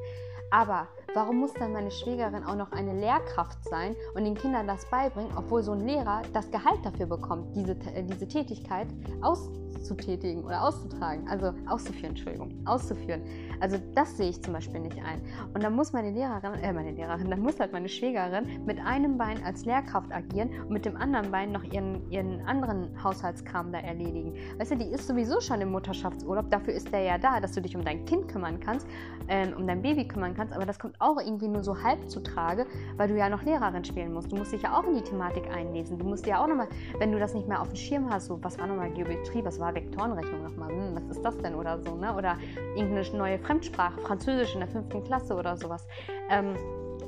Aber 0.51 0.87
warum 1.13 1.39
muss 1.39 1.53
dann 1.53 1.73
meine 1.73 1.91
Schwägerin 1.91 2.43
auch 2.43 2.55
noch 2.55 2.71
eine 2.71 2.93
Lehrkraft 2.93 3.63
sein 3.65 3.95
und 4.15 4.23
den 4.25 4.35
Kindern 4.35 4.67
das 4.67 4.85
beibringen, 4.89 5.31
obwohl 5.35 5.63
so 5.63 5.71
ein 5.71 5.85
Lehrer 5.85 6.21
das 6.33 6.49
Gehalt 6.51 6.79
dafür 6.83 7.05
bekommt, 7.05 7.55
diese, 7.55 7.73
äh, 7.93 8.03
diese 8.03 8.27
Tätigkeit 8.27 8.87
auszutätigen 9.21 10.43
oder 10.43 10.63
auszutragen, 10.63 11.27
also 11.27 11.53
auszuführen, 11.67 12.11
Entschuldigung, 12.11 12.53
auszuführen. 12.65 13.21
Also 13.59 13.77
das 13.95 14.17
sehe 14.17 14.29
ich 14.29 14.41
zum 14.41 14.53
Beispiel 14.53 14.79
nicht 14.79 14.97
ein. 14.97 15.21
Und 15.53 15.63
dann 15.63 15.75
muss 15.75 15.93
meine 15.93 16.11
Lehrerin, 16.11 16.53
äh, 16.61 16.73
meine 16.73 16.91
Lehrerin, 16.91 17.29
dann 17.29 17.41
muss 17.41 17.59
halt 17.59 17.71
meine 17.71 17.89
Schwägerin 17.89 18.65
mit 18.65 18.79
einem 18.79 19.17
Bein 19.17 19.43
als 19.43 19.65
Lehrkraft 19.65 20.11
agieren 20.11 20.49
und 20.61 20.71
mit 20.71 20.85
dem 20.85 20.95
anderen 20.95 21.31
Bein 21.31 21.51
noch 21.51 21.63
ihren, 21.63 22.09
ihren 22.09 22.41
anderen 22.47 22.91
Haushaltskram 23.03 23.71
da 23.71 23.79
erledigen. 23.79 24.33
Weißt 24.57 24.71
du, 24.71 24.77
die 24.77 24.85
ist 24.85 25.07
sowieso 25.07 25.39
schon 25.41 25.61
im 25.61 25.71
Mutterschaftsurlaub, 25.71 26.49
dafür 26.49 26.73
ist 26.73 26.91
der 26.91 27.01
ja 27.01 27.17
da, 27.17 27.39
dass 27.39 27.53
du 27.53 27.61
dich 27.61 27.75
um 27.75 27.83
dein 27.83 28.05
Kind 28.05 28.27
kümmern 28.27 28.59
kannst, 28.59 28.87
ähm, 29.27 29.53
um 29.57 29.67
dein 29.67 29.81
Baby 29.81 30.07
kümmern 30.07 30.33
kannst 30.33 30.41
kannst, 30.41 30.53
aber 30.55 30.65
das 30.65 30.79
kommt 30.79 30.99
auch 31.01 31.17
irgendwie 31.17 31.47
nur 31.47 31.63
so 31.63 31.81
halb 31.81 32.09
zu 32.09 32.21
Trage, 32.21 32.65
weil 32.97 33.07
du 33.07 33.17
ja 33.17 33.29
noch 33.29 33.43
Lehrerin 33.43 33.83
spielen 33.83 34.13
musst. 34.13 34.31
Du 34.31 34.35
musst 34.35 34.51
dich 34.51 34.61
ja 34.61 34.77
auch 34.77 34.83
in 34.83 34.95
die 34.95 35.01
Thematik 35.01 35.49
einlesen. 35.53 35.97
Du 35.97 36.05
musst 36.05 36.25
ja 36.25 36.41
auch 36.41 36.47
nochmal, 36.47 36.67
wenn 36.99 37.11
du 37.11 37.19
das 37.19 37.33
nicht 37.33 37.47
mehr 37.47 37.61
auf 37.61 37.69
dem 37.69 37.75
Schirm 37.75 38.09
hast, 38.09 38.27
so, 38.27 38.39
was 38.43 38.57
war 38.59 38.67
nochmal 38.67 38.91
Geometrie, 38.91 39.43
was 39.43 39.59
war 39.59 39.73
Vektorenrechnung 39.73 40.43
nochmal, 40.43 40.69
hm, 40.69 40.95
was 40.95 41.17
ist 41.17 41.23
das 41.23 41.37
denn 41.39 41.55
oder 41.55 41.79
so, 41.79 41.95
ne? 41.95 42.15
Oder 42.15 42.37
irgendeine 42.75 43.17
neue 43.17 43.39
Fremdsprache, 43.39 43.99
Französisch 44.01 44.53
in 44.53 44.59
der 44.59 44.69
fünften 44.69 45.03
Klasse 45.03 45.35
oder 45.35 45.57
sowas. 45.57 45.85
Ähm, 46.29 46.55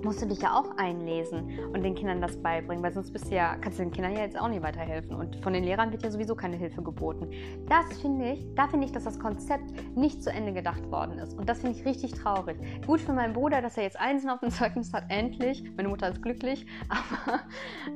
musst 0.04 0.22
du 0.22 0.26
dich 0.26 0.42
ja 0.42 0.58
auch 0.58 0.78
einlesen 0.78 1.60
und 1.74 1.84
den 1.84 1.96
Kindern 1.96 2.22
das 2.22 2.38
beibringen, 2.38 2.84
weil 2.84 2.94
sonst 2.94 3.12
bist 3.12 3.32
du 3.32 3.36
ja, 3.36 3.56
kannst 3.58 3.80
du 3.80 3.84
den 3.84 3.92
Kindern 3.92 4.14
ja 4.14 4.22
jetzt 4.22 4.40
auch 4.40 4.48
nicht 4.48 4.62
weiterhelfen. 4.62 5.16
Und 5.16 5.38
von 5.38 5.54
den 5.54 5.64
Lehrern 5.64 5.92
wird 5.92 6.04
ja 6.04 6.12
sowieso 6.12 6.36
keine 6.36 6.58
Hilfe 6.58 6.82
geboten. 6.82 7.30
Das 7.68 8.00
finde 8.00 8.34
ich, 8.34 8.46
da 8.56 8.68
finde 8.68 8.86
ich, 8.86 8.92
dass 8.92 9.04
das 9.04 9.20
Konzept 9.20 9.74
nicht 9.96 10.24
zu 10.24 10.32
Ende 10.32 10.54
gedacht 10.54 10.90
worden 10.92 11.20
ist. 11.20 11.38
Und 11.38 11.50
das 11.50 11.62
finde 11.62 11.78
ich 11.78 11.86
richtig 11.86 12.14
traurig. 12.14 12.58
Gut 12.86 13.02
für 13.02 13.14
meinen 13.14 13.34
Bruder, 13.34 13.62
dass 13.62 13.78
er 13.78 13.84
jetzt 13.84 14.00
Einsen 14.00 14.30
auf 14.30 14.40
dem 14.40 14.50
Zeugnis 14.50 14.94
hat, 14.94 15.06
endlich. 15.10 15.64
Meine 15.76 15.90
Mutter 15.90 16.10
ist 16.10 16.22
glücklich, 16.22 16.66
aber, 16.90 17.40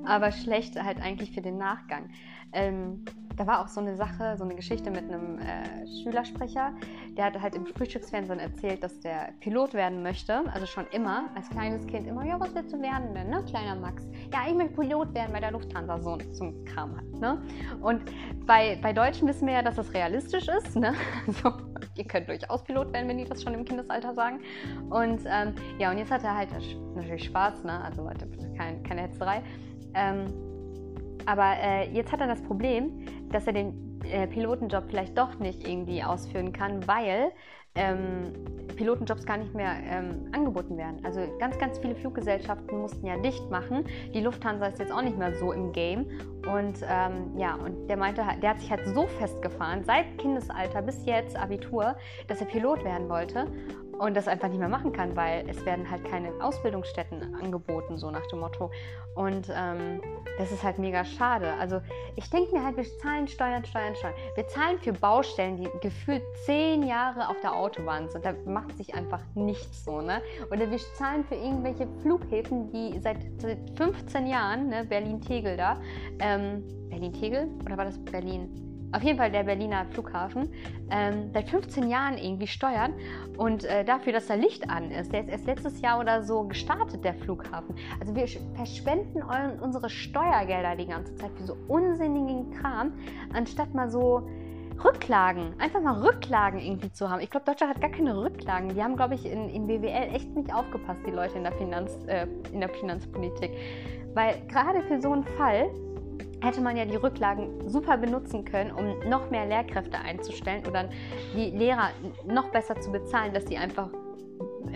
aber 0.06 0.32
schlecht 0.32 0.82
halt 0.82 1.02
eigentlich 1.02 1.32
für 1.32 1.42
den 1.42 1.58
Nachgang. 1.58 2.10
Ähm, 2.54 3.04
da 3.38 3.46
war 3.46 3.62
auch 3.62 3.68
so 3.68 3.80
eine 3.80 3.96
Sache, 3.96 4.36
so 4.36 4.44
eine 4.44 4.56
Geschichte 4.56 4.90
mit 4.90 5.04
einem 5.04 5.38
äh, 5.38 5.88
Schülersprecher, 6.02 6.74
der 7.16 7.26
hat 7.26 7.40
halt 7.40 7.56
im 7.56 7.68
Frühstücksfernsehen 7.68 8.40
erzählt, 8.40 8.84
dass 8.84 9.00
der 9.00 9.30
Pilot 9.40 9.76
werden 9.76 10.02
möchte, 10.02 10.42
also 10.54 10.66
schon 10.66 10.88
immer, 10.92 11.30
als 11.36 11.48
kleines 11.50 11.86
Kind 11.86 12.08
immer, 12.08 12.26
ja, 12.26 12.40
was 12.40 12.54
willst 12.56 12.74
du 12.74 12.82
werden 12.82 13.14
denn, 13.14 13.30
ne, 13.30 13.44
kleiner 13.48 13.76
Max? 13.76 14.04
Ja, 14.34 14.40
ich 14.48 14.56
möchte 14.56 14.74
Pilot 14.74 15.14
werden 15.14 15.32
bei 15.32 15.40
der 15.40 15.52
Lufthansa, 15.52 16.00
so 16.00 16.18
zum 16.34 16.66
Kram 16.66 16.98
hat, 16.98 17.06
ne? 17.20 17.42
Und 17.82 18.02
bei, 18.48 18.80
bei 18.82 18.92
Deutschen 18.92 19.28
wissen 19.28 19.46
wir 19.46 19.54
ja, 19.54 19.62
dass 19.62 19.76
das 19.76 19.94
realistisch 19.94 20.48
ist, 20.48 20.76
ne? 20.76 20.94
So, 21.28 21.52
ihr 21.96 22.06
könnt 22.06 22.28
durchaus 22.28 22.64
Pilot 22.64 22.92
werden, 22.92 23.08
wenn 23.08 23.20
die 23.20 23.26
das 23.26 23.44
schon 23.44 23.54
im 23.54 23.66
Kindesalter 23.66 24.16
sagen. 24.16 24.40
Und 24.90 25.22
ähm, 25.26 25.54
ja, 25.78 25.92
und 25.92 26.00
jetzt 26.00 26.10
hat 26.10 26.24
er 26.24 26.36
halt 26.36 26.50
natürlich 26.96 27.26
Spaß, 27.26 27.64
ne? 27.64 27.84
Also 27.84 28.04
Leute, 28.04 28.28
keine, 28.58 28.82
keine 28.82 29.02
Hetzerei. 29.02 29.44
Ähm, 29.94 30.47
aber 31.28 31.58
äh, 31.62 31.92
jetzt 31.92 32.12
hat 32.12 32.22
er 32.22 32.28
das 32.28 32.42
Problem, 32.42 33.06
dass 33.30 33.46
er 33.46 33.54
den 33.54 34.02
äh, 34.06 34.28
Pilotenjob 34.28 34.86
vielleicht 34.90 35.18
doch 35.18 35.38
nicht 35.40 35.68
irgendwie 35.68 36.02
ausführen 36.02 36.54
kann, 36.54 36.88
weil 36.88 37.32
ähm, 37.76 38.34
Pilotenjobs 38.76 39.26
gar 39.26 39.38
nicht 39.38 39.54
mehr 39.54 39.74
ähm, 39.84 40.30
angeboten 40.32 40.78
werden. 40.78 41.04
Also 41.04 41.22
ganz, 41.40 41.58
ganz 41.58 41.80
viele 41.80 41.96
Fluggesellschaften 41.96 42.80
mussten 42.80 43.06
ja 43.06 43.18
dicht 43.18 43.52
machen. 43.52 43.84
Die 44.14 44.22
Lufthansa 44.22 44.68
ist 44.68 44.80
jetzt 44.80 44.92
auch 44.92 45.02
nicht 45.02 45.18
mehr 45.18 45.36
so 45.36 45.52
im 45.52 45.74
Game. 45.74 46.06
Und 46.52 46.78
ähm, 46.88 47.38
ja, 47.38 47.56
und 47.56 47.88
der 47.88 47.98
meinte, 47.98 48.24
der 48.42 48.50
hat 48.52 48.60
sich 48.62 48.72
halt 48.72 48.88
so 48.88 49.06
festgefahren, 49.20 49.84
seit 49.84 50.18
Kindesalter 50.18 50.82
bis 50.82 51.06
jetzt 51.06 51.36
Abitur, 51.36 51.96
dass 52.28 52.40
er 52.40 52.48
Pilot 52.48 52.84
werden 52.86 53.10
wollte 53.10 53.48
und 54.00 54.16
das 54.16 54.28
einfach 54.28 54.48
nicht 54.50 54.60
mehr 54.60 54.70
machen 54.70 54.92
kann, 54.92 55.16
weil 55.16 55.48
es 55.50 55.66
werden 55.66 55.90
halt 55.90 56.06
keine 56.06 56.32
Ausbildungsstätten 56.42 57.36
angeboten, 57.36 57.98
so 57.98 58.12
nach 58.12 58.26
dem 58.28 58.40
Motto. 58.40 58.72
Und 59.16 59.50
ähm, 59.54 60.02
das 60.38 60.52
ist 60.52 60.64
halt 60.64 60.78
mega 60.78 61.04
schade. 61.04 61.54
Also 61.60 61.82
ich 62.16 62.30
denke 62.30 62.56
mir 62.56 62.64
halt, 62.64 62.78
wir 62.78 62.86
zahlen 63.00 63.28
Steuern, 63.28 63.66
Steuern, 63.66 63.96
Steuern. 63.96 64.14
Wir 64.36 64.48
zahlen 64.48 64.78
für 64.80 64.94
Baustellen, 64.94 65.58
die 65.58 65.70
gefühlt 65.82 66.22
zehn 66.46 66.84
Jahre 66.84 67.28
auf 67.30 67.40
der 67.42 67.56
Autobahn 67.56 68.08
sind. 68.10 68.24
Da 68.24 68.34
macht 68.46 68.78
sich 68.78 68.94
einfach 68.94 69.22
nichts 69.34 69.84
so, 69.84 70.02
ne? 70.02 70.22
Oder 70.52 70.70
wir 70.70 70.78
zahlen 70.96 71.24
für 71.26 71.36
irgendwelche 71.36 71.88
Flughäfen, 72.02 72.72
die 72.72 73.00
seit, 73.00 73.18
seit 73.42 73.58
15 73.76 74.28
Jahren, 74.28 74.68
ne, 74.70 74.86
Berlin-Tegel 74.86 75.58
da, 75.58 75.82
ähm, 76.20 76.64
Berlin-Tegel? 76.90 77.50
Oder 77.66 77.78
war 77.78 77.86
das 77.86 77.98
Berlin? 77.98 78.67
Auf 78.92 79.04
jeden 79.04 79.18
Fall 79.18 79.32
der 79.32 79.44
Berliner 79.44 79.86
Flughafen, 79.92 80.50
ähm, 80.90 81.30
seit 81.34 81.50
15 81.50 81.90
Jahren 81.90 82.18
irgendwie 82.18 82.48
steuern 82.48 82.94
und 83.38 83.66
äh, 83.66 83.84
dafür, 83.84 84.14
dass 84.14 84.28
da 84.28 84.36
Licht 84.36 84.70
an 84.70 84.92
ist. 84.92 85.12
Der 85.12 85.22
ist 85.22 85.30
erst 85.30 85.46
letztes 85.46 85.82
Jahr 85.82 86.00
oder 86.00 86.24
so 86.24 86.44
gestartet, 86.44 87.04
der 87.04 87.14
Flughafen. 87.14 87.76
Also 88.00 88.16
wir 88.16 88.28
verschwenden 88.56 89.24
euren, 89.24 89.60
unsere 89.60 89.90
Steuergelder 89.90 90.76
die 90.76 90.88
ganze 90.88 91.16
Zeit 91.16 91.32
für 91.38 91.46
so 91.46 91.58
unsinnigen 91.68 92.52
Kram, 92.52 92.94
anstatt 93.34 93.74
mal 93.74 93.90
so 93.90 94.28
Rücklagen, 94.84 95.54
einfach 95.60 95.82
mal 95.82 96.02
Rücklagen 96.02 96.60
irgendwie 96.60 96.92
zu 96.92 97.10
haben. 97.10 97.22
Ich 97.22 97.32
glaube, 97.32 97.46
Deutschland 97.46 97.74
hat 97.74 97.82
gar 97.82 97.90
keine 97.90 98.16
Rücklagen. 98.16 98.70
Die 98.70 98.84
haben, 98.84 98.96
glaube 98.96 99.16
ich, 99.16 99.26
in, 99.26 99.50
in 99.50 99.66
BWL 99.66 100.14
echt 100.14 100.36
nicht 100.36 100.54
aufgepasst, 100.54 101.00
die 101.06 101.12
Leute 101.12 101.38
in 101.38 101.44
der, 101.44 101.54
Finanz, 101.54 101.98
äh, 102.06 102.28
in 102.52 102.60
der 102.60 102.70
Finanzpolitik. 102.70 103.52
Weil 104.14 104.36
gerade 104.48 104.82
für 104.84 105.02
so 105.02 105.12
einen 105.12 105.24
Fall 105.24 105.70
hätte 106.42 106.62
man 106.62 106.78
ja 106.78 106.86
die 106.86 106.96
Rücklagen 106.96 107.70
super 107.70 107.98
benutzen 107.98 108.46
können, 108.46 108.72
um 108.72 109.10
noch 109.10 109.30
mehr 109.32 109.46
Lehrkräfte 109.46 109.98
einzustellen 109.98 110.66
oder 110.68 110.90
die 111.36 111.52
Lehrer 111.52 111.90
noch 112.26 112.50
besser 112.50 112.80
zu 112.80 112.92
bezahlen, 112.92 113.34
dass 113.34 113.48
sie 113.48 113.58
einfach 113.58 113.90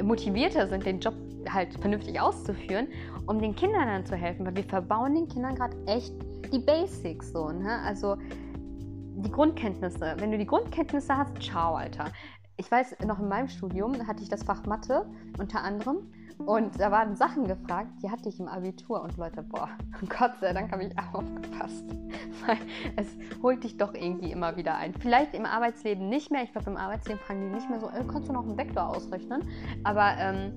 motivierter 0.01 0.67
sind, 0.67 0.85
den 0.85 0.99
Job 0.99 1.13
halt 1.49 1.73
vernünftig 1.79 2.19
auszuführen, 2.19 2.87
um 3.27 3.39
den 3.39 3.55
Kindern 3.55 3.87
dann 3.87 4.05
zu 4.05 4.15
helfen, 4.15 4.45
weil 4.45 4.55
wir 4.55 4.63
verbauen 4.63 5.15
den 5.15 5.27
Kindern 5.27 5.55
gerade 5.55 5.75
echt 5.85 6.13
die 6.51 6.59
Basics 6.59 7.31
so, 7.31 7.49
ne? 7.49 7.79
Also 7.85 8.17
die 9.23 9.31
Grundkenntnisse. 9.31 10.15
Wenn 10.17 10.31
du 10.31 10.37
die 10.37 10.45
Grundkenntnisse 10.45 11.15
hast, 11.15 11.41
ciao, 11.41 11.75
Alter. 11.75 12.05
Ich 12.57 12.71
weiß, 12.71 12.97
noch 13.05 13.19
in 13.19 13.27
meinem 13.27 13.47
Studium 13.47 14.07
hatte 14.07 14.23
ich 14.23 14.29
das 14.29 14.43
Fach 14.43 14.65
Mathe 14.65 15.05
unter 15.39 15.63
anderem 15.63 16.11
und 16.45 16.79
da 16.79 16.91
waren 16.91 17.15
Sachen 17.15 17.47
gefragt, 17.47 17.91
die 18.01 18.09
hatte 18.09 18.29
ich 18.29 18.39
im 18.39 18.47
Abitur. 18.47 19.01
Und 19.01 19.17
Leute, 19.17 19.43
boah, 19.43 19.69
Gott 20.09 20.33
sei 20.39 20.53
Dank 20.53 20.71
habe 20.71 20.83
ich 20.83 20.93
aufgepasst. 21.13 21.85
Weil 22.45 22.57
es 22.95 23.07
holt 23.41 23.63
dich 23.63 23.77
doch 23.77 23.93
irgendwie 23.93 24.31
immer 24.31 24.57
wieder 24.57 24.75
ein. 24.75 24.93
Vielleicht 24.93 25.33
im 25.33 25.45
Arbeitsleben 25.45 26.09
nicht 26.09 26.31
mehr. 26.31 26.43
Ich 26.43 26.51
glaube, 26.51 26.69
im 26.69 26.77
Arbeitsleben 26.77 27.19
fragen 27.21 27.41
die 27.41 27.55
nicht 27.55 27.69
mehr 27.69 27.79
so, 27.79 27.87
äh, 27.87 28.03
kannst 28.11 28.29
du 28.29 28.33
noch 28.33 28.43
einen 28.43 28.57
Vektor 28.57 28.89
ausrechnen? 28.89 29.47
Aber 29.83 30.13
ähm, 30.17 30.53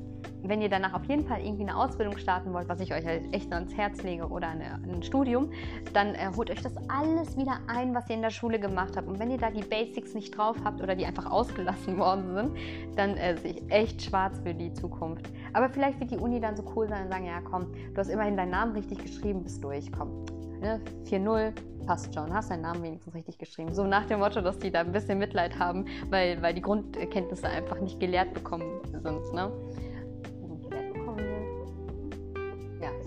wenn 0.49 0.61
ihr 0.61 0.69
danach 0.69 0.95
auf 0.95 1.05
jeden 1.07 1.27
Fall 1.27 1.41
irgendwie 1.41 1.63
eine 1.63 1.77
Ausbildung 1.77 2.19
starten 2.19 2.53
wollt, 2.53 2.69
was 2.69 2.81
ich 2.81 2.93
euch 2.93 3.05
halt 3.05 3.35
echt 3.35 3.53
ans 3.53 3.75
Herz 3.77 4.03
lege, 4.03 4.29
oder 4.29 4.49
eine, 4.49 4.75
ein 4.75 5.03
Studium, 5.03 5.51
dann 5.93 6.15
äh, 6.15 6.31
holt 6.37 6.51
euch 6.51 6.63
das 6.63 6.75
alles 6.89 7.37
wieder 7.37 7.59
ein, 7.67 7.95
was 7.95 8.09
ihr 8.09 8.17
in 8.17 8.23
der 8.23 8.31
Schule 8.31 8.59
gemacht 8.59 8.97
habt. 8.97 9.09
Und 9.09 9.19
wenn 9.19 9.31
ihr 9.31 9.39
da 9.39 9.51
die 9.51 9.63
Basics 9.63 10.15
nicht 10.15 10.37
drauf 10.37 10.57
habt 10.65 10.83
oder 10.83 10.95
die 10.95 11.07
einfach 11.07 11.31
ausgelassen 11.31 11.99
worden 11.99 12.35
sind, 12.35 12.97
dann 12.97 13.17
äh, 13.17 13.37
sehe 13.37 13.53
ich 13.53 13.63
echt 13.71 14.03
schwarz 14.03 14.39
für 14.41 14.55
die 14.55 14.73
Zukunft. 14.73 15.27
Aber 15.53 15.69
vielleicht 15.69 16.01
wird 16.01 16.11
die 16.11 16.19
Uni 16.19 16.41
dann 16.41 16.57
so 16.57 16.65
cool 16.77 16.89
sein 16.89 17.05
und 17.05 17.13
sagen, 17.13 17.27
ja 17.27 17.41
komm, 17.41 17.73
du 17.73 17.97
hast 17.97 18.09
immerhin 18.09 18.37
deinen 18.37 18.51
Namen 18.51 18.73
richtig 18.73 18.99
geschrieben, 18.99 19.43
bist 19.43 19.63
durch, 19.63 19.91
komm. 19.93 20.25
Ne? 20.61 20.81
4-0, 21.05 21.53
passt 21.85 22.15
schon, 22.15 22.33
hast 22.33 22.51
deinen 22.51 22.63
Namen 22.63 22.83
wenigstens 22.83 23.15
richtig 23.15 23.39
geschrieben. 23.39 23.75
So 23.75 23.85
nach 23.85 24.07
dem 24.07 24.21
Motto, 24.21 24.41
dass 24.41 24.59
die 24.59 24.71
da 24.71 24.81
ein 24.81 24.93
bisschen 24.93 25.19
Mitleid 25.19 25.59
haben, 25.59 25.85
weil, 26.11 26.41
weil 26.43 26.55
die 26.55 26.63
Grundkenntnisse 26.63 27.49
einfach 27.49 27.81
nicht 27.81 28.01
gelehrt 28.01 28.33
bekommen 28.35 28.81
sind. 28.91 29.33
Ne? 29.33 29.53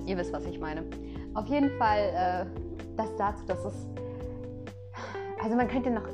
Ihr 0.08 0.18
wisst, 0.18 0.34
was 0.34 0.46
ich 0.46 0.60
meine. 0.60 0.84
Auf 1.34 1.48
jeden 1.48 1.70
Fall 1.78 2.00
äh, 2.00 2.46
das 2.96 3.16
dazu, 3.18 3.46
dass 3.46 3.64
es 3.66 3.88
also 5.44 5.56
man 5.56 5.68
könnte 5.68 5.92
noch 5.92 6.08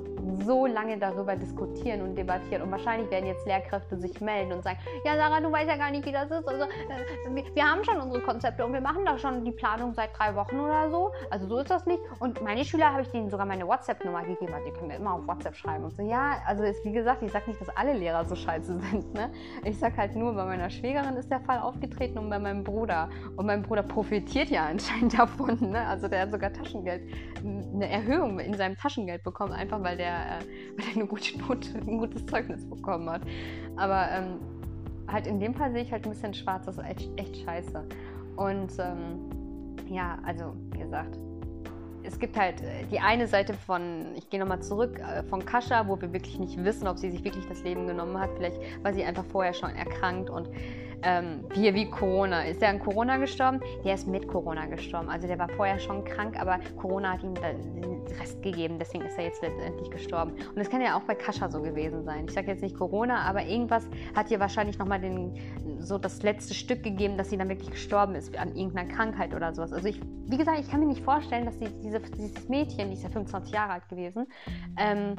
so 0.45 0.65
lange 0.65 0.97
darüber 0.97 1.36
diskutieren 1.36 2.01
und 2.01 2.15
debattieren 2.15 2.63
und 2.63 2.71
wahrscheinlich 2.71 3.09
werden 3.12 3.27
jetzt 3.27 3.45
Lehrkräfte 3.45 3.97
sich 3.97 4.19
melden 4.21 4.53
und 4.53 4.63
sagen, 4.63 4.77
ja 5.03 5.15
Sarah, 5.15 5.39
du 5.39 5.51
weißt 5.51 5.69
ja 5.69 5.77
gar 5.77 5.91
nicht, 5.91 6.05
wie 6.05 6.12
das 6.12 6.29
ist. 6.31 6.47
Also 6.47 6.63
äh, 6.63 7.36
wir, 7.36 7.43
wir, 7.55 7.63
haben 7.63 7.83
schon 7.83 7.99
unsere 7.99 8.21
Konzepte 8.23 8.65
und 8.65 8.73
wir 8.73 8.81
machen 8.81 9.05
da 9.05 9.17
schon 9.17 9.43
die 9.43 9.51
Planung 9.51 9.93
seit 9.93 10.17
drei 10.17 10.36
Wochen 10.36 10.59
oder 10.59 10.89
so. 10.89 11.12
Also 11.29 11.47
so 11.47 11.59
ist 11.59 11.69
das 11.69 11.86
nicht. 11.86 12.01
Und 12.19 12.41
meine 12.41 12.65
Schüler 12.65 12.91
habe 12.91 13.01
ich 13.01 13.09
denen 13.09 13.29
sogar 13.29 13.45
meine 13.45 13.67
WhatsApp-Nummer 13.67 14.23
gegeben, 14.23 14.53
also 14.53 14.65
die 14.65 14.71
können 14.71 14.88
mir 14.88 14.95
immer 14.95 15.13
auf 15.13 15.27
WhatsApp 15.27 15.55
schreiben 15.55 15.83
und 15.86 15.95
so. 15.95 16.03
Ja, 16.03 16.41
also 16.45 16.63
ist 16.63 16.83
wie 16.86 16.91
gesagt, 16.91 17.21
ich 17.23 17.31
sage 17.31 17.49
nicht, 17.49 17.62
dass 17.62 17.69
alle 17.75 17.93
Lehrer 17.93 18.25
so 18.25 18.36
scheiße 18.36 18.79
sind. 18.79 19.13
Ne? 19.13 19.31
Ich 19.63 19.77
sage 19.77 19.97
halt 19.97 20.15
nur, 20.15 20.33
bei 20.33 20.45
meiner 20.45 20.69
Schwägerin 20.69 21.15
ist 21.15 21.29
der 21.29 21.39
Fall 21.41 21.59
aufgetreten 21.59 22.17
und 22.17 22.29
bei 22.29 22.39
meinem 22.39 22.63
Bruder. 22.63 23.09
Und 23.36 23.45
mein 23.45 23.62
Bruder 23.62 23.83
profitiert 23.83 24.49
ja 24.49 24.65
anscheinend 24.65 25.17
davon. 25.19 25.71
Ne? 25.71 25.86
Also 25.88 26.07
der 26.07 26.21
hat 26.21 26.31
sogar 26.31 26.51
Taschengeld, 26.51 27.03
eine 27.43 27.89
Erhöhung 27.89 28.39
in 28.39 28.53
seinem 28.53 28.75
Taschengeld 28.77 29.23
bekommen, 29.23 29.53
einfach 29.53 29.83
weil 29.83 29.97
der, 29.97 30.12
äh, 30.13 30.39
weil 30.78 30.86
der 30.86 30.95
eine 30.95 31.08
gute 31.08 31.38
Note, 31.39 31.69
ein 31.76 31.97
gutes 31.97 32.26
Zeugnis 32.26 32.67
bekommen 32.69 33.10
hat. 33.10 33.21
Aber 33.76 34.08
ähm, 34.12 34.39
halt 35.08 35.28
in 35.28 35.39
dem 35.39 35.54
Fall 35.54 35.71
sehe 35.71 35.84
ich 35.84 35.91
halt 35.91 36.06
ein 36.06 36.12
bisschen 36.12 36.34
schwarz, 36.34 36.65
das 36.65 36.78
ist 36.78 36.86
echt, 36.86 37.10
echt 37.19 37.38
scheiße. 37.38 37.84
Und 38.36 38.71
ähm, 38.80 39.19
ja, 39.89 40.17
also 40.26 40.56
wie 40.71 40.80
gesagt, 40.80 41.17
es 42.04 42.19
gibt 42.19 42.38
halt 42.38 42.62
äh, 42.62 42.86
die 42.91 42.99
eine 42.99 43.28
Seite 43.28 43.54
von, 43.54 44.13
ich 44.15 44.30
gehe 44.30 44.39
nochmal 44.39 44.62
zurück, 44.62 44.99
äh, 44.99 45.23
von 45.23 45.45
Kascha, 45.45 45.88
wo 45.88 45.99
wir 45.99 46.12
wirklich 46.13 46.39
nicht 46.39 46.63
wissen, 46.63 46.88
ob 46.88 46.97
sie 46.97 47.12
sich 47.12 47.23
wirklich 47.23 47.45
das 47.47 47.63
Leben 47.63 47.88
genommen 47.88 48.19
hat. 48.19 48.30
Vielleicht 48.36 48.58
war 48.84 48.93
sie 48.93 49.04
einfach 49.04 49.26
vorher 49.26 49.54
schon 49.54 49.69
erkrankt 49.71 50.30
und 50.30 50.49
ähm, 51.03 51.45
hier 51.53 51.73
wie 51.73 51.89
Corona. 51.89 52.43
Ist 52.43 52.61
er 52.61 52.69
an 52.69 52.79
Corona 52.79 53.17
gestorben? 53.17 53.59
Der 53.83 53.95
ist 53.95 54.07
mit 54.07 54.27
Corona 54.27 54.65
gestorben. 54.65 55.09
Also 55.09 55.27
der 55.27 55.39
war 55.39 55.49
vorher 55.49 55.79
schon 55.79 56.03
krank, 56.03 56.39
aber 56.39 56.59
Corona 56.77 57.13
hat 57.13 57.23
ihm 57.23 57.35
den 57.35 58.05
Rest 58.19 58.41
gegeben. 58.41 58.77
Deswegen 58.79 59.05
ist 59.05 59.17
er 59.17 59.25
jetzt 59.25 59.41
letztendlich 59.41 59.89
gestorben. 59.89 60.31
Und 60.31 60.57
das 60.57 60.69
kann 60.69 60.81
ja 60.81 60.97
auch 60.97 61.03
bei 61.03 61.15
Kascha 61.15 61.49
so 61.49 61.61
gewesen 61.61 62.03
sein. 62.03 62.25
Ich 62.25 62.33
sage 62.33 62.47
jetzt 62.47 62.61
nicht 62.61 62.77
Corona, 62.77 63.21
aber 63.21 63.45
irgendwas 63.45 63.87
hat 64.15 64.31
ihr 64.31 64.39
wahrscheinlich 64.39 64.77
nochmal 64.77 65.01
so 65.79 65.97
das 65.97 66.21
letzte 66.23 66.53
Stück 66.53 66.83
gegeben, 66.83 67.17
dass 67.17 67.29
sie 67.29 67.37
dann 67.37 67.49
wirklich 67.49 67.71
gestorben 67.71 68.15
ist 68.15 68.37
an 68.37 68.55
irgendeiner 68.55 68.89
Krankheit 68.89 69.33
oder 69.33 69.53
sowas. 69.53 69.73
Also 69.73 69.87
ich, 69.87 69.99
wie 70.27 70.37
gesagt, 70.37 70.59
ich 70.59 70.69
kann 70.69 70.79
mir 70.79 70.87
nicht 70.87 71.03
vorstellen, 71.03 71.45
dass 71.45 71.57
die, 71.57 71.67
diese, 71.83 71.99
dieses 71.99 72.47
Mädchen, 72.49 72.89
die 72.89 72.95
ist 72.95 73.03
ja 73.03 73.09
25 73.09 73.53
Jahre 73.53 73.73
alt 73.73 73.89
gewesen, 73.89 74.27
ähm, 74.77 75.15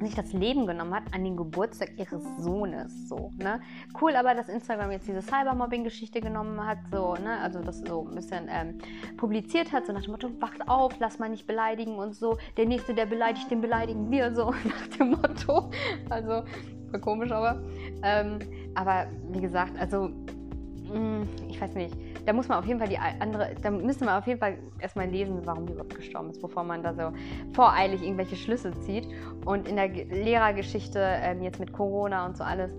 sich 0.00 0.14
das 0.14 0.32
Leben 0.32 0.66
genommen 0.66 0.94
hat 0.94 1.02
an 1.12 1.24
den 1.24 1.36
Geburtstag 1.36 1.90
ihres 1.96 2.22
Sohnes. 2.38 3.08
So, 3.08 3.30
ne? 3.36 3.60
Cool 4.00 4.14
aber, 4.16 4.34
dass 4.34 4.48
Instagram 4.48 4.90
jetzt 4.90 5.08
diese 5.08 5.22
Cybermobbing-Geschichte 5.22 6.20
genommen 6.20 6.64
hat, 6.64 6.78
so, 6.90 7.14
ne? 7.14 7.38
also 7.42 7.60
das 7.60 7.80
so 7.80 8.06
ein 8.08 8.14
bisschen 8.14 8.48
ähm, 8.48 8.78
publiziert 9.16 9.72
hat, 9.72 9.86
so 9.86 9.92
nach 9.92 10.02
dem 10.02 10.12
Motto, 10.12 10.30
wacht 10.40 10.68
auf, 10.68 10.94
lass 10.98 11.18
mal 11.18 11.28
nicht 11.28 11.46
beleidigen 11.46 11.96
und 11.96 12.14
so. 12.14 12.38
Der 12.56 12.66
Nächste, 12.66 12.94
der 12.94 13.06
beleidigt, 13.06 13.50
den 13.50 13.60
beleidigen 13.60 14.10
wir, 14.10 14.34
so 14.34 14.50
nach 14.64 14.98
dem 14.98 15.10
Motto. 15.10 15.70
Also, 16.10 16.44
voll 16.90 17.00
komisch 17.00 17.32
aber. 17.32 17.62
Ähm, 18.02 18.38
aber 18.74 19.06
wie 19.32 19.40
gesagt, 19.40 19.78
also 19.78 20.10
hm, 20.90 21.28
ich 21.48 21.60
weiß 21.60 21.74
nicht, 21.74 21.94
da 22.28 22.34
muss 22.34 22.46
man 22.46 22.58
auf 22.58 22.66
jeden 22.66 22.78
Fall 22.78 22.88
die 22.88 22.98
andere, 22.98 23.54
da 23.62 23.70
müsste 23.70 24.04
man 24.04 24.18
auf 24.18 24.26
jeden 24.26 24.38
Fall 24.38 24.58
erstmal 24.80 25.08
lesen, 25.08 25.40
warum 25.46 25.64
die 25.64 25.72
überhaupt 25.72 25.96
gestorben 25.96 26.28
ist, 26.28 26.42
bevor 26.42 26.62
man 26.62 26.82
da 26.82 26.92
so 26.92 27.10
voreilig 27.54 28.02
irgendwelche 28.02 28.36
Schlüsse 28.36 28.78
zieht. 28.82 29.08
Und 29.46 29.66
in 29.66 29.76
der 29.76 29.88
Lehrergeschichte, 29.88 31.00
ähm, 31.00 31.42
jetzt 31.42 31.58
mit 31.58 31.72
Corona 31.72 32.26
und 32.26 32.36
so 32.36 32.44
alles, 32.44 32.70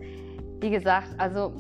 wie 0.59 0.69
gesagt, 0.69 1.07
also 1.17 1.51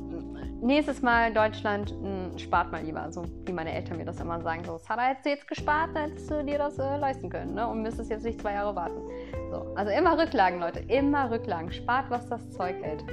nächstes 0.61 1.01
Mal 1.01 1.33
Deutschland, 1.33 1.95
mh, 1.99 2.37
spart 2.37 2.71
mal 2.71 2.83
lieber, 2.83 3.11
so 3.11 3.23
wie 3.45 3.53
meine 3.53 3.73
Eltern 3.73 3.97
mir 3.97 4.05
das 4.05 4.19
immer 4.19 4.39
sagen. 4.39 4.63
So, 4.65 4.77
Sarah, 4.77 5.07
hättest 5.07 5.25
du 5.25 5.29
jetzt 5.31 5.47
gespart, 5.47 5.89
dann 5.95 6.11
hättest 6.11 6.29
du 6.29 6.43
dir 6.43 6.59
das 6.59 6.77
äh, 6.77 6.97
leisten 6.97 7.31
können, 7.31 7.55
ne? 7.55 7.67
Und 7.67 7.81
müsstest 7.81 8.11
jetzt 8.11 8.23
nicht 8.23 8.39
zwei 8.39 8.53
Jahre 8.53 8.75
warten. 8.75 9.01
So, 9.49 9.73
also 9.73 9.91
immer 9.91 10.15
Rücklagen, 10.15 10.59
Leute, 10.59 10.81
immer 10.81 11.31
Rücklagen. 11.31 11.71
Spart, 11.71 12.05
was 12.09 12.27
das 12.27 12.51
Zeug 12.51 12.75
hält. 12.83 13.03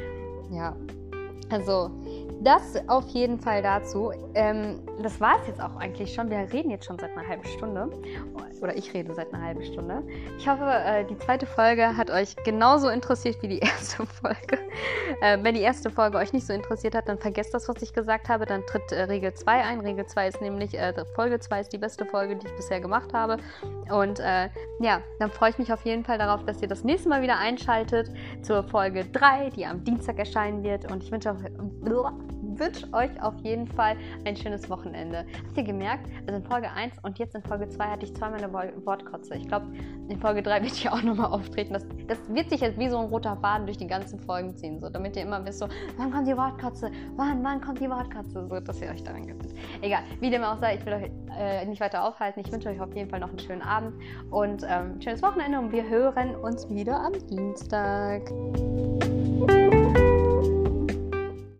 Ja, 0.50 0.76
also 1.50 1.90
das 2.42 2.76
auf 2.88 3.08
jeden 3.08 3.40
Fall 3.40 3.62
dazu. 3.62 4.12
Ähm, 4.34 4.80
das 5.02 5.20
war 5.20 5.40
es 5.40 5.48
jetzt 5.48 5.60
auch 5.60 5.76
eigentlich 5.76 6.14
schon. 6.14 6.30
Wir 6.30 6.38
reden 6.52 6.70
jetzt 6.70 6.86
schon 6.86 6.98
seit 6.98 7.16
einer 7.16 7.26
halben 7.26 7.44
Stunde. 7.44 7.90
Oder 8.62 8.76
ich 8.76 8.92
rede 8.94 9.14
seit 9.14 9.32
einer 9.32 9.44
halben 9.44 9.62
Stunde. 9.62 10.02
Ich 10.38 10.48
hoffe, 10.48 10.64
äh, 10.64 11.04
die 11.04 11.18
zweite 11.18 11.46
Folge 11.46 11.96
hat 11.96 12.10
euch 12.10 12.36
genauso 12.44 12.88
interessiert 12.88 13.42
wie 13.42 13.48
die 13.48 13.58
erste 13.60 14.06
Folge. 14.06 14.58
Äh, 15.20 15.38
wenn 15.42 15.54
die 15.54 15.60
erste 15.60 15.90
Folge 15.90 16.18
euch 16.18 16.32
nicht 16.32 16.46
so 16.46 16.52
interessiert 16.52 16.94
hat, 16.94 17.08
dann 17.08 17.18
vergesst 17.18 17.52
das, 17.54 17.68
was 17.68 17.82
ich 17.82 17.92
gesagt 17.92 18.28
habe. 18.28 18.46
Dann 18.46 18.64
tritt 18.66 18.92
äh, 18.92 19.02
Regel 19.02 19.34
2 19.34 19.62
ein. 19.62 19.80
Regel 19.80 20.06
2 20.06 20.28
ist 20.28 20.40
nämlich, 20.40 20.78
äh, 20.78 20.94
Folge 21.14 21.38
2 21.38 21.60
ist 21.60 21.72
die 21.72 21.78
beste 21.78 22.06
Folge, 22.06 22.36
die 22.36 22.46
ich 22.46 22.56
bisher 22.56 22.80
gemacht 22.80 23.12
habe. 23.12 23.38
Und 23.90 24.20
äh, 24.20 24.48
ja, 24.80 25.00
dann 25.18 25.30
freue 25.30 25.50
ich 25.50 25.58
mich 25.58 25.72
auf 25.72 25.84
jeden 25.84 26.04
Fall 26.04 26.18
darauf, 26.18 26.44
dass 26.44 26.62
ihr 26.62 26.68
das 26.68 26.84
nächste 26.84 27.08
Mal 27.08 27.22
wieder 27.22 27.38
einschaltet 27.38 28.10
zur 28.42 28.62
Folge 28.64 29.04
3, 29.04 29.50
die 29.50 29.66
am 29.66 29.84
Dienstag 29.84 30.18
erscheinen 30.18 30.62
wird. 30.62 30.90
Und 30.90 31.02
ich 31.02 31.10
wünsche 31.10 31.30
euch 31.30 32.35
wünsche 32.58 32.92
euch 32.92 33.22
auf 33.22 33.34
jeden 33.42 33.66
Fall 33.66 33.96
ein 34.24 34.36
schönes 34.36 34.68
Wochenende. 34.70 35.24
Habt 35.46 35.56
ihr 35.56 35.64
gemerkt, 35.64 36.06
also 36.26 36.40
in 36.40 36.44
Folge 36.44 36.70
1 36.70 36.94
und 37.02 37.18
jetzt 37.18 37.34
in 37.34 37.42
Folge 37.42 37.68
2 37.68 37.84
hatte 37.84 38.06
ich 38.06 38.14
zweimal 38.14 38.42
eine 38.42 38.52
Wortkotze. 38.52 39.34
Ich 39.34 39.48
glaube, 39.48 39.66
in 40.08 40.18
Folge 40.18 40.42
3 40.42 40.62
wird 40.62 40.72
ich 40.72 40.88
auch 40.90 41.02
nochmal 41.02 41.30
auftreten. 41.30 41.72
Das, 41.72 41.86
das 42.06 42.18
wird 42.28 42.50
sich 42.50 42.60
jetzt 42.60 42.78
wie 42.78 42.88
so 42.88 42.98
ein 42.98 43.06
roter 43.06 43.36
Faden 43.36 43.66
durch 43.66 43.78
die 43.78 43.86
ganzen 43.86 44.18
Folgen 44.20 44.54
ziehen, 44.56 44.80
so, 44.80 44.88
damit 44.88 45.16
ihr 45.16 45.22
immer 45.22 45.44
wisst, 45.44 45.58
so, 45.58 45.68
wann 45.96 46.12
kommt 46.12 46.28
die 46.28 46.36
Wortkotze? 46.36 46.90
Wann, 47.16 47.42
wann 47.42 47.60
kommt 47.60 47.80
die 47.80 47.88
Wortkotze? 47.88 48.46
So, 48.48 48.60
dass 48.60 48.80
ihr 48.80 48.90
euch 48.90 49.02
daran 49.02 49.26
gewöhnt. 49.26 49.54
Egal, 49.82 50.02
wie 50.20 50.30
dem 50.30 50.42
auch 50.42 50.58
sei, 50.58 50.76
ich 50.76 50.86
will 50.86 50.94
euch 50.94 51.10
äh, 51.38 51.64
nicht 51.66 51.80
weiter 51.80 52.04
aufhalten. 52.04 52.40
Ich 52.40 52.52
wünsche 52.52 52.68
euch 52.68 52.80
auf 52.80 52.94
jeden 52.94 53.10
Fall 53.10 53.20
noch 53.20 53.28
einen 53.28 53.38
schönen 53.38 53.62
Abend 53.62 53.94
und 54.30 54.64
ähm, 54.68 55.00
schönes 55.00 55.22
Wochenende 55.22 55.58
und 55.58 55.72
wir 55.72 55.88
hören 55.88 56.34
uns 56.36 56.68
wieder 56.70 57.00
am 57.00 57.12
Dienstag. 57.28 58.22